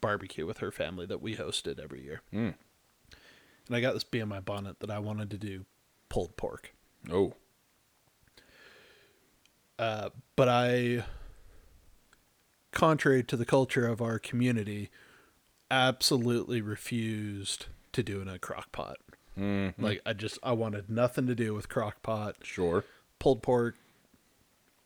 barbecue 0.00 0.46
with 0.46 0.58
her 0.58 0.70
family 0.70 1.06
that 1.06 1.20
we 1.22 1.36
hosted 1.36 1.78
every 1.82 2.02
year. 2.02 2.22
Mm. 2.32 2.54
And 3.66 3.76
I 3.76 3.80
got 3.80 3.94
this 3.94 4.04
bee 4.04 4.20
in 4.20 4.28
my 4.28 4.40
bonnet 4.40 4.80
that 4.80 4.90
I 4.90 4.98
wanted 4.98 5.30
to 5.30 5.38
do 5.38 5.64
pulled 6.08 6.36
pork. 6.36 6.72
Oh. 7.10 7.34
Uh, 9.78 10.10
but 10.36 10.48
I, 10.48 11.04
contrary 12.72 13.22
to 13.24 13.36
the 13.36 13.44
culture 13.46 13.86
of 13.86 14.02
our 14.02 14.18
community, 14.18 14.90
absolutely 15.70 16.60
refused 16.60 17.66
to 17.92 18.02
do 18.02 18.18
it 18.18 18.22
in 18.22 18.28
a 18.28 18.38
crock 18.38 18.72
pot. 18.72 18.98
Mm, 19.38 19.74
Like 19.78 20.02
I 20.04 20.12
just 20.12 20.38
I 20.42 20.52
wanted 20.52 20.90
nothing 20.90 21.26
to 21.28 21.34
do 21.34 21.54
with 21.54 21.68
crock 21.68 22.02
pot. 22.02 22.36
sure. 22.42 22.84
Pulled 23.18 23.42
pork 23.42 23.76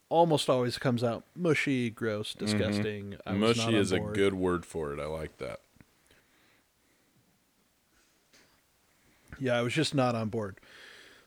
almost 0.08 0.48
always 0.48 0.78
comes 0.78 1.02
out 1.02 1.24
mushy, 1.34 1.90
gross, 1.90 2.34
disgusting. 2.34 3.16
I 3.26 3.32
was 3.32 3.56
not 3.56 3.66
Mushy 3.66 3.76
is 3.76 3.92
a 3.92 4.00
good 4.00 4.34
word 4.34 4.64
for 4.66 4.92
it. 4.92 5.00
I 5.00 5.06
like 5.06 5.38
that. 5.38 5.60
Yeah, 9.38 9.56
I 9.56 9.62
was 9.62 9.72
just 9.72 9.94
not 9.94 10.14
on 10.14 10.28
board. 10.28 10.58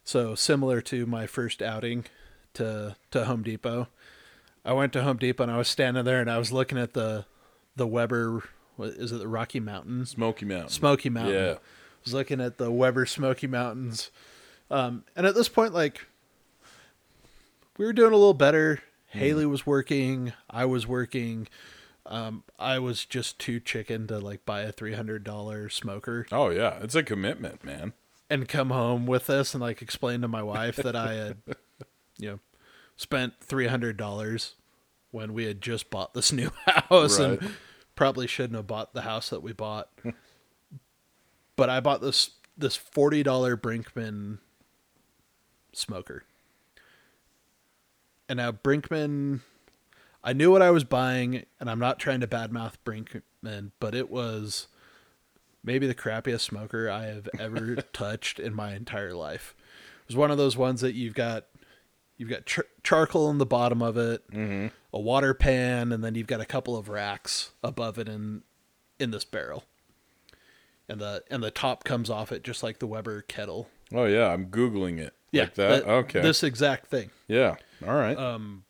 So 0.03 0.35
similar 0.35 0.79
to 0.81 1.05
my 1.05 1.27
first 1.27 1.61
outing 1.61 2.05
to 2.53 2.95
to 3.11 3.25
Home 3.25 3.43
Depot, 3.43 3.87
I 4.63 4.73
went 4.73 4.93
to 4.93 5.03
Home 5.03 5.17
Depot 5.17 5.43
and 5.43 5.51
I 5.51 5.57
was 5.57 5.67
standing 5.67 6.05
there 6.05 6.21
and 6.21 6.31
I 6.31 6.37
was 6.37 6.51
looking 6.51 6.77
at 6.77 6.93
the 6.93 7.25
the 7.75 7.87
Weber. 7.87 8.43
What 8.77 8.89
is 8.89 9.11
it? 9.11 9.17
The 9.17 9.27
Rocky 9.27 9.59
Mountains, 9.59 10.11
Smoky 10.11 10.45
Mountain. 10.45 10.69
Smoky 10.69 11.09
Mountain. 11.09 11.33
Yeah. 11.33 11.53
I 11.53 12.03
was 12.03 12.13
looking 12.13 12.39
at 12.39 12.57
the 12.57 12.71
Weber 12.71 13.05
Smoky 13.05 13.47
Mountains, 13.47 14.11
um, 14.69 15.03
and 15.15 15.25
at 15.25 15.35
this 15.35 15.49
point, 15.49 15.73
like 15.73 16.05
we 17.77 17.85
were 17.85 17.93
doing 17.93 18.13
a 18.13 18.17
little 18.17 18.33
better. 18.33 18.81
Haley 19.07 19.45
was 19.45 19.65
working. 19.65 20.33
I 20.49 20.65
was 20.65 20.85
working. 20.87 21.47
Um, 22.05 22.43
I 22.57 22.79
was 22.79 23.05
just 23.05 23.37
too 23.39 23.59
chicken 23.59 24.07
to 24.07 24.19
like 24.19 24.45
buy 24.45 24.61
a 24.61 24.71
three 24.71 24.93
hundred 24.93 25.23
dollar 25.23 25.67
smoker 25.69 26.25
Oh 26.31 26.49
yeah, 26.49 26.79
it's 26.81 26.95
a 26.95 27.03
commitment, 27.03 27.63
man. 27.65 27.93
and 28.29 28.47
come 28.47 28.69
home 28.69 29.05
with 29.05 29.27
this 29.27 29.53
and 29.53 29.61
like 29.61 29.81
explain 29.81 30.21
to 30.21 30.27
my 30.27 30.41
wife 30.43 30.77
that 30.77 30.95
I 30.95 31.13
had, 31.13 31.37
you 32.17 32.29
know, 32.31 32.39
spent 32.95 33.33
three 33.41 33.67
hundred 33.67 33.97
dollars 33.97 34.55
when 35.11 35.33
we 35.33 35.45
had 35.45 35.61
just 35.61 35.89
bought 35.89 36.13
this 36.13 36.31
new 36.31 36.49
house 36.65 37.19
Right. 37.19 37.41
and 37.41 37.51
probably 37.95 38.27
shouldn't 38.27 38.55
have 38.55 38.67
bought 38.67 38.93
the 38.93 39.01
house 39.01 39.29
that 39.29 39.41
we 39.43 39.51
bought. 39.51 39.89
but 41.57 41.69
I 41.69 41.79
bought 41.81 42.01
this 42.01 42.31
this 42.57 42.75
forty 42.77 43.21
dollar 43.23 43.57
Brinkmann 43.57 44.37
smoker. 45.73 46.23
And 48.29 48.37
now 48.37 48.51
Brinkmann 48.51 49.41
I 50.27 50.33
knew 50.33 50.51
what 50.51 50.61
I 50.61 50.71
was 50.71 50.83
buying, 50.83 51.45
and 51.57 51.69
I'm 51.69 51.79
not 51.79 51.99
trying 51.99 52.19
to 52.19 52.27
badmouth 52.27 52.73
Brinkmann, 52.83 53.71
but 53.79 53.95
it 53.95 54.09
was 54.09 54.67
maybe 55.63 55.87
the 55.87 55.95
crappiest 55.95 56.41
smoker 56.41 56.89
I 56.89 57.05
have 57.05 57.29
ever 57.39 57.75
touched 57.93 58.37
in 58.37 58.53
my 58.53 58.75
entire 58.75 59.13
life. 59.13 59.55
It 60.01 60.07
was 60.07 60.17
one 60.17 60.29
of 60.29 60.37
those 60.37 60.57
ones 60.57 60.81
that 60.81 60.95
you've 60.95 61.13
got 61.13 61.45
you've 62.17 62.29
got 62.29 62.45
char- 62.45 62.65
charcoal 62.83 63.29
in 63.29 63.37
the 63.37 63.45
bottom 63.45 63.81
of 63.81 63.95
it, 63.95 64.29
mm-hmm. 64.29 64.67
a 64.91 64.99
water 64.99 65.33
pan, 65.33 65.93
and 65.93 66.03
then 66.03 66.15
you've 66.15 66.27
got 66.27 66.41
a 66.41 66.45
couple 66.45 66.75
of 66.75 66.89
racks 66.89 67.51
above 67.63 67.97
it 67.97 68.09
in 68.09 68.43
in 68.99 69.11
this 69.11 69.23
barrel. 69.23 69.63
And 70.89 70.99
the 70.99 71.23
and 71.31 71.41
the 71.41 71.51
top 71.51 71.85
comes 71.85 72.09
off 72.09 72.33
it 72.33 72.43
just 72.43 72.63
like 72.63 72.79
the 72.79 72.87
Weber 72.87 73.21
kettle. 73.21 73.69
Oh 73.93 74.05
yeah, 74.05 74.27
I'm 74.27 74.47
googling 74.47 74.99
it. 74.99 75.13
Yeah, 75.31 75.43
like 75.43 75.55
that. 75.55 75.85
that- 75.85 75.89
okay. 75.89 76.21
This 76.21 76.43
exact 76.43 76.87
thing. 76.87 77.11
yeah. 77.29 77.55
All 77.85 77.95
right. 77.95 78.17
Um, 78.17 78.63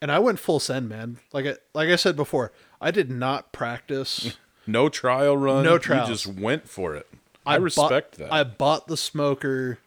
and 0.00 0.10
I 0.10 0.18
went 0.18 0.38
full 0.38 0.60
send, 0.60 0.88
man. 0.88 1.18
Like 1.32 1.46
I 1.46 1.54
like 1.74 1.88
I 1.88 1.96
said 1.96 2.16
before, 2.16 2.52
I 2.80 2.90
did 2.90 3.10
not 3.10 3.52
practice. 3.52 4.36
no 4.66 4.88
trial 4.88 5.36
run. 5.36 5.64
no 5.64 5.78
trial. 5.78 6.06
You 6.06 6.14
just 6.14 6.26
went 6.26 6.68
for 6.68 6.94
it. 6.94 7.06
I, 7.44 7.56
bought- 7.58 7.62
respect 7.62 8.18
that. 8.18 8.32
I 8.32 8.44
bought 8.44 8.88
the 8.88 8.96
smoker 8.96 9.78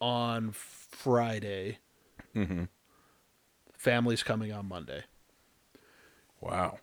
on 0.00 0.52
Friday. 0.52 1.78
Mm-hmm. 2.34 2.64
Family's 3.76 4.22
coming 4.22 4.52
on 4.52 4.66
Monday, 4.66 5.04
wow. 6.40 6.78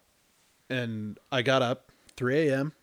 and 0.69 1.17
I 1.31 1.41
got 1.41 1.61
up 1.61 1.91
3 2.15 2.47
a.m. 2.47 2.73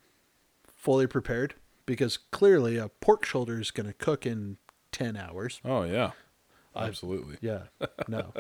fully 0.75 1.07
prepared 1.07 1.55
because 1.87 2.19
clearly 2.19 2.77
a 2.77 2.89
pork 2.89 3.25
shoulder 3.25 3.59
is 3.59 3.71
going 3.71 3.87
to 3.87 3.95
cook 3.95 4.27
in 4.27 4.59
10 4.93 5.17
hours. 5.17 5.61
Oh 5.65 5.83
yeah. 5.85 6.13
I- 6.75 6.87
Absolutely. 6.87 7.37
Yeah, 7.41 7.65
no. 8.09 8.33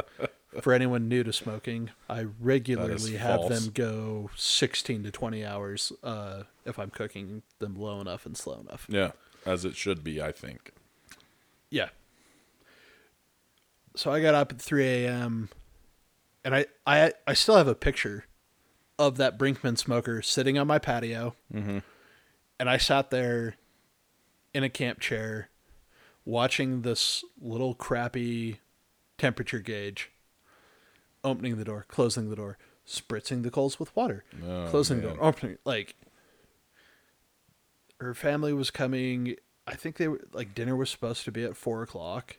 For 0.60 0.72
anyone 0.74 1.08
new 1.08 1.22
to 1.24 1.32
smoking, 1.32 1.90
I 2.10 2.26
regularly 2.38 3.16
have 3.16 3.40
false. 3.40 3.64
them 3.64 3.72
go 3.72 4.30
16 4.36 5.04
to 5.04 5.10
20 5.10 5.44
hours 5.46 5.92
uh, 6.02 6.42
if 6.66 6.78
I'm 6.78 6.90
cooking 6.90 7.42
them 7.58 7.74
low 7.74 8.00
enough 8.02 8.26
and 8.26 8.36
slow 8.36 8.60
enough. 8.60 8.86
Yeah. 8.88 9.12
As 9.46 9.64
it 9.64 9.76
should 9.76 10.04
be, 10.04 10.20
I 10.20 10.30
think. 10.30 10.72
Yeah. 11.70 11.88
So 13.96 14.12
I 14.12 14.20
got 14.20 14.34
up 14.34 14.52
at 14.52 14.60
3 14.60 14.84
a.m. 14.86 15.48
and 16.44 16.54
I, 16.54 16.66
I, 16.86 17.12
I 17.26 17.32
still 17.34 17.56
have 17.56 17.68
a 17.68 17.74
picture 17.74 18.26
of 18.98 19.16
that 19.16 19.38
Brinkmann 19.38 19.78
smoker 19.78 20.22
sitting 20.22 20.58
on 20.58 20.66
my 20.66 20.78
patio. 20.78 21.34
Mm-hmm. 21.52 21.78
And 22.60 22.70
I 22.70 22.76
sat 22.76 23.10
there 23.10 23.56
in 24.54 24.64
a 24.64 24.68
camp 24.68 25.00
chair 25.00 25.48
watching 26.24 26.82
this 26.82 27.24
little 27.40 27.74
crappy 27.74 28.60
temperature 29.18 29.58
gauge 29.60 30.10
opening 31.24 31.56
the 31.56 31.64
door, 31.64 31.84
closing 31.88 32.30
the 32.30 32.36
door, 32.36 32.58
spritzing 32.86 33.42
the 33.42 33.50
coals 33.50 33.78
with 33.78 33.94
water, 33.94 34.24
Oh, 34.44 34.66
closing 34.68 35.00
the 35.00 35.08
door, 35.08 35.16
opening 35.20 35.58
like 35.64 35.94
her 38.00 38.14
family 38.14 38.52
was 38.52 38.70
coming. 38.70 39.36
I 39.66 39.74
think 39.74 39.96
they 39.96 40.08
were 40.08 40.20
like 40.32 40.54
dinner 40.54 40.74
was 40.74 40.90
supposed 40.90 41.24
to 41.24 41.32
be 41.32 41.44
at 41.44 41.56
four 41.56 41.82
o'clock. 41.82 42.36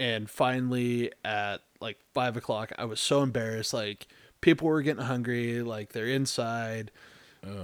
And 0.00 0.28
finally 0.28 1.12
at 1.24 1.58
like 1.80 1.98
five 2.12 2.36
o'clock, 2.36 2.72
I 2.76 2.84
was 2.84 3.00
so 3.00 3.22
embarrassed. 3.22 3.72
Like 3.72 4.06
people 4.40 4.68
were 4.68 4.82
getting 4.82 5.04
hungry, 5.04 5.62
like 5.62 5.92
they're 5.92 6.06
inside. 6.06 6.90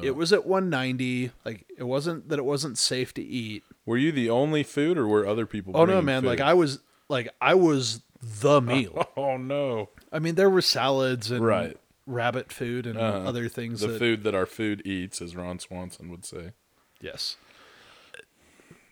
It 0.03 0.13
was 0.17 0.33
at 0.33 0.47
190. 0.47 1.31
Like 1.45 1.67
it 1.79 1.85
wasn't 1.85 2.29
that 2.29 2.39
it 2.39 2.45
wasn't 2.45 2.79
safe 2.79 3.13
to 3.15 3.23
eat. 3.23 3.63
Were 3.87 3.97
you 3.97 4.13
the 4.13 4.31
only 4.31 4.63
food, 4.63 4.97
or 4.99 5.07
were 5.07 5.27
other 5.27 5.47
people? 5.47 5.77
Oh 5.77 5.85
no, 5.85 6.01
man! 6.03 6.23
food? 6.23 6.29
Like 6.29 6.41
I 6.41 6.55
was 6.55 6.81
like 7.09 7.29
I 7.41 7.55
was 7.55 8.03
the 8.23 8.61
meal. 8.73 9.09
Oh 9.17 9.37
no! 9.37 9.89
I 10.13 10.19
mean, 10.19 10.35
there 10.35 10.51
were 10.51 10.63
salads 10.63 11.31
and 11.31 11.45
Right. 11.45 11.77
rabbit 12.07 12.53
food 12.53 12.87
and 12.87 12.99
Uh-huh. 12.99 13.29
other 13.29 13.49
things. 13.49 13.81
The 13.81 13.89
that, 13.89 13.99
food 13.99 14.25
that 14.25 14.35
our 14.35 14.47
food 14.47 14.83
eats, 14.85 15.21
as 15.23 15.35
Ron 15.37 15.59
Swanson 15.59 16.11
would 16.11 16.25
say. 16.25 16.53
Yes. 17.01 17.37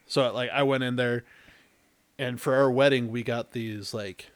So 0.06 0.32
like 0.32 0.50
I 0.50 0.62
went 0.62 0.84
in 0.84 0.96
there 0.96 1.24
and 2.18 2.40
for 2.40 2.54
our 2.54 2.70
wedding 2.70 3.10
we 3.10 3.22
got 3.22 3.52
these 3.52 3.92
like 3.92 4.30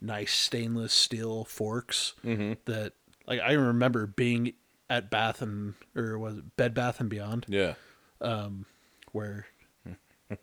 nice 0.00 0.32
stainless 0.32 0.92
steel 0.92 1.44
forks 1.44 2.14
Mm-hmm. 2.24 2.54
that 2.66 2.92
like 3.26 3.40
I 3.40 3.52
remember 3.52 4.06
being 4.06 4.52
at 4.90 5.08
Bath 5.08 5.40
and 5.40 5.74
or 5.96 6.18
was 6.18 6.36
it 6.38 6.56
Bed 6.56 6.74
Bath 6.74 7.00
and 7.00 7.08
Beyond 7.08 7.46
Yeah. 7.48 7.74
Um, 8.20 8.66
where 9.12 9.46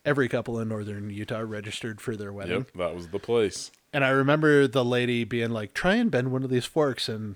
every 0.04 0.28
couple 0.28 0.60
in 0.60 0.70
northern 0.70 1.10
Utah 1.10 1.44
registered 1.46 2.02
for 2.02 2.16
their 2.16 2.34
wedding. 2.34 2.58
Yep. 2.60 2.72
That 2.76 2.96
was 2.96 3.10
the 3.10 3.20
place. 3.20 3.72
And 3.94 4.04
I 4.04 4.10
remember 4.10 4.68
the 4.68 4.84
lady 4.84 5.24
being 5.24 5.52
like, 5.52 5.74
try 5.74 5.96
and 5.96 6.10
bend 6.10 6.32
one 6.32 6.44
of 6.44 6.50
these 6.50 6.66
forks. 6.66 7.08
And 7.08 7.36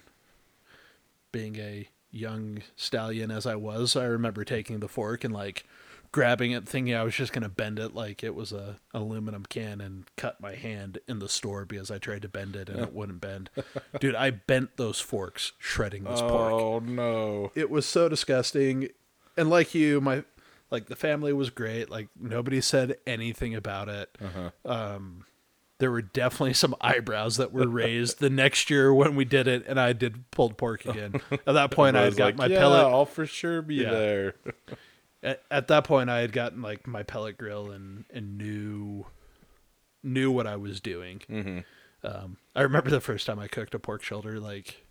being 1.32 1.58
a 1.58 1.88
young 2.12 2.62
stallion 2.76 3.32
as 3.32 3.46
I 3.46 3.56
was, 3.56 3.96
I 3.96 4.06
remember 4.06 4.44
taking 4.44 4.80
the 4.80 4.88
fork 4.88 5.24
and 5.24 5.34
like 5.34 5.66
grabbing 6.12 6.52
it, 6.52 6.68
thinking 6.68 6.94
I 6.96 7.04
was 7.04 7.16
just 7.16 7.32
going 7.34 7.44
to 7.44 7.50
bend 7.50 7.80
it 7.80 7.94
like 7.96 8.24
it 8.24 8.36
was 8.36 8.52
a 8.52 8.78
aluminum 8.94 9.46
can 9.46 9.80
and 9.82 10.06
cut 10.18 10.42
my 10.42 10.56
hand 10.56 11.00
in 11.08 11.20
the 11.20 11.30
store 11.30 11.66
because 11.66 11.90
I 11.90 11.98
tried 12.00 12.22
to 12.24 12.28
bend 12.30 12.56
it 12.56 12.68
and 12.70 12.80
it 12.82 12.94
wouldn't 12.94 13.22
bend. 13.22 13.50
Dude, 14.00 14.16
I 14.16 14.32
bent 14.32 14.78
those 14.78 15.00
forks 15.00 15.54
shredding 15.58 16.04
this 16.04 16.22
pork 16.22 16.54
Oh 16.54 16.80
no! 16.80 17.52
it 17.56 17.70
was 17.70 17.86
so 17.86 18.10
disgusting 18.10 18.90
and 19.38 19.50
like 19.50 19.74
you 19.74 20.02
my 20.02 20.24
like 20.70 20.88
the 20.88 20.96
family 20.96 21.32
was 21.34 21.50
great 21.50 21.90
like 21.90 22.08
nobody 22.20 22.60
said 22.62 22.98
anything 23.08 23.56
about 23.56 23.88
it 23.90 24.18
um 24.66 25.24
there 25.80 25.90
were 25.92 26.02
definitely 26.02 26.54
some 26.54 26.76
eyebrows 26.82 27.38
that 27.38 27.52
were 27.52 27.68
raised 27.68 28.20
the 28.20 28.30
next 28.30 28.70
year 28.70 28.94
when 28.94 29.16
we 29.16 29.24
did 29.26 29.48
it 29.48 29.66
and 29.68 29.80
i 29.80 29.94
did 29.94 30.30
pulled 30.32 30.58
pork 30.58 30.86
again 30.86 31.20
at 31.32 31.46
that 31.46 31.72
point 31.72 31.96
i 31.96 32.02
had 32.02 32.06
was 32.08 32.16
got 32.16 32.26
like, 32.26 32.36
my 32.38 32.46
yeah, 32.48 32.60
pellet 32.60 32.86
I'll 32.86 33.06
for 33.06 33.26
sure 33.26 33.62
be 33.62 33.76
Yeah. 33.76 33.92
there. 33.92 34.36
At, 35.24 35.42
at 35.52 35.68
that 35.68 35.84
point 35.84 36.10
i 36.10 36.20
had 36.20 36.32
gotten 36.32 36.62
like 36.62 36.86
my 36.88 37.04
pellet 37.04 37.38
grill 37.38 37.72
and 37.72 38.06
and 38.12 38.38
knew 38.38 39.06
knew 40.04 40.32
what 40.32 40.48
i 40.48 40.56
was 40.56 40.80
doing 40.80 41.22
Mm-hmm. 41.30 41.60
um 42.08 42.38
i 42.56 42.62
remember 42.62 42.90
the 42.90 43.02
first 43.02 43.26
time 43.28 43.40
i 43.40 43.48
cooked 43.48 43.76
a 43.76 43.80
pork 43.80 44.04
shoulder 44.04 44.40
like 44.40 44.84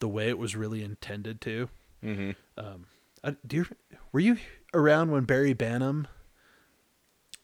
the 0.00 0.08
way 0.08 0.28
it 0.28 0.38
was 0.38 0.54
really 0.56 0.82
intended 0.82 1.40
to 1.42 1.68
Mm-hmm. 2.04 2.30
Um, 2.56 2.86
I, 3.24 3.34
do 3.44 3.56
you, 3.56 3.66
were 4.12 4.20
you 4.20 4.36
around 4.72 5.10
when 5.10 5.24
Barry 5.24 5.52
Banham? 5.52 6.06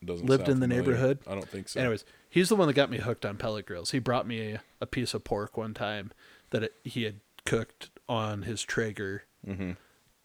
Doesn't 0.04 0.26
Lived 0.26 0.48
in 0.48 0.60
the 0.60 0.66
familiar. 0.66 0.82
neighborhood? 0.82 1.18
I 1.26 1.34
don't 1.34 1.48
think 1.48 1.68
so. 1.68 1.80
Anyways, 1.80 2.04
he's 2.30 2.50
the 2.50 2.54
one 2.56 2.68
that 2.68 2.74
got 2.74 2.88
me 2.88 2.98
hooked 2.98 3.26
on 3.26 3.36
pellet 3.36 3.66
grills. 3.66 3.90
He 3.90 3.98
brought 3.98 4.28
me 4.28 4.52
a, 4.52 4.60
a 4.80 4.86
piece 4.86 5.12
of 5.12 5.24
pork 5.24 5.56
one 5.56 5.74
time 5.74 6.12
that 6.50 6.62
it, 6.62 6.74
he 6.84 7.02
had 7.02 7.20
cooked 7.44 7.90
on 8.08 8.42
his 8.42 8.62
Traeger, 8.62 9.24
Mm-hmm. 9.44 9.72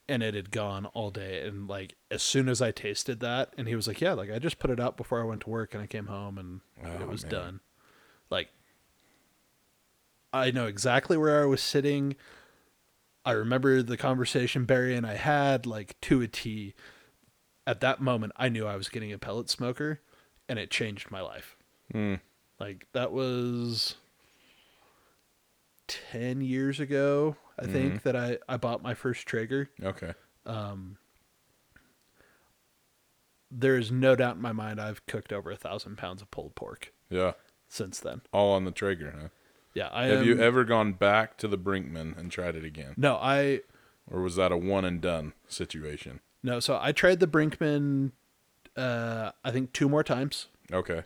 And 0.09 0.21
it 0.23 0.33
had 0.33 0.51
gone 0.51 0.87
all 0.87 1.11
day. 1.11 1.45
And 1.47 1.67
like 1.69 1.95
as 2.11 2.21
soon 2.21 2.49
as 2.49 2.61
I 2.61 2.71
tasted 2.71 3.19
that, 3.21 3.53
and 3.57 3.67
he 3.67 3.75
was 3.75 3.87
like, 3.87 4.01
"Yeah, 4.01 4.13
like 4.13 4.31
I 4.31 4.39
just 4.39 4.59
put 4.59 4.71
it 4.71 4.79
out 4.79 4.97
before 4.97 5.21
I 5.21 5.25
went 5.25 5.41
to 5.41 5.49
work, 5.49 5.73
and 5.73 5.81
I 5.81 5.87
came 5.87 6.07
home 6.07 6.37
and 6.37 6.59
Oh, 6.83 7.01
it 7.01 7.07
was 7.07 7.23
man. 7.23 7.31
done." 7.31 7.59
Like 8.29 8.49
I 10.33 10.51
know 10.51 10.67
exactly 10.67 11.15
where 11.17 11.41
I 11.41 11.45
was 11.45 11.61
sitting. 11.61 12.15
I 13.25 13.31
remember 13.31 13.81
the 13.83 13.97
conversation 13.97 14.65
Barry 14.65 14.95
and 14.95 15.05
I 15.05 15.15
had 15.15 15.65
like 15.65 15.99
to 16.01 16.21
a 16.21 16.27
T. 16.27 16.73
At 17.67 17.81
that 17.81 18.01
moment, 18.01 18.33
I 18.35 18.49
knew 18.49 18.65
I 18.65 18.75
was 18.75 18.89
getting 18.89 19.13
a 19.13 19.19
pellet 19.19 19.49
smoker, 19.49 20.01
and 20.47 20.57
it 20.57 20.71
changed 20.71 21.11
my 21.11 21.21
life. 21.21 21.55
Mm. 21.93 22.19
Like 22.59 22.87
that 22.93 23.11
was 23.11 23.95
ten 25.87 26.41
years 26.41 26.79
ago, 26.79 27.35
I 27.61 27.65
think, 27.65 28.03
that 28.03 28.15
I 28.15 28.37
I 28.47 28.57
bought 28.57 28.81
my 28.81 28.93
first 28.93 29.25
Traeger. 29.27 29.69
Okay. 29.83 30.13
Um. 30.45 30.97
There 33.51 33.77
is 33.77 33.91
no 33.91 34.15
doubt 34.15 34.35
in 34.35 34.41
my 34.41 34.51
mind 34.51 34.79
I've 34.79 35.05
cooked 35.07 35.33
over 35.33 35.49
a 35.51 35.55
thousand 35.55 35.97
pounds 35.97 36.21
of 36.21 36.29
pulled 36.29 36.53
pork 36.55 36.93
Yeah. 37.09 37.31
since 37.67 37.99
then. 37.99 38.21
All 38.31 38.53
on 38.53 38.63
the 38.65 38.71
Traeger, 38.71 39.15
huh? 39.19 39.27
Yeah, 39.73 39.89
I 39.91 40.05
Have 40.05 40.19
am, 40.19 40.25
you 40.25 40.39
ever 40.39 40.63
gone 40.63 40.93
back 40.93 41.35
to 41.37 41.47
the 41.47 41.57
Brinkmann 41.57 42.15
and 42.17 42.31
tried 42.31 42.55
it 42.55 42.63
again, 42.63 42.93
No, 42.97 43.15
I 43.15 43.61
or 44.09 44.21
was 44.21 44.35
that 44.35 44.51
a 44.51 44.57
one 44.57 44.85
and 44.85 45.01
done 45.01 45.33
situation? 45.47 46.19
no. 46.43 46.59
So 46.59 46.77
I 46.81 46.91
tried 46.91 47.19
the 47.19 47.27
Brinkmann. 47.27 48.11
Uh, 48.77 49.31
I 49.43 49.49
think 49.51 49.73
two 49.73 49.89
more 49.89 50.03
times. 50.03 50.47
Okay. 50.71 51.03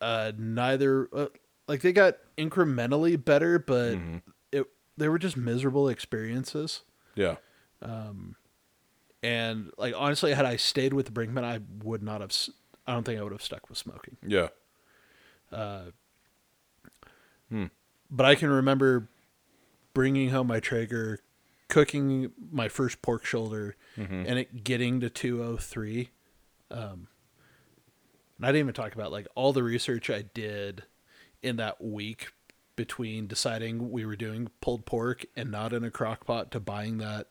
Uh, 0.00 0.32
neither 0.36 1.08
uh, 1.12 1.26
like 1.68 1.82
they 1.82 1.92
got 1.92 2.16
incrementally 2.36 3.22
better, 3.22 3.58
but 3.58 3.94
Mm-hmm. 3.96 4.16
it 4.52 4.64
they 4.96 5.08
were 5.08 5.18
just 5.18 5.36
miserable 5.36 5.88
experiences. 5.88 6.82
Yeah. 7.14 7.36
Um, 7.82 8.34
And 9.22 9.70
like 9.78 9.94
honestly, 9.96 10.32
had 10.34 10.44
I 10.44 10.56
stayed 10.56 10.92
with 10.92 11.12
Brinkmann, 11.14 11.44
I 11.44 11.60
would 11.84 12.02
not 12.02 12.20
have. 12.20 12.32
I 12.86 12.92
don't 12.94 13.04
think 13.04 13.20
I 13.20 13.22
would 13.22 13.32
have 13.32 13.42
stuck 13.42 13.68
with 13.68 13.78
smoking. 13.78 14.16
Yeah. 14.26 14.48
Uh. 15.52 15.90
Hmm. 17.50 17.66
But 18.10 18.26
I 18.26 18.34
can 18.34 18.48
remember 18.50 19.08
bringing 19.94 20.30
home 20.30 20.46
my 20.46 20.60
Traeger, 20.60 21.20
cooking 21.68 22.30
my 22.50 22.68
first 22.68 23.02
pork 23.02 23.24
shoulder, 23.24 23.76
and 23.96 24.38
it 24.38 24.64
getting 24.64 25.00
to 25.00 25.10
203. 25.10 26.10
Um, 26.70 27.08
and 28.36 28.46
I 28.46 28.48
didn't 28.48 28.60
even 28.60 28.74
talk 28.74 28.94
about 28.94 29.10
like 29.12 29.26
all 29.34 29.52
the 29.52 29.62
research 29.62 30.08
I 30.10 30.22
did 30.22 30.84
in 31.42 31.56
that 31.56 31.82
week 31.82 32.32
between 32.76 33.26
deciding 33.26 33.90
we 33.90 34.04
were 34.04 34.16
doing 34.16 34.48
pulled 34.60 34.86
pork 34.86 35.26
and 35.36 35.50
not 35.50 35.72
in 35.72 35.82
a 35.84 35.90
crock 35.90 36.26
pot 36.26 36.50
to 36.52 36.60
buying 36.60 36.98
that 36.98 37.26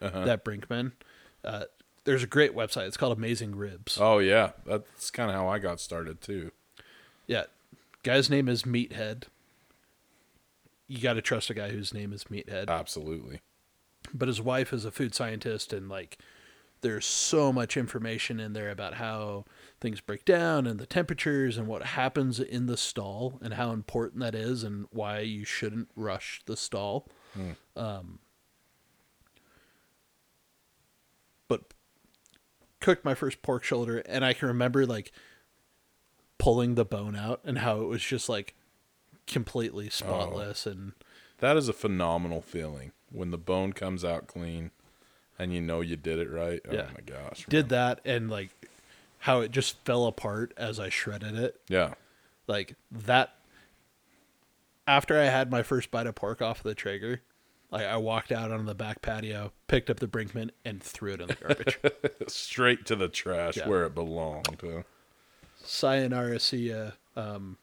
that 0.00 0.44
Brinkmann. 0.44 0.92
Uh, 1.44 1.64
there's 2.04 2.22
a 2.22 2.26
great 2.26 2.54
website. 2.54 2.86
It's 2.86 2.96
called 2.96 3.16
Amazing 3.16 3.56
Ribs. 3.56 3.98
Oh 4.00 4.18
yeah. 4.18 4.52
That's 4.64 5.10
kind 5.10 5.30
of 5.30 5.36
how 5.36 5.48
I 5.48 5.58
got 5.58 5.80
started 5.80 6.20
too. 6.20 6.52
Yeah. 7.26 7.44
Guy's 8.02 8.30
name 8.30 8.48
is 8.48 8.62
Meathead. 8.62 9.24
You 10.86 10.98
got 10.98 11.14
to 11.14 11.22
trust 11.22 11.50
a 11.50 11.54
guy 11.54 11.70
whose 11.70 11.92
name 11.92 12.12
is 12.12 12.24
Meathead. 12.24 12.68
Absolutely. 12.68 13.40
But 14.14 14.28
his 14.28 14.40
wife 14.40 14.72
is 14.72 14.84
a 14.84 14.92
food 14.92 15.14
scientist, 15.14 15.72
and 15.72 15.88
like, 15.88 16.18
there's 16.82 17.04
so 17.04 17.52
much 17.52 17.76
information 17.76 18.38
in 18.38 18.52
there 18.52 18.70
about 18.70 18.94
how 18.94 19.44
things 19.80 20.00
break 20.00 20.24
down 20.24 20.66
and 20.66 20.78
the 20.80 20.86
temperatures 20.86 21.58
and 21.58 21.66
what 21.66 21.82
happens 21.82 22.40
in 22.40 22.66
the 22.66 22.76
stall 22.76 23.38
and 23.42 23.54
how 23.54 23.72
important 23.72 24.20
that 24.20 24.34
is 24.34 24.62
and 24.62 24.86
why 24.90 25.20
you 25.20 25.44
shouldn't 25.44 25.88
rush 25.94 26.40
the 26.46 26.56
stall. 26.56 27.08
Um, 27.76 28.20
but 31.48 31.74
cooked 32.80 33.04
my 33.04 33.14
first 33.14 33.42
pork 33.42 33.62
shoulder, 33.64 33.98
and 33.98 34.24
I 34.24 34.32
can 34.32 34.48
remember 34.48 34.86
like 34.86 35.12
pulling 36.38 36.74
the 36.74 36.84
bone 36.84 37.14
out 37.16 37.40
and 37.44 37.58
how 37.58 37.80
it 37.80 37.86
was 37.86 38.02
just 38.02 38.28
like 38.28 38.54
completely 39.26 39.90
spotless 39.90 40.66
and 40.66 40.92
That 41.38 41.56
is 41.56 41.68
a 41.68 41.72
phenomenal 41.74 42.40
feeling 42.40 42.92
when 43.10 43.30
the 43.30 43.38
bone 43.38 43.72
comes 43.74 44.04
out 44.04 44.26
clean, 44.26 44.70
and 45.38 45.52
you 45.52 45.60
know 45.60 45.82
you 45.82 45.96
did 45.96 46.18
it 46.18 46.30
right. 46.30 46.60
Yeah. 46.70 46.86
Oh 46.88 46.94
my 46.94 47.00
gosh. 47.04 47.44
did 47.48 47.68
that 47.68 48.00
and 48.06 48.30
like 48.30 48.50
how 49.26 49.40
it 49.40 49.50
just 49.50 49.84
fell 49.84 50.06
apart 50.06 50.54
as 50.56 50.78
I 50.78 50.88
shredded 50.88 51.34
it. 51.34 51.60
Yeah. 51.68 51.94
Like 52.46 52.76
that 52.92 53.34
after 54.86 55.20
I 55.20 55.24
had 55.24 55.50
my 55.50 55.64
first 55.64 55.90
bite 55.90 56.06
of 56.06 56.14
pork 56.14 56.40
off 56.40 56.58
of 56.58 56.62
the 56.62 56.76
Traeger, 56.76 57.22
like 57.72 57.84
I 57.86 57.96
walked 57.96 58.30
out 58.30 58.52
on 58.52 58.66
the 58.66 58.74
back 58.74 59.02
patio, 59.02 59.50
picked 59.66 59.90
up 59.90 59.98
the 59.98 60.06
Brinkmann 60.06 60.50
and 60.64 60.80
threw 60.80 61.14
it 61.14 61.20
in 61.20 61.26
the 61.26 61.34
garbage. 61.34 61.80
Straight 62.28 62.86
to 62.86 62.94
the 62.94 63.08
trash 63.08 63.56
Yeah. 63.56 63.68
where 63.68 63.84
it 63.84 63.96
belonged. 63.96 64.58
Huh? 64.60 64.82
Sayonara, 65.64 66.38
see 66.38 66.70
ya. 66.70 66.90
Um 67.16 67.58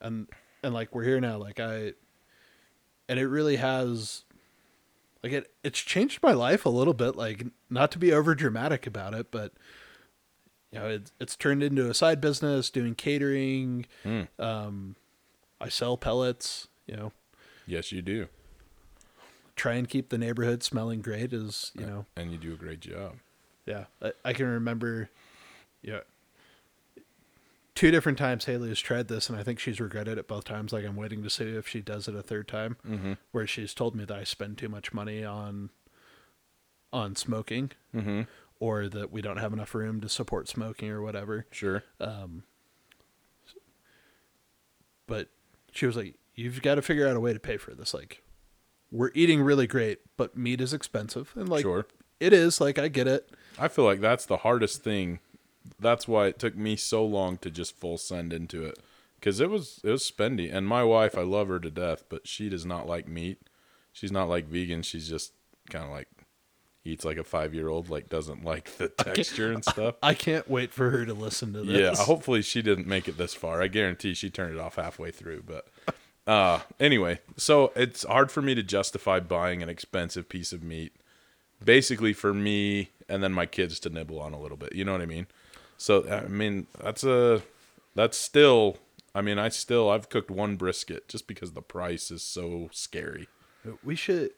and 0.00 0.26
and 0.64 0.74
like 0.74 0.92
we're 0.92 1.04
here 1.04 1.20
now, 1.20 1.38
like 1.38 1.60
I 1.60 1.92
and 3.08 3.20
it 3.20 3.28
really 3.28 3.56
has 3.56 4.24
like 5.22 5.32
it 5.32 5.52
it's 5.62 5.78
changed 5.78 6.20
my 6.20 6.32
life 6.32 6.66
a 6.66 6.70
little 6.70 6.94
bit, 6.94 7.14
like 7.14 7.46
not 7.70 7.92
to 7.92 7.98
be 8.00 8.12
over 8.12 8.34
dramatic 8.34 8.88
about 8.88 9.14
it, 9.14 9.30
but 9.30 9.52
you 10.72 10.78
know, 10.78 10.88
it's 10.88 11.12
it's 11.20 11.36
turned 11.36 11.62
into 11.62 11.88
a 11.90 11.94
side 11.94 12.20
business 12.20 12.70
doing 12.70 12.94
catering. 12.94 13.86
Hmm. 14.02 14.22
Um 14.38 14.96
I 15.60 15.68
sell 15.68 15.96
pellets, 15.96 16.68
you 16.86 16.96
know, 16.96 17.12
Yes, 17.66 17.90
you 17.92 18.00
do. 18.02 18.28
try 19.56 19.74
and 19.74 19.88
keep 19.88 20.08
the 20.10 20.18
neighborhood 20.18 20.62
smelling 20.62 21.00
great 21.02 21.32
is, 21.32 21.72
you 21.74 21.84
know, 21.86 22.06
And 22.16 22.30
you 22.30 22.38
do 22.38 22.52
a 22.52 22.56
great 22.56 22.80
job. 22.80 23.14
Yeah, 23.66 23.84
I, 24.00 24.12
I 24.24 24.32
can 24.32 24.46
remember, 24.46 25.10
yeah, 25.82 26.00
two 27.74 27.90
different 27.90 28.18
times 28.18 28.44
Haley 28.46 28.68
has 28.70 28.80
tried 28.80 29.08
this, 29.08 29.28
and 29.28 29.38
I 29.38 29.42
think 29.42 29.58
she's 29.58 29.80
regretted 29.80 30.16
it 30.18 30.26
both 30.28 30.44
times. 30.44 30.72
Like 30.72 30.84
I'm 30.84 30.96
waiting 30.96 31.22
to 31.22 31.30
see 31.30 31.44
if 31.44 31.68
she 31.68 31.80
does 31.80 32.08
it 32.08 32.14
a 32.14 32.22
third 32.22 32.48
time, 32.48 32.76
Mm-hmm. 32.88 33.12
where 33.32 33.46
she's 33.46 33.74
told 33.74 33.94
me 33.94 34.04
that 34.04 34.16
I 34.16 34.24
spend 34.24 34.58
too 34.58 34.68
much 34.68 34.92
money 34.92 35.24
on 35.24 35.70
on 36.92 37.16
smoking, 37.16 37.72
Mm-hmm. 37.94 38.22
Or 38.60 38.88
that 38.88 39.12
we 39.12 39.22
don't 39.22 39.36
have 39.38 39.52
enough 39.52 39.74
room 39.74 40.00
to 40.00 40.08
support 40.08 40.48
smoking 40.48 40.90
or 40.90 41.00
whatever. 41.02 41.46
Sure. 41.50 41.82
Um, 42.00 42.42
but 45.06 45.28
she 45.72 45.86
was 45.86 45.96
like, 45.96 46.16
"You've 46.34 46.62
got 46.62 46.74
to 46.76 46.82
figure 46.82 47.06
out 47.06 47.16
a 47.16 47.20
way 47.20 47.32
to 47.32 47.40
pay 47.40 47.56
for 47.56 47.72
this. 47.74 47.94
Like, 47.94 48.22
we're 48.90 49.10
eating 49.14 49.42
really 49.42 49.66
great, 49.66 50.00
but 50.16 50.36
meat 50.36 50.60
is 50.60 50.72
expensive, 50.72 51.32
and 51.36 51.48
like 51.48 51.62
Sure. 51.62 51.86
it 52.20 52.32
is. 52.32 52.60
Like 52.60 52.78
I 52.78 52.88
get 52.88 53.06
it. 53.06 53.30
I 53.58 53.68
feel 53.68 53.84
like 53.84 54.00
that's 54.00 54.26
the 54.26 54.38
hardest 54.38 54.82
thing. 54.82 55.20
That's 55.80 56.08
why 56.08 56.26
it 56.26 56.38
took 56.38 56.56
me 56.56 56.76
so 56.76 57.04
long 57.04 57.36
to 57.38 57.50
just 57.50 57.76
full 57.76 57.98
send 57.98 58.32
into 58.32 58.64
it 58.64 58.78
because 59.16 59.40
it 59.40 59.50
was 59.50 59.80
it 59.84 59.90
was 59.90 60.10
spendy. 60.10 60.52
And 60.52 60.66
my 60.66 60.82
wife, 60.84 61.16
I 61.16 61.22
love 61.22 61.48
her 61.48 61.60
to 61.60 61.70
death, 61.70 62.04
but 62.08 62.26
she 62.26 62.48
does 62.48 62.64
not 62.66 62.86
like 62.86 63.06
meat. 63.08 63.38
She's 63.92 64.12
not 64.12 64.28
like 64.28 64.46
vegan. 64.46 64.82
She's 64.82 65.08
just 65.08 65.32
kind 65.70 65.84
of 65.84 65.90
like 65.90 66.08
eats 66.88 67.04
like 67.04 67.16
a 67.16 67.24
five 67.24 67.54
year 67.54 67.68
old. 67.68 67.90
Like 67.90 68.08
doesn't 68.08 68.44
like 68.44 68.76
the 68.76 68.88
texture 68.88 69.52
and 69.52 69.64
stuff. 69.64 69.96
I 70.02 70.14
can't 70.14 70.48
wait 70.48 70.72
for 70.72 70.90
her 70.90 71.04
to 71.04 71.14
listen 71.14 71.52
to 71.52 71.62
this. 71.62 71.78
Yeah, 71.98 72.04
hopefully 72.04 72.42
she 72.42 72.62
didn't 72.62 72.86
make 72.86 73.08
it 73.08 73.18
this 73.18 73.34
far. 73.34 73.62
I 73.62 73.68
guarantee 73.68 74.14
she 74.14 74.30
turned 74.30 74.54
it 74.54 74.60
off 74.60 74.76
halfway 74.76 75.10
through. 75.10 75.44
But 75.46 75.68
uh, 76.26 76.60
anyway, 76.80 77.20
so 77.36 77.72
it's 77.76 78.04
hard 78.04 78.30
for 78.30 78.42
me 78.42 78.54
to 78.54 78.62
justify 78.62 79.20
buying 79.20 79.62
an 79.62 79.68
expensive 79.68 80.28
piece 80.28 80.52
of 80.52 80.62
meat, 80.62 80.96
basically 81.62 82.12
for 82.12 82.34
me 82.34 82.90
and 83.08 83.22
then 83.22 83.32
my 83.32 83.46
kids 83.46 83.80
to 83.80 83.90
nibble 83.90 84.20
on 84.20 84.32
a 84.32 84.40
little 84.40 84.56
bit. 84.56 84.74
You 84.74 84.84
know 84.84 84.92
what 84.92 85.00
I 85.00 85.06
mean? 85.06 85.26
So 85.76 86.08
I 86.10 86.28
mean 86.28 86.66
that's 86.82 87.04
a 87.04 87.42
that's 87.94 88.16
still. 88.16 88.78
I 89.14 89.22
mean, 89.22 89.38
I 89.38 89.48
still 89.48 89.90
I've 89.90 90.08
cooked 90.08 90.30
one 90.30 90.56
brisket 90.56 91.08
just 91.08 91.26
because 91.26 91.52
the 91.52 91.62
price 91.62 92.10
is 92.10 92.22
so 92.22 92.68
scary. 92.72 93.26
We 93.82 93.96
should. 93.96 94.30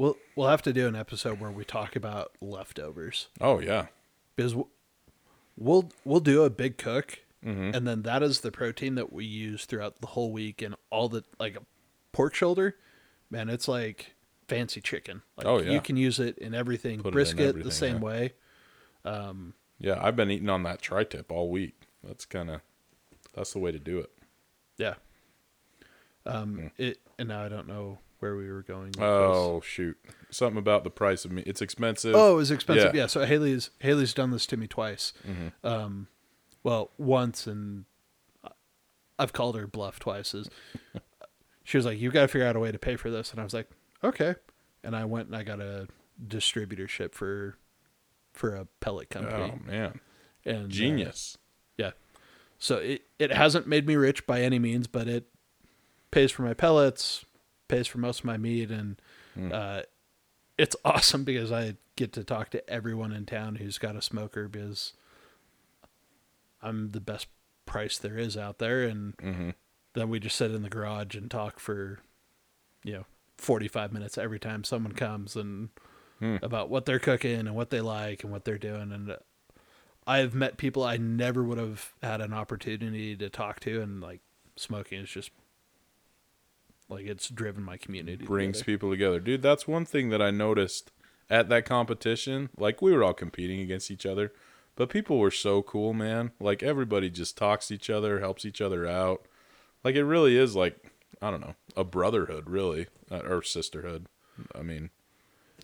We'll 0.00 0.16
we'll 0.34 0.48
have 0.48 0.62
to 0.62 0.72
do 0.72 0.88
an 0.88 0.96
episode 0.96 1.40
where 1.40 1.50
we 1.50 1.62
talk 1.62 1.94
about 1.94 2.32
leftovers 2.40 3.28
Oh 3.38 3.60
yeah, 3.60 3.88
because 4.34 4.54
we'll 4.54 4.70
we'll, 5.58 5.90
we'll 6.06 6.20
do 6.20 6.42
a 6.44 6.48
big 6.48 6.78
cook, 6.78 7.18
Mm-hmm. 7.44 7.74
and 7.74 7.86
then 7.86 8.02
that 8.02 8.22
is 8.22 8.40
the 8.40 8.50
protein 8.50 8.94
that 8.94 9.12
we 9.12 9.26
use 9.26 9.66
throughout 9.66 10.00
the 10.00 10.06
whole 10.08 10.32
week, 10.32 10.62
and 10.62 10.74
all 10.88 11.10
the 11.10 11.24
like 11.38 11.54
a 11.54 11.60
pork 12.12 12.34
shoulder, 12.34 12.76
man, 13.30 13.50
it's 13.50 13.68
like 13.68 14.14
fancy 14.48 14.80
chicken. 14.80 15.20
Like, 15.36 15.46
Oh, 15.46 15.60
yeah. 15.60 15.70
you 15.72 15.82
can 15.82 15.98
use 15.98 16.18
it 16.18 16.38
in 16.38 16.54
everything. 16.54 17.00
Put 17.00 17.08
it 17.08 17.08
in 17.08 17.12
Brisket 17.12 17.40
everything, 17.40 17.62
the 17.68 17.74
same 17.74 17.96
yeah. 17.96 18.00
way. 18.00 18.32
yeah. 19.78 19.98
I've 20.02 20.16
been 20.16 20.30
eating 20.30 20.48
on 20.48 20.62
that 20.62 20.80
tri-tip 20.80 21.30
all 21.30 21.50
week. 21.50 21.74
That's 22.02 22.24
kind 22.24 22.48
of 22.48 22.60
that's 23.34 23.52
the 23.52 23.58
way 23.58 23.70
to 23.70 23.78
do 23.78 23.98
it. 23.98 24.10
Yeah. 24.78 24.94
Um. 26.24 26.70
It 26.78 27.00
and 27.18 27.28
now 27.28 27.42
I 27.44 27.48
don't 27.50 27.68
know 27.68 27.98
where 28.20 28.36
we 28.36 28.50
were 28.50 28.62
going. 28.62 28.86
with 28.86 28.94
this. 28.96 29.02
Oh 29.02 29.60
shoot, 29.64 29.98
something 30.30 30.58
about 30.58 30.84
the 30.84 30.90
price 30.90 31.24
of 31.24 31.32
meat. 31.32 31.44
It's 31.46 31.60
expensive. 31.60 32.14
Oh, 32.14 32.32
it 32.34 32.36
was 32.36 32.50
expensive. 32.50 32.84
Yeah. 32.84 32.88
Mm-hmm. 32.90 32.96
Yeah. 32.98 33.06
So 33.06 33.24
Haley's 33.26 33.70
Haley's 33.80 34.14
done 34.14 34.30
this 34.30 34.46
to 34.46 34.56
me 34.56 34.66
twice. 34.66 35.12
Um, 35.64 36.06
well, 36.62 36.90
once, 36.98 37.46
and 37.46 37.84
I've 39.18 39.32
called 39.32 39.56
her 39.56 39.66
bluff 39.66 39.98
twice. 39.98 40.34
Is 40.34 40.48
she 41.64 41.76
was 41.76 41.86
like, 41.86 41.98
"You 41.98 42.10
got 42.10 42.22
to 42.22 42.28
figure 42.28 42.46
out 42.46 42.56
a 42.56 42.60
way 42.60 42.72
to 42.72 42.78
pay 42.78 42.96
for 42.96 43.10
this," 43.10 43.30
and 43.32 43.40
I 43.40 43.44
was 43.44 43.54
like, 43.54 43.68
"Okay." 44.04 44.34
And 44.82 44.96
I 44.96 45.04
went 45.04 45.26
and 45.26 45.36
I 45.36 45.42
got 45.42 45.60
a 45.60 45.88
distributorship 46.26 47.14
for 47.14 47.56
for 48.32 48.54
a 48.54 48.66
pellet 48.80 49.10
company. 49.10 49.52
Oh 49.54 49.66
man, 49.66 50.00
and 50.44 50.64
uh, 50.66 50.68
genius. 50.68 51.36
yeah. 51.76 51.90
So 52.58 52.76
it 52.76 53.02
it 53.18 53.32
hasn't 53.32 53.66
made 53.66 53.86
me 53.86 53.96
rich 53.96 54.26
by 54.26 54.42
any 54.42 54.58
means, 54.58 54.86
but 54.86 55.08
it 55.08 55.24
pays 56.10 56.30
for 56.30 56.42
my 56.42 56.54
pellets, 56.54 57.24
pays 57.70 57.86
for 57.86 57.98
most 57.98 58.20
of 58.20 58.24
my 58.26 58.36
meat, 58.36 58.70
and 58.70 59.00
Hmm. 59.34 59.50
uh, 59.52 59.82
it's 60.58 60.76
awesome 60.84 61.24
because 61.24 61.50
I 61.52 61.76
get 61.96 62.12
to 62.14 62.24
talk 62.24 62.50
to 62.50 62.68
everyone 62.68 63.12
in 63.12 63.24
town 63.26 63.56
who's 63.56 63.78
got 63.78 63.96
a 63.96 64.02
smoker 64.02 64.48
because 64.48 64.92
I'm 66.62 66.90
the 66.90 67.00
best 67.00 67.28
price 67.66 67.98
there 67.98 68.18
is 68.18 68.36
out 68.36 68.58
there, 68.58 68.82
and 68.82 69.16
Mhm. 69.18 69.54
then 69.94 70.08
we 70.08 70.20
just 70.20 70.36
sit 70.36 70.50
in 70.50 70.62
the 70.62 70.68
garage 70.68 71.14
and 71.14 71.30
talk 71.30 71.58
for 71.60 72.00
you 72.84 72.92
know 72.92 73.04
45 73.38 73.92
minutes 73.92 74.18
every 74.18 74.38
time 74.38 74.64
someone 74.64 74.92
comes 74.92 75.36
and 75.36 75.70
Hmm. 76.18 76.36
about 76.42 76.68
what 76.68 76.84
they're 76.84 76.98
cooking 76.98 77.40
and 77.40 77.54
what 77.54 77.70
they 77.70 77.80
like 77.80 78.22
and 78.22 78.30
what 78.32 78.44
they're 78.44 78.58
doing 78.58 78.92
and 78.92 79.10
uh, 79.10 79.16
I've 80.06 80.34
met 80.34 80.56
people 80.56 80.82
I 80.82 80.96
never 80.96 81.42
would 81.44 81.58
have 81.58 81.92
had 82.02 82.20
an 82.20 82.32
opportunity 82.32 83.14
to 83.16 83.28
talk 83.30 83.60
to, 83.60 83.80
and 83.80 84.00
like 84.00 84.20
smoking 84.56 85.00
is 85.00 85.10
just 85.10 85.30
like 86.90 87.06
it's 87.06 87.28
driven 87.28 87.62
my 87.62 87.76
community. 87.76 88.24
Brings 88.26 88.58
together. 88.58 88.64
people 88.72 88.90
together, 88.90 89.20
dude. 89.20 89.42
That's 89.42 89.66
one 89.68 89.84
thing 89.84 90.10
that 90.10 90.20
I 90.20 90.30
noticed 90.30 90.90
at 91.30 91.48
that 91.48 91.64
competition. 91.64 92.50
Like 92.58 92.82
we 92.82 92.92
were 92.92 93.04
all 93.04 93.14
competing 93.14 93.60
against 93.60 93.90
each 93.90 94.04
other, 94.04 94.32
but 94.76 94.88
people 94.90 95.18
were 95.18 95.30
so 95.30 95.62
cool, 95.62 95.92
man. 95.94 96.32
Like 96.40 96.62
everybody 96.62 97.08
just 97.10 97.36
talks 97.38 97.68
to 97.68 97.74
each 97.74 97.88
other, 97.90 98.20
helps 98.20 98.44
each 98.44 98.60
other 98.60 98.86
out. 98.86 99.24
Like 99.84 99.94
it 99.94 100.04
really 100.04 100.36
is 100.36 100.54
like 100.56 100.90
I 101.22 101.30
don't 101.30 101.40
know 101.40 101.54
a 101.76 101.84
brotherhood, 101.84 102.50
really, 102.50 102.86
uh, 103.10 103.20
or 103.26 103.42
sisterhood. 103.42 104.06
I 104.54 104.62
mean, 104.62 104.90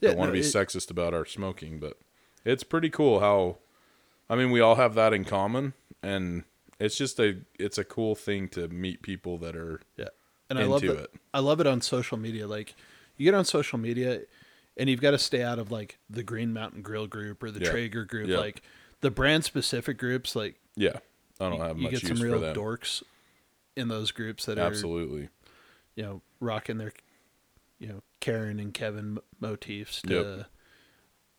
Yeah, 0.00 0.10
don't 0.10 0.18
want 0.18 0.28
to 0.28 0.36
no, 0.36 0.40
be 0.42 0.46
it- 0.46 0.52
sexist 0.54 0.90
about 0.90 1.14
our 1.14 1.24
smoking, 1.26 1.78
but 1.80 1.98
it's 2.44 2.62
pretty 2.62 2.90
cool 2.90 3.20
how 3.20 3.56
I 4.30 4.36
mean 4.36 4.50
we 4.50 4.60
all 4.60 4.76
have 4.76 4.94
that 4.94 5.12
in 5.12 5.24
common 5.24 5.72
and 6.02 6.44
it's 6.78 6.96
just 6.98 7.18
a 7.18 7.38
it's 7.58 7.78
a 7.78 7.84
cool 7.84 8.14
thing 8.14 8.48
to 8.50 8.68
meet 8.68 9.00
people 9.02 9.38
that 9.38 9.56
are 9.56 9.80
Yeah, 9.96 10.08
and 10.50 10.58
I 10.58 10.64
love 10.64 10.84
it. 10.84 10.90
it. 10.90 11.10
I 11.34 11.40
love 11.40 11.60
it 11.60 11.66
on 11.66 11.80
social 11.80 12.16
media. 12.18 12.46
Like 12.46 12.74
you 13.16 13.24
get 13.24 13.34
on 13.34 13.44
social 13.44 13.78
media, 13.78 14.20
and 14.76 14.88
you've 14.90 15.00
got 15.00 15.12
to 15.12 15.18
stay 15.18 15.42
out 15.42 15.58
of 15.58 15.70
like 15.70 15.98
the 16.08 16.22
Green 16.22 16.52
Mountain 16.52 16.82
Grill 16.82 17.06
group 17.06 17.42
or 17.42 17.50
the 17.50 17.60
Yeah. 17.60 17.70
Traeger 17.70 18.04
group. 18.04 18.28
Yeah. 18.28 18.38
Like 18.38 18.62
the 19.00 19.10
brand 19.10 19.44
specific 19.44 19.98
groups, 19.98 20.34
like 20.36 20.56
yeah. 20.76 20.98
I 21.40 21.48
don't 21.50 21.60
have 21.60 21.76
you 21.76 21.84
much 21.84 21.92
get 21.92 22.02
use 22.04 22.18
some 22.18 22.26
real 22.26 22.40
dorks 22.54 23.02
in 23.76 23.88
those 23.88 24.10
groups 24.10 24.46
that 24.46 24.58
are 24.58 24.62
Absolutely. 24.66 25.28
you 25.94 26.02
know 26.02 26.22
rocking 26.40 26.78
their 26.78 26.92
you 27.78 27.88
know 27.88 28.02
Karen 28.20 28.58
and 28.58 28.72
Kevin 28.72 29.18
motifs. 29.40 30.00
To, 30.02 30.14
Yep. 30.14 30.46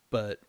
But 0.10 0.39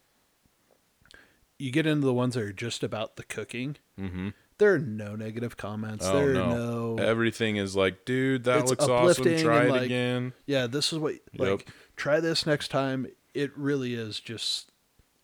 you 1.59 1.71
get 1.73 1.87
into 1.87 2.07
the 2.07 2.15
ones 2.15 2.35
that 2.35 2.43
are 2.45 2.53
just 2.53 2.83
about 2.85 3.17
the 3.17 3.25
cooking. 3.25 3.77
Mm-hmm. 3.99 4.29
There 4.59 4.75
are 4.75 4.79
no 4.79 5.15
negative 5.15 5.57
comments. 5.57 6.05
Oh 6.05 6.13
there 6.15 6.31
are 6.31 6.35
no 6.35 6.97
Everything 6.99 7.57
is 7.57 7.77
like, 7.77 8.05
dude, 8.05 8.45
that 8.45 8.61
It's 8.61 8.71
looks 8.71 8.85
awesome. 8.85 9.39
Try 9.39 9.65
it 9.65 9.71
like, 9.71 9.83
again. 9.83 10.33
yeah. 10.47 10.67
This 10.67 10.93
is 10.93 10.99
what 10.99 11.15
like 11.37 11.69
try 11.97 12.21
this 12.21 12.45
next 12.45 12.69
time. 12.69 13.07
It 13.35 13.57
really 13.57 13.95
is 13.95 14.19
just 14.19 14.73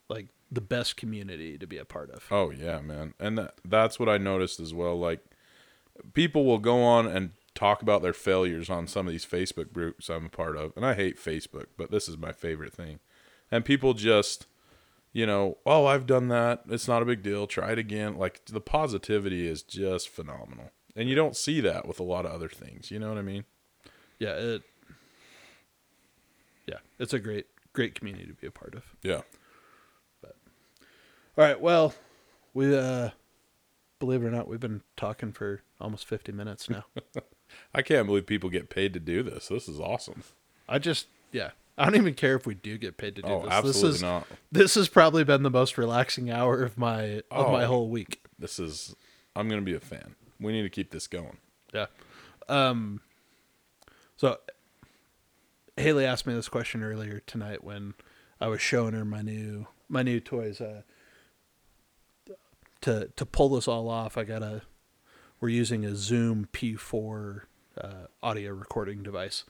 like 0.09 0.29
the 0.53 0.61
best 0.61 0.97
community 0.97 1.59
to 1.59 1.67
be 1.67 1.79
a 1.79 1.85
part 1.85 2.11
of. 2.11 2.27
Oh 2.31 2.51
yeah, 2.51 2.81
man. 2.81 3.15
And 3.19 3.39
that, 3.39 3.55
that's 3.65 3.99
what 3.99 4.09
I 4.09 4.19
noticed 4.19 4.61
as 4.61 4.73
well. 4.73 4.99
Like 4.99 5.21
people 6.13 6.45
will 6.45 6.59
go 6.59 6.83
on 6.83 7.07
and 7.07 7.31
talk 7.55 7.83
about 7.83 8.03
their 8.03 8.13
failures 8.13 8.69
on 8.71 8.87
some 8.87 9.07
of 9.07 9.13
these 9.13 9.27
Facebook 9.27 9.73
groups 9.73 10.09
I'm 10.09 10.27
a 10.27 10.29
part 10.31 10.57
of. 10.57 10.73
And 10.77 10.87
I 10.87 10.95
hate 10.95 11.19
Facebook, 11.19 11.67
but 11.77 11.91
this 11.91 12.09
is 12.09 12.17
my 12.17 12.33
favorite 12.33 12.73
thing. 12.73 13.01
And 13.51 13.65
people 13.65 13.95
just 13.95 14.47
you 15.15 15.27
know, 15.27 15.59
oh, 15.65 15.87
I've 15.87 16.07
done 16.07 16.29
that. 16.29 16.65
It's 16.69 16.89
not 16.89 17.01
a 17.01 17.07
big 17.07 17.23
deal. 17.23 17.47
Try 17.47 17.73
it 17.73 17.79
again. 17.79 18.19
Like 18.19 18.45
the 18.47 18.61
positivity 18.61 19.47
is 19.47 19.63
just 19.63 20.09
phenomenal. 20.09 20.73
And 20.97 21.09
you 21.09 21.15
don't 21.15 21.37
see 21.37 21.61
that 21.61 21.87
with 21.87 22.01
a 22.01 22.03
lot 22.03 22.27
of 22.27 22.33
other 22.33 22.49
things. 22.49 22.91
You 22.91 22.99
know 22.99 23.09
what 23.09 23.19
I 23.19 23.23
mean? 23.23 23.45
Yeah. 24.19 24.35
It. 24.35 24.63
Yeah, 26.67 26.79
it's 26.99 27.13
a 27.13 27.19
great 27.19 27.47
great 27.73 27.95
community 27.95 28.27
to 28.27 28.35
be 28.35 28.47
a 28.47 28.51
part 28.51 28.75
of. 28.75 28.83
Yeah. 29.03 29.21
But, 30.21 30.37
All 31.39 31.45
right. 31.45 31.61
Well, 31.61 31.95
we 32.53 32.77
uh 32.77 33.11
believe 34.01 34.25
it 34.25 34.27
or 34.27 34.31
not, 34.33 34.49
we've 34.49 34.61
been 34.61 34.83
talking 34.97 35.33
for 35.33 35.63
almost 35.81 36.07
50 36.07 36.33
minutes 36.33 36.69
now. 36.69 36.85
I 37.75 37.83
can't 37.83 38.07
believe 38.07 38.27
people 38.27 38.51
get 38.51 38.69
paid 38.69 38.93
to 38.95 39.01
do 39.01 39.23
this. 39.23 39.47
This 39.47 39.69
is 39.69 39.79
awesome. 39.79 40.25
I 40.69 40.81
just 40.81 41.07
yeah. 41.31 41.51
I 41.77 41.85
don't 41.87 41.97
even 41.97 42.15
care 42.15 42.37
if 42.37 42.47
we 42.47 42.55
do 42.55 42.79
get 42.79 42.97
paid 42.97 43.17
to 43.17 43.23
do 43.23 43.29
Oh, 43.29 43.43
this. 43.43 43.51
absolutely 43.51 43.83
this 43.89 43.97
is 43.97 44.03
not. 44.03 44.27
this 44.53 44.75
has 44.77 44.89
probably 44.89 45.25
been 45.25 45.43
the 45.43 45.51
most 45.51 45.77
relaxing 45.77 46.31
hour 46.31 46.63
of 46.63 46.79
my 46.79 47.23
of 47.31 47.51
my 47.51 47.65
Oh. 47.65 47.67
whole 47.67 47.89
week. 47.89 48.25
This 48.39 48.59
is 48.59 48.95
I'm 49.35 49.49
going 49.49 49.61
to 49.61 49.65
be 49.65 49.75
a 49.75 49.81
fan. 49.81 50.15
We 50.39 50.53
need 50.53 50.63
to 50.63 50.69
keep 50.71 50.91
this 50.93 51.07
going. 51.09 51.39
Yeah. 51.73 51.87
Um 52.49 53.01
so 54.17 54.39
Haley 55.77 56.05
asked 56.07 56.27
me 56.27 56.35
this 56.35 56.49
question 56.49 56.83
earlier 56.85 57.21
tonight 57.27 57.65
when 57.65 57.95
I 58.41 58.47
was 58.47 58.61
showing 58.61 58.95
her 58.95 59.05
my 59.05 59.23
new 59.23 59.67
my 59.89 60.03
new 60.05 60.21
toys 60.21 60.61
uh 60.61 60.83
to 62.83 63.09
to 63.17 63.27
pull 63.27 63.49
this 63.51 63.67
all 63.69 63.89
off, 63.89 64.17
I 64.17 64.25
got 64.25 64.43
a 64.43 64.63
we're 65.41 65.49
using 65.49 65.85
a 65.85 65.95
Zoom 65.97 66.49
P4 66.53 67.43
uh, 67.79 67.89
audio 68.23 68.53
recording 68.53 69.03
device. 69.03 69.45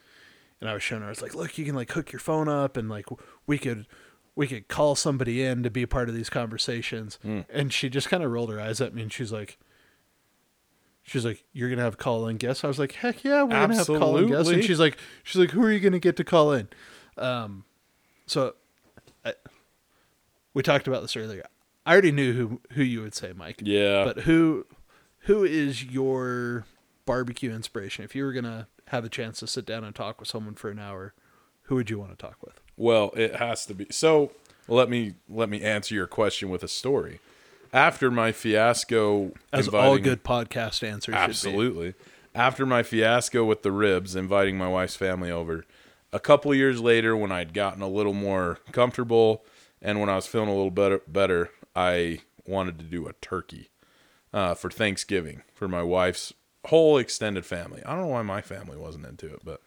And 0.61 0.71
I 0.71 0.75
was 0.75 0.83
showing 0.83 1.03
her 1.03 1.07
I 1.09 1.11
was 1.11 1.23
like, 1.23 1.35
"Look, 1.35 1.59
you 1.59 1.65
can 1.65 1.75
like 1.75 1.93
hook 1.93 2.13
your 2.13 2.21
phone 2.21 2.49
up 2.49 2.77
and 2.77 2.89
like 2.89 3.07
we 3.47 3.59
could 3.59 3.87
we 4.37 4.47
could 4.47 4.69
call 4.69 4.95
somebody 4.95 5.43
in 5.43 5.63
to 5.63 5.71
be 5.71 5.83
a 5.83 5.89
part 5.89 6.09
of 6.09 6.15
these 6.15 6.31
conversations." 6.31 7.19
And 7.51 7.73
she 7.73 7.89
just 7.89 8.09
kind 8.09 8.23
of 8.23 8.31
rolled 8.31 8.51
her 8.51 8.61
eyes 8.61 8.81
at 8.81 8.95
me 8.95 9.03
and 9.03 9.13
she's 9.13 9.33
like, 9.33 9.59
she's 11.03 11.25
like, 11.25 11.45
"You're 11.53 11.69
gonna 11.71 11.83
have 11.83 11.99
call 11.99 12.27
in 12.29 12.37
guests." 12.39 12.65
I 12.65 12.69
was 12.69 12.79
like, 12.79 12.93
"Heck 12.93 13.25
yeah, 13.25 13.43
we're 13.43 13.51
gonna 13.51 13.75
have 13.77 13.87
call 13.87 14.17
in 14.17 14.29
guests." 14.29 14.49
And 14.51 14.65
she's 14.65 14.81
like, 14.81 14.97
"She's 15.23 15.39
like, 15.39 15.51
who 15.51 15.63
are 15.63 15.71
you 15.71 15.81
gonna 15.81 15.99
get 15.99 16.17
to 16.17 16.25
call 16.25 16.53
in?" 16.53 16.69
Um, 17.19 17.65
so 18.27 18.55
I, 19.25 19.35
we 20.55 20.63
talked 20.63 20.89
about 20.89 21.03
this 21.03 21.17
earlier. 21.17 21.45
I 21.87 21.93
already 21.93 22.13
knew 22.13 22.33
who 22.33 22.61
who 22.73 22.83
you 22.83 23.03
would 23.03 23.15
say, 23.15 23.33
Mike. 23.37 23.61
Yeah. 23.63 24.05
But 24.05 24.21
who 24.21 24.67
who 25.21 25.45
is 25.45 25.85
your 25.85 26.65
barbecue 27.07 27.53
inspiration? 27.53 28.05
If 28.05 28.15
you 28.15 28.25
were 28.25 28.33
gonna 28.33 28.69
have 28.89 29.05
a 29.05 29.09
chance 29.09 29.41
to 29.41 29.47
sit 29.47 29.65
down 29.67 29.85
and 29.85 29.95
talk 29.95 30.21
with 30.21 30.29
someone 30.29 30.55
for 30.55 30.71
an 30.71 30.79
hour, 30.79 31.15
who 31.63 31.75
would 31.77 31.91
you 31.91 31.99
want 31.99 32.11
to 32.13 32.17
talk 32.17 32.37
with? 32.45 32.61
Well, 32.77 33.13
it 33.17 33.37
has 33.37 33.67
to 33.67 33.75
be. 33.75 33.87
So 33.91 34.33
let 34.69 34.89
me 34.89 35.15
let 35.29 35.49
me 35.49 35.63
answer 35.63 35.95
your 35.95 36.07
question 36.07 36.51
with 36.51 36.63
a 36.63 36.69
story. 36.69 37.21
After 37.73 38.11
my 38.11 38.31
fiasco, 38.31 39.33
As 39.53 39.69
all 39.69 39.99
good 39.99 40.23
podcast 40.23 40.87
answers 40.87 41.15
should 41.15 41.21
be. 41.21 41.25
absolutely. 41.25 41.95
After 42.35 42.67
my 42.67 42.83
fiasco 42.83 43.45
with 43.45 43.63
the 43.63 43.73
ribs, 43.73 44.15
inviting 44.15 44.57
my 44.57 44.69
wife's 44.69 44.97
family 44.97 45.31
over, 45.31 45.65
a 46.13 46.21
couple 46.21 46.53
of 46.53 46.57
years 46.57 46.81
later, 46.81 47.17
when 47.17 47.33
I'd 47.33 47.53
gotten 47.53 47.83
a 47.83 47.89
little 47.89 48.13
more 48.13 48.59
comfortable 48.73 49.45
and 49.83 50.01
when 50.01 50.09
I 50.09 50.17
was 50.17 50.27
feeling 50.27 50.49
a 50.49 50.55
little 50.55 50.71
better, 50.71 51.01
better, 51.09 51.51
I 51.75 52.21
wanted 52.47 52.79
to 52.79 52.85
do 52.85 53.07
a 53.09 53.13
turkey 53.15 53.71
uh, 54.33 54.55
for 54.55 54.71
Thanksgiving 54.71 55.43
for 55.53 55.67
my 55.69 55.83
wife's 55.83 56.33
whole 56.67 56.99
extended 56.99 57.45
family. 57.47 57.83
I 57.85 57.93
don't 57.93 58.03
know 58.03 58.07
why 58.09 58.23
my 58.23 58.41
family 58.43 58.77
wasn't 58.77 59.07
into 59.07 59.27
it, 59.27 59.41
but 59.45 59.63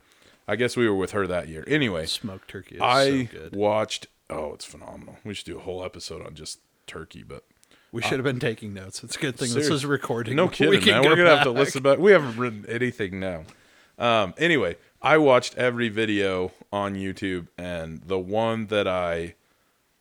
I 0.48 0.56
guess 0.56 0.76
we 0.78 0.88
were 0.88 0.96
with 0.96 1.12
her 1.12 1.28
that 1.28 1.48
year. 1.48 1.64
Anyway, 1.68 2.06
Smoked 2.06 2.48
turkey 2.50 2.76
is 2.76 2.82
I 2.82 3.06
so 3.10 3.24
good. 3.32 3.56
watched. 3.56 4.08
Oh, 4.30 4.54
it's 4.54 4.66
phenomenal. 4.66 5.18
We 5.24 5.34
should 5.34 5.46
do 5.46 5.58
a 5.58 5.62
whole 5.62 5.84
episode 5.84 6.26
on 6.26 6.36
just 6.36 6.60
turkey, 6.86 7.24
but 7.24 7.44
We 7.92 8.02
should 8.02 8.14
have 8.20 8.24
been 8.24 8.40
taking 8.40 8.74
notes. 8.74 9.04
It's 9.04 9.16
a 9.16 9.20
good 9.20 9.38
thing 9.38 9.54
this 9.54 9.70
is 9.70 9.86
recording. 9.86 10.36
no 10.36 10.46
We 10.46 10.52
kidding, 10.52 10.82
can 10.82 10.94
man. 10.96 11.04
go 11.04 11.10
We're 11.10 11.16
gonna 11.18 11.36
have 11.36 11.44
to 11.44 11.52
listen 11.52 11.82
back. 11.84 11.98
We 12.00 12.12
haven't 12.12 12.38
written 12.38 12.66
anything 12.68 13.20
now. 13.20 13.44
Um, 14.00 14.34
anyway, 14.38 14.76
I 15.02 15.18
watched 15.18 15.58
every 15.58 15.90
video 15.90 16.52
on 16.72 16.96
YouTube, 16.96 17.48
and 17.58 18.02
the 18.06 18.20
one 18.20 18.68
that 18.68 18.88
I, 18.88 19.36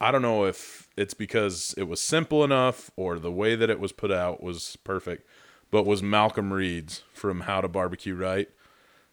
I 0.01 0.11
don't 0.11 0.23
know 0.23 0.45
if 0.45 0.89
it's 0.97 1.15
because 1.15 1.75
it 1.79 1.85
was 1.85 2.01
simple 2.01 2.45
enough 2.45 2.91
or 2.97 3.19
the 3.19 3.33
way 3.33 3.55
that 3.57 3.71
it 3.71 3.81
was 3.81 3.93
put 3.93 4.11
out 4.13 4.43
was 4.43 4.77
perfect, 4.85 5.27
but 5.77 5.85
was 5.85 6.03
Malcolm 6.03 6.55
Reed's 6.55 7.03
from 7.13 7.41
How 7.43 7.61
to 7.61 7.69
Barbecue 7.69 8.15
Right. 8.15 8.49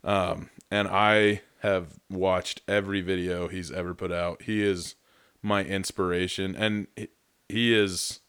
Um, 0.02 0.50
and 0.72 0.88
I 0.88 1.42
have 1.60 2.00
watched 2.10 2.62
every 2.70 3.02
video 3.02 3.50
he's 3.50 3.70
ever 3.70 3.94
put 3.94 4.14
out. 4.14 4.44
He 4.44 4.64
is 4.64 4.96
my 5.42 5.66
inspiration, 5.66 6.56
and 6.56 6.88
he- 6.96 7.10
he 7.50 7.74
is. 7.76 8.22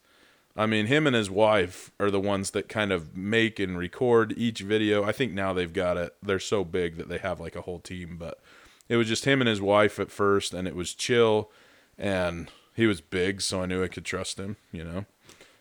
I 0.57 0.67
mean, 0.67 0.87
him 0.87 1.07
and 1.07 1.15
his 1.15 1.31
wife 1.31 1.93
are 2.01 2.11
the 2.11 2.19
ones 2.19 2.51
that 2.51 2.69
kind 2.69 2.91
of 2.91 3.17
make 3.17 3.61
and 3.61 3.79
record 3.79 4.35
each 4.37 4.63
video. 4.63 5.05
I 5.05 5.13
think 5.13 5.33
now 5.33 5.53
they've 5.53 5.73
got 5.73 5.97
it. 5.97 6.17
They're 6.21 6.41
so 6.41 6.65
big 6.65 6.97
that 6.97 7.09
they 7.09 7.19
have 7.19 7.39
like 7.39 7.55
a 7.55 7.63
whole 7.63 7.79
team, 7.79 8.17
but 8.19 8.41
it 8.89 8.97
was 8.97 9.07
just 9.07 9.27
him 9.27 9.43
and 9.43 9.49
his 9.49 9.61
wife 9.61 10.01
at 10.01 10.11
first, 10.11 10.53
and 10.53 10.67
it 10.67 10.75
was 10.75 10.93
chill, 10.93 11.53
and 11.97 12.51
he 12.75 12.89
was 12.89 13.01
big, 13.01 13.43
so 13.43 13.63
I 13.63 13.67
knew 13.67 13.85
I 13.85 13.87
could 13.87 14.05
trust 14.05 14.41
him. 14.41 14.57
You 14.73 14.83
know, 14.83 15.05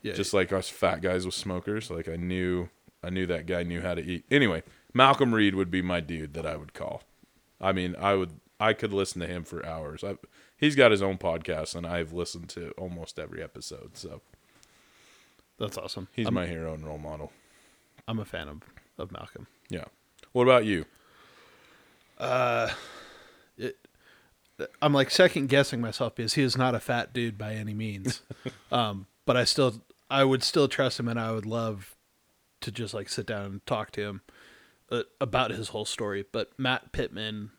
Yeah, 0.04 0.14
just 0.14 0.34
like 0.34 0.54
us 0.54 0.70
fat 0.70 1.02
guys 1.02 1.26
with 1.26 1.34
smokers. 1.34 1.90
Like 1.90 2.08
I 2.08 2.16
knew, 2.16 2.70
I 3.04 3.10
knew 3.10 3.26
that 3.26 3.48
guy 3.48 3.64
knew 3.64 3.82
how 3.82 3.96
to 3.96 4.02
eat. 4.04 4.26
Anyway, 4.30 4.62
Malcolm 4.94 5.34
Reed 5.34 5.56
would 5.56 5.72
be 5.72 5.82
my 5.82 6.00
dude 6.00 6.34
that 6.36 6.46
I 6.46 6.56
would 6.56 6.74
call. 6.74 7.04
I 7.60 7.72
mean, 7.72 7.96
I 7.98 8.14
would, 8.14 8.40
I 8.60 8.74
could 8.74 8.94
listen 8.94 9.22
to 9.22 9.28
him 9.28 9.44
for 9.44 9.66
hours. 9.66 10.04
I, 10.04 10.18
he's 10.58 10.76
got 10.76 10.92
his 10.92 11.02
own 11.02 11.18
podcast, 11.18 11.74
and 11.74 11.88
I've 11.88 12.14
listened 12.14 12.50
to 12.50 12.72
almost 12.72 13.18
every 13.18 13.42
episode. 13.42 13.98
So 13.98 14.22
that's 15.58 15.78
awesome. 15.78 16.10
he's 16.12 16.28
I'm, 16.28 16.34
my 16.34 16.46
hero 16.46 16.74
and 16.74 16.86
role 16.86 17.00
model. 17.00 17.32
I'm 18.08 18.20
a 18.20 18.26
fan 18.26 18.48
of 18.48 18.62
of 18.98 19.12
Malcolm. 19.12 19.48
Yeah. 19.70 19.86
What 20.32 20.44
about 20.44 20.66
you? 20.66 20.86
Uh, 22.18 22.70
it, 23.58 23.78
I'm 24.82 24.94
like 24.94 25.10
second 25.10 25.50
guessing 25.50 25.82
myself 25.82 26.16
because 26.16 26.34
he 26.34 26.44
is 26.44 26.58
not 26.58 26.76
a 26.76 26.80
fat 26.80 27.14
dude 27.14 27.38
by 27.38 27.54
any 27.56 27.74
means. 27.74 28.22
um, 28.72 29.08
but 29.26 29.38
I 29.38 29.46
still, 29.46 29.82
I 30.14 30.24
would 30.24 30.44
still 30.44 30.68
trust 30.68 31.00
him, 31.00 31.08
and 31.08 31.20
I 31.20 31.32
would 31.32 31.48
love 31.48 31.96
to 32.62 32.72
just 32.72 32.94
like 32.94 33.10
sit 33.10 33.26
down 33.26 33.46
and 33.46 33.66
talk 33.66 33.90
to 33.94 34.02
him 34.02 34.22
uh, 34.92 35.02
about 35.20 35.50
his 35.50 35.70
whole 35.70 35.86
story. 35.86 36.24
But 36.32 36.52
Matt 36.56 36.92
Pittman 36.92 37.50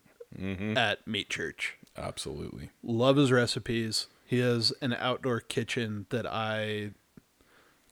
at 0.77 1.05
Meat 1.07 1.29
Church, 1.29 1.77
Absolutely. 1.97 2.71
love 2.81 3.17
his 3.17 3.33
recipes. 3.33 4.07
He 4.25 4.39
has 4.39 4.73
an 4.81 4.95
outdoor 4.95 5.41
kitchen 5.41 6.07
that 6.11 6.27
I 6.27 6.93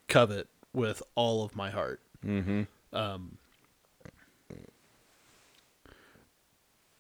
covet 0.07 0.47
with 0.73 1.03
all 1.17 1.45
of 1.45 1.57
my 1.57 1.71
heart. 1.71 2.01
Mm-hmm. 2.25 2.63
Um, 2.93 3.39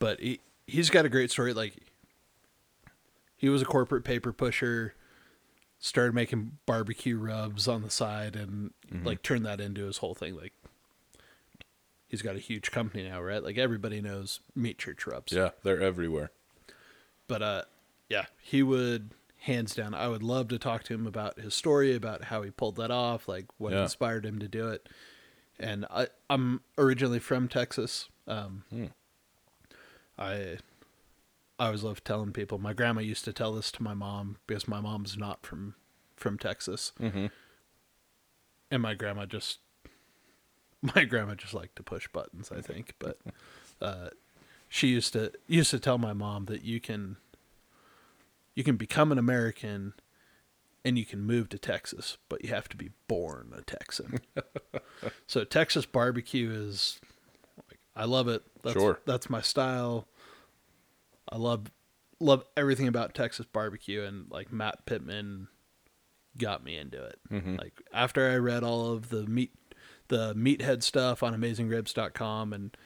but 0.00 0.18
he 0.18 0.40
he's 0.66 0.90
got 0.90 1.04
a 1.04 1.08
great 1.08 1.30
story. 1.30 1.52
Like 1.54 1.74
he 3.36 3.48
was 3.48 3.62
a 3.62 3.66
corporate 3.66 4.02
paper 4.02 4.32
pusher, 4.32 4.94
started 5.85 6.14
making 6.14 6.59
barbecue 6.64 7.18
rubs 7.18 7.66
on 7.68 7.83
the 7.83 7.91
side, 7.91 8.37
and 8.37 8.72
like 9.05 9.22
turned 9.22 9.45
that 9.45 9.61
into 9.61 9.85
his 9.85 9.99
whole 9.99 10.14
thing. 10.14 10.35
Like 10.37 10.53
he's 12.09 12.22
got 12.22 12.37
a 12.37 12.39
huge 12.39 12.70
company 12.70 13.09
now, 13.09 13.20
right? 13.20 13.43
Like 13.43 13.59
everybody 13.59 14.01
knows 14.01 14.41
Meat 14.55 14.78
Church 14.78 15.07
rubs. 15.07 15.33
Yeah, 15.33 15.51
they're 15.62 15.80
everywhere. 15.83 16.30
But 17.26 17.43
uh, 17.43 17.62
yeah, 18.09 18.26
he 18.41 18.62
would 18.62 19.11
hands 19.41 19.74
down. 19.74 19.93
I 19.93 20.07
would 20.07 20.22
love 20.22 20.47
to 20.49 20.59
talk 20.59 20.85
to 20.85 20.95
him 20.95 21.05
about 21.07 21.41
his 21.41 21.53
story, 21.53 21.97
about 21.97 22.24
how 22.24 22.43
he 22.43 22.51
pulled 22.53 22.76
that 22.76 22.93
off, 22.93 23.26
like 23.26 23.47
what 23.59 23.72
Yeah. 23.72 23.83
inspired 23.83 24.24
him 24.24 24.39
to 24.39 24.47
do 24.47 24.68
it. 24.68 24.89
And 25.59 25.85
I, 25.91 26.07
I'm 26.30 26.61
originally 26.78 27.18
from 27.18 27.49
Texas. 27.49 28.09
Um, 28.28 28.62
Hmm. 28.70 28.87
I 30.16 30.59
I 31.59 31.66
always 31.66 31.82
love 31.84 32.03
telling 32.03 32.32
people. 32.32 32.59
My 32.59 32.72
grandma 32.72 33.00
used 33.00 33.24
to 33.26 33.32
tell 33.32 33.53
this 33.53 33.70
to 33.72 33.82
my 33.82 33.94
mom 33.94 34.36
because 34.46 34.66
my 34.66 34.80
mom's 34.80 35.16
not 35.16 35.44
from 35.46 35.74
from 36.16 36.38
Texas, 36.38 36.92
Mm-hmm. 37.00 37.26
and 38.70 38.82
my 38.82 38.94
grandma 38.94 39.26
just 39.26 39.59
my 40.82 41.05
grandma 41.05 41.34
just 41.34 41.55
liked 41.55 41.76
to 41.76 41.82
push 41.82 42.09
buttons. 42.09 42.50
I 42.50 42.61
think, 42.61 42.94
but 42.98 43.18
uh, 43.80 44.09
she 44.68 44.88
used 44.88 45.12
to 45.12 45.32
used 45.46 45.70
to 45.70 45.78
tell 45.80 45.98
my 45.98 46.12
mom 46.12 46.46
that 46.46 46.62
you 46.64 46.80
can 46.80 47.16
you 48.55 48.64
can 48.64 48.76
become 48.76 49.12
an 49.12 49.18
American 49.18 49.94
and 50.84 50.98
you 50.98 51.05
can 51.05 51.20
move 51.20 51.48
to 51.50 51.59
Texas, 51.59 52.18
but 52.28 52.42
you 52.44 52.50
have 52.50 52.68
to 52.68 52.76
be 52.76 52.90
born 53.07 53.53
a 53.57 53.62
Texan. 53.62 54.18
so 55.28 55.44
Texas 55.44 55.86
barbecue 55.86 56.50
is 56.50 57.00
like 57.70 57.78
I 57.94 58.05
love 58.05 58.26
it. 58.28 58.42
That's, 58.62 58.74
Sure. 58.74 59.00
that's 59.07 59.30
my 59.30 59.40
style. 59.40 60.07
I 61.33 61.37
love 61.39 61.70
love 62.20 62.45
everything 62.57 62.87
about 62.87 63.14
Texas 63.14 63.47
barbecue 63.53 64.03
and 64.05 64.30
like 64.30 64.53
Matt 64.53 64.87
Pittman 64.87 65.49
got 66.39 66.62
me 66.62 66.76
into 66.76 67.03
it. 67.03 67.18
Mhm. 67.30 67.59
Like 67.59 67.83
after 67.93 68.30
I 68.30 68.37
read 68.37 68.62
all 68.62 68.93
of 68.93 69.09
the 69.09 69.26
meat 69.26 69.53
the 70.09 70.35
meathead 70.35 70.83
stuff 70.83 71.22
on 71.22 71.35
amazingribs.com 71.35 72.53
and 72.53 72.76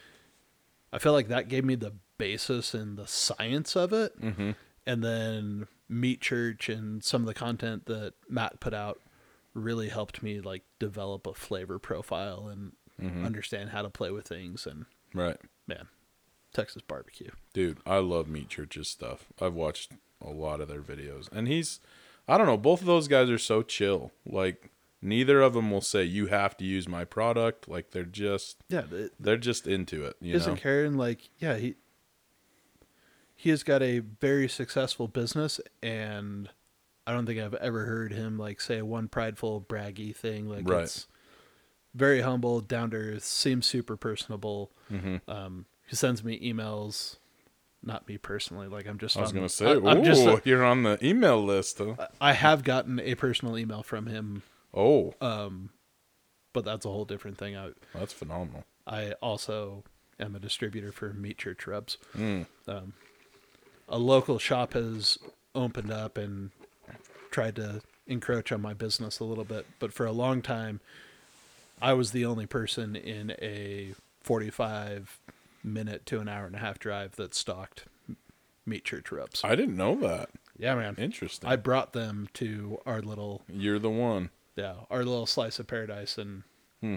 I 0.92 0.98
feel 0.98 1.12
like 1.12 1.28
that 1.28 1.48
gave 1.48 1.64
me 1.64 1.74
the 1.74 1.92
basis 2.18 2.72
and 2.72 2.96
the 2.96 3.06
science 3.06 3.76
of 3.76 3.92
it. 3.92 4.18
Mm-hmm. 4.20 4.52
And 4.86 5.02
then 5.04 5.66
Meat 5.88 6.20
Church 6.20 6.68
and 6.68 7.02
some 7.04 7.22
of 7.22 7.26
the 7.26 7.34
content 7.34 7.86
that 7.86 8.14
Matt 8.28 8.60
put 8.60 8.72
out 8.72 9.00
really 9.54 9.88
helped 9.88 10.22
me 10.22 10.40
like 10.40 10.62
develop 10.78 11.26
a 11.26 11.34
flavor 11.34 11.78
profile 11.78 12.48
and 12.48 12.72
Mm-hmm. 13.02 13.26
understand 13.26 13.68
how 13.70 13.82
to 13.82 13.90
play 13.90 14.10
with 14.10 14.26
things 14.26 14.66
and 14.66 14.86
Right. 15.12 15.36
man, 15.66 15.88
Texas 16.56 16.82
barbecue. 16.82 17.30
Dude, 17.52 17.78
I 17.86 17.98
love 17.98 18.28
Meat 18.28 18.48
Church's 18.48 18.88
stuff. 18.88 19.26
I've 19.40 19.54
watched 19.54 19.92
a 20.20 20.30
lot 20.30 20.60
of 20.60 20.68
their 20.68 20.80
videos. 20.82 21.30
And 21.30 21.46
he's 21.46 21.80
I 22.26 22.36
don't 22.38 22.46
know, 22.46 22.56
both 22.56 22.80
of 22.80 22.86
those 22.86 23.06
guys 23.08 23.30
are 23.30 23.38
so 23.38 23.62
chill. 23.62 24.10
Like 24.24 24.70
neither 25.02 25.40
of 25.42 25.52
them 25.54 25.70
will 25.70 25.80
say 25.82 26.02
you 26.02 26.26
have 26.26 26.56
to 26.56 26.64
use 26.64 26.88
my 26.88 27.04
product. 27.04 27.68
Like 27.68 27.90
they're 27.92 28.04
just 28.04 28.56
Yeah, 28.68 28.84
it 28.90 29.12
they're 29.20 29.36
just 29.36 29.66
into 29.66 30.04
it, 30.04 30.16
you 30.20 30.34
isn't 30.34 30.54
know. 30.54 30.60
caring 30.60 30.96
like 30.96 31.28
yeah, 31.38 31.56
he 31.56 31.74
he 33.34 33.50
has 33.50 33.62
got 33.62 33.82
a 33.82 33.98
very 34.00 34.48
successful 34.48 35.08
business 35.08 35.60
and 35.82 36.48
I 37.06 37.12
don't 37.12 37.26
think 37.26 37.38
I've 37.38 37.54
ever 37.54 37.84
heard 37.84 38.12
him 38.12 38.38
like 38.38 38.60
say 38.60 38.82
one 38.82 39.08
prideful 39.08 39.60
braggy 39.60 40.16
thing 40.16 40.48
like 40.48 40.68
Right. 40.68 40.84
it's 40.84 41.06
very 41.94 42.20
humble, 42.20 42.60
down 42.60 42.90
to 42.90 42.96
earth, 42.96 43.24
seems 43.24 43.66
super 43.66 43.96
personable. 43.96 44.70
Mhm. 44.90 45.20
Um, 45.28 45.64
he 45.86 45.96
sends 45.96 46.22
me 46.24 46.38
emails, 46.40 47.16
not 47.82 48.08
me 48.08 48.18
personally. 48.18 48.66
Like 48.66 48.86
I'm 48.86 48.98
just. 48.98 49.16
I 49.16 49.22
was 49.22 49.30
on 49.30 49.36
gonna 49.36 49.48
say, 49.48 49.66
I, 49.66 49.90
I'm 49.90 50.04
just. 50.04 50.26
ooh, 50.26 50.40
you're 50.44 50.64
on 50.64 50.82
the 50.82 50.98
email 51.04 51.42
list, 51.42 51.78
huh? 51.78 52.08
I 52.20 52.32
have 52.32 52.64
gotten 52.64 53.00
a 53.00 53.14
personal 53.14 53.56
email 53.56 53.82
from 53.82 54.06
him, 54.06 54.42
Oh, 54.74 55.14
um, 55.20 55.70
but 56.52 56.64
that's 56.64 56.84
a 56.84 56.90
whole 56.90 57.04
different 57.04 57.38
thing. 57.38 57.56
I 57.56 57.70
that's 57.94 58.12
phenomenal. 58.12 58.64
I 58.86 59.12
also 59.22 59.84
am 60.20 60.34
a 60.36 60.38
distributor 60.38 60.92
for 60.92 61.12
Meat 61.12 61.38
Church 61.38 61.66
Rubs. 61.66 61.98
Mm. 62.16 62.46
Um, 62.68 62.92
a 63.88 63.98
local 63.98 64.38
shop 64.38 64.74
has 64.74 65.18
opened 65.54 65.90
up 65.90 66.18
and 66.18 66.50
tried 67.30 67.56
to 67.56 67.80
encroach 68.06 68.52
on 68.52 68.60
my 68.60 68.74
business 68.74 69.18
a 69.18 69.24
little 69.24 69.44
bit, 69.44 69.66
but 69.78 69.92
for 69.92 70.06
a 70.06 70.12
long 70.12 70.42
time, 70.42 70.80
I 71.80 71.92
was 71.94 72.12
the 72.12 72.24
only 72.24 72.46
person 72.46 72.96
in 72.96 73.32
a 73.40 73.94
45 74.22 75.18
minute 75.66 76.06
to 76.06 76.20
an 76.20 76.28
hour 76.28 76.46
and 76.46 76.54
a 76.56 76.60
half 76.60 76.78
drive 76.78 77.16
that 77.16 77.34
stocked 77.34 77.84
meat 78.64 78.84
church 78.84 79.10
ribs. 79.10 79.42
I 79.44 79.54
didn't 79.56 79.76
know 79.76 79.94
that. 79.96 80.30
yeah, 80.58 80.74
man. 80.74 80.94
Interesting. 80.98 81.48
I 81.48 81.56
brought 81.56 81.92
them 81.92 82.28
to 82.34 82.78
our 82.86 83.02
little 83.02 83.42
You're 83.48 83.78
the 83.78 83.90
one. 83.90 84.30
yeah, 84.56 84.74
our 84.90 85.04
little 85.04 85.26
slice 85.26 85.58
of 85.58 85.66
paradise 85.66 86.16
and 86.18 86.42
Hmm. 86.80 86.96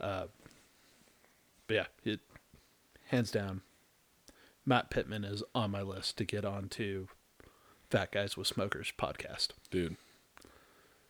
uh 0.00 0.26
but 1.66 1.74
yeah, 1.74 1.86
it 2.04 2.20
hands 3.06 3.30
down 3.30 3.62
Matt 4.66 4.90
Pittman 4.90 5.24
is 5.24 5.42
on 5.54 5.70
my 5.70 5.82
list 5.82 6.16
to 6.18 6.24
get 6.24 6.44
onto 6.44 7.08
Fat 7.90 8.12
Guys 8.12 8.36
with 8.36 8.46
Smokers 8.46 8.92
podcast. 8.98 9.48
Dude. 9.70 9.96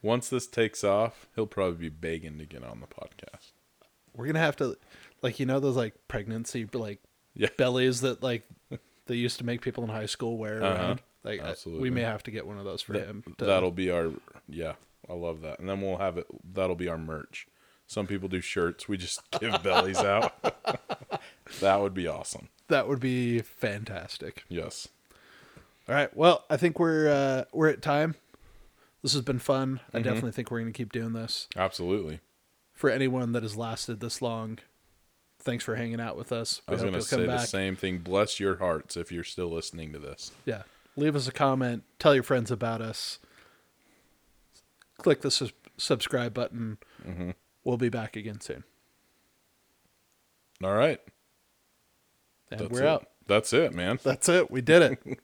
Once 0.03 0.29
this 0.29 0.47
takes 0.47 0.83
off, 0.85 1.29
he'll 1.35 1.47
probably 1.47 1.89
be 1.89 1.89
begging 1.89 2.37
to 2.39 2.45
get 2.47 2.63
on 2.65 2.81
the 2.81 2.87
podcast. 2.87 3.53
We're 4.15 4.27
gonna 4.27 4.39
have 4.41 4.57
to 4.57 4.77
like 5.25 5.41
you 5.41 5.47
know 5.47 5.59
those 5.59 5.77
like 5.77 5.95
pregnancy 6.07 6.69
like 6.73 7.01
Yeah. 7.35 7.49
bellies 7.59 8.03
that 8.03 8.23
like 8.23 8.45
they 9.07 9.17
used 9.17 9.39
to 9.39 9.45
make 9.45 9.61
people 9.61 9.83
in 9.83 9.91
high 9.91 10.07
school 10.07 10.39
wear 10.39 10.63
Uh-huh. 10.63 10.75
around. 10.75 11.03
Like 11.25 11.41
I- 11.41 11.49
Absolutely. 11.49 11.83
we 11.83 11.91
may 11.91 12.03
have 12.03 12.23
to 12.25 12.31
get 12.31 12.47
one 12.47 12.59
of 12.59 12.65
those 12.65 12.83
for 12.83 12.93
That- 12.93 13.07
him. 13.07 13.25
to- 13.39 13.45
that'll 13.45 13.71
be 13.73 13.91
our 13.91 14.11
yeah, 14.49 14.75
I 15.11 15.15
love 15.15 15.41
that. 15.41 15.59
And 15.59 15.69
then 15.69 15.81
we'll 15.81 15.97
have 15.99 16.19
it 16.19 16.27
that'll 16.55 16.77
be 16.77 16.89
our 16.89 16.99
merch. 16.99 17.47
Some 17.87 18.07
people 18.07 18.29
do 18.29 18.41
shirts, 18.41 18.89
we 18.89 18.97
just 18.97 19.21
give 19.41 19.63
bellies 19.63 19.99
out. 19.99 20.33
that 21.61 21.81
would 21.81 21.95
be 21.95 22.07
awesome. 22.07 22.49
that 22.69 22.89
would 22.89 23.01
be 23.01 23.41
fantastic. 23.41 24.45
Yes. 24.49 24.89
All 25.89 25.95
right. 25.95 26.15
Well, 26.17 26.45
I 26.49 26.57
think 26.57 26.79
we're 26.79 27.09
uh, 27.11 27.45
we're 27.53 27.69
at 27.69 27.83
time. 27.83 28.15
This 29.03 29.13
has 29.13 29.21
been 29.23 29.39
fun. 29.39 29.81
I 29.93 29.99
Mm-hmm. 29.99 30.05
definitely 30.05 30.33
think 30.33 30.51
we're 30.51 30.61
going 30.61 30.73
to 30.73 30.77
keep 30.77 30.93
doing 30.93 31.13
this. 31.13 31.47
Absolutely. 31.57 32.21
For 32.73 32.89
anyone 32.89 33.33
that 33.33 33.43
has 33.43 33.55
lasted 33.55 34.01
this 34.01 34.23
long, 34.23 34.59
thanks 35.45 35.63
for 35.65 35.77
hanging 35.77 36.01
out 36.01 36.17
with 36.17 36.33
us. 36.33 36.61
I 36.67 36.73
was 36.73 36.81
going 36.83 36.95
to 36.95 37.03
say 37.03 37.21
the 37.21 37.27
back. 37.27 37.47
same 37.47 37.77
thing. 37.77 37.99
Bless 37.99 38.41
your 38.41 38.57
hearts 38.57 38.97
if 38.97 39.13
you're 39.13 39.25
still 39.25 39.49
listening 39.51 39.93
to 39.93 39.99
this. 39.99 40.33
Yeah. 40.45 40.63
Leave 40.97 41.15
us 41.17 41.29
a 41.29 41.33
comment. 41.33 41.85
Tell 41.99 42.15
your 42.15 42.23
friends 42.23 42.51
about 42.51 42.81
us. 42.81 43.19
Click 44.99 45.21
the 45.23 45.31
sus- 45.31 45.53
subscribe 45.77 46.33
button. 46.35 46.79
Mm-hmm. 47.07 47.31
We'll 47.65 47.77
be 47.77 47.89
back 47.89 48.17
again 48.17 48.41
soon. 48.41 48.65
All 50.63 50.75
right. 50.75 51.01
And 52.51 52.61
That's 52.61 52.71
we're 52.71 52.83
it. 52.85 52.89
out. 52.89 53.09
That's 53.27 53.53
it, 53.53 53.75
man. 53.75 53.99
That's 54.03 54.29
it. 54.29 54.51
We 54.51 54.61
did 54.61 54.83
it. 54.83 55.19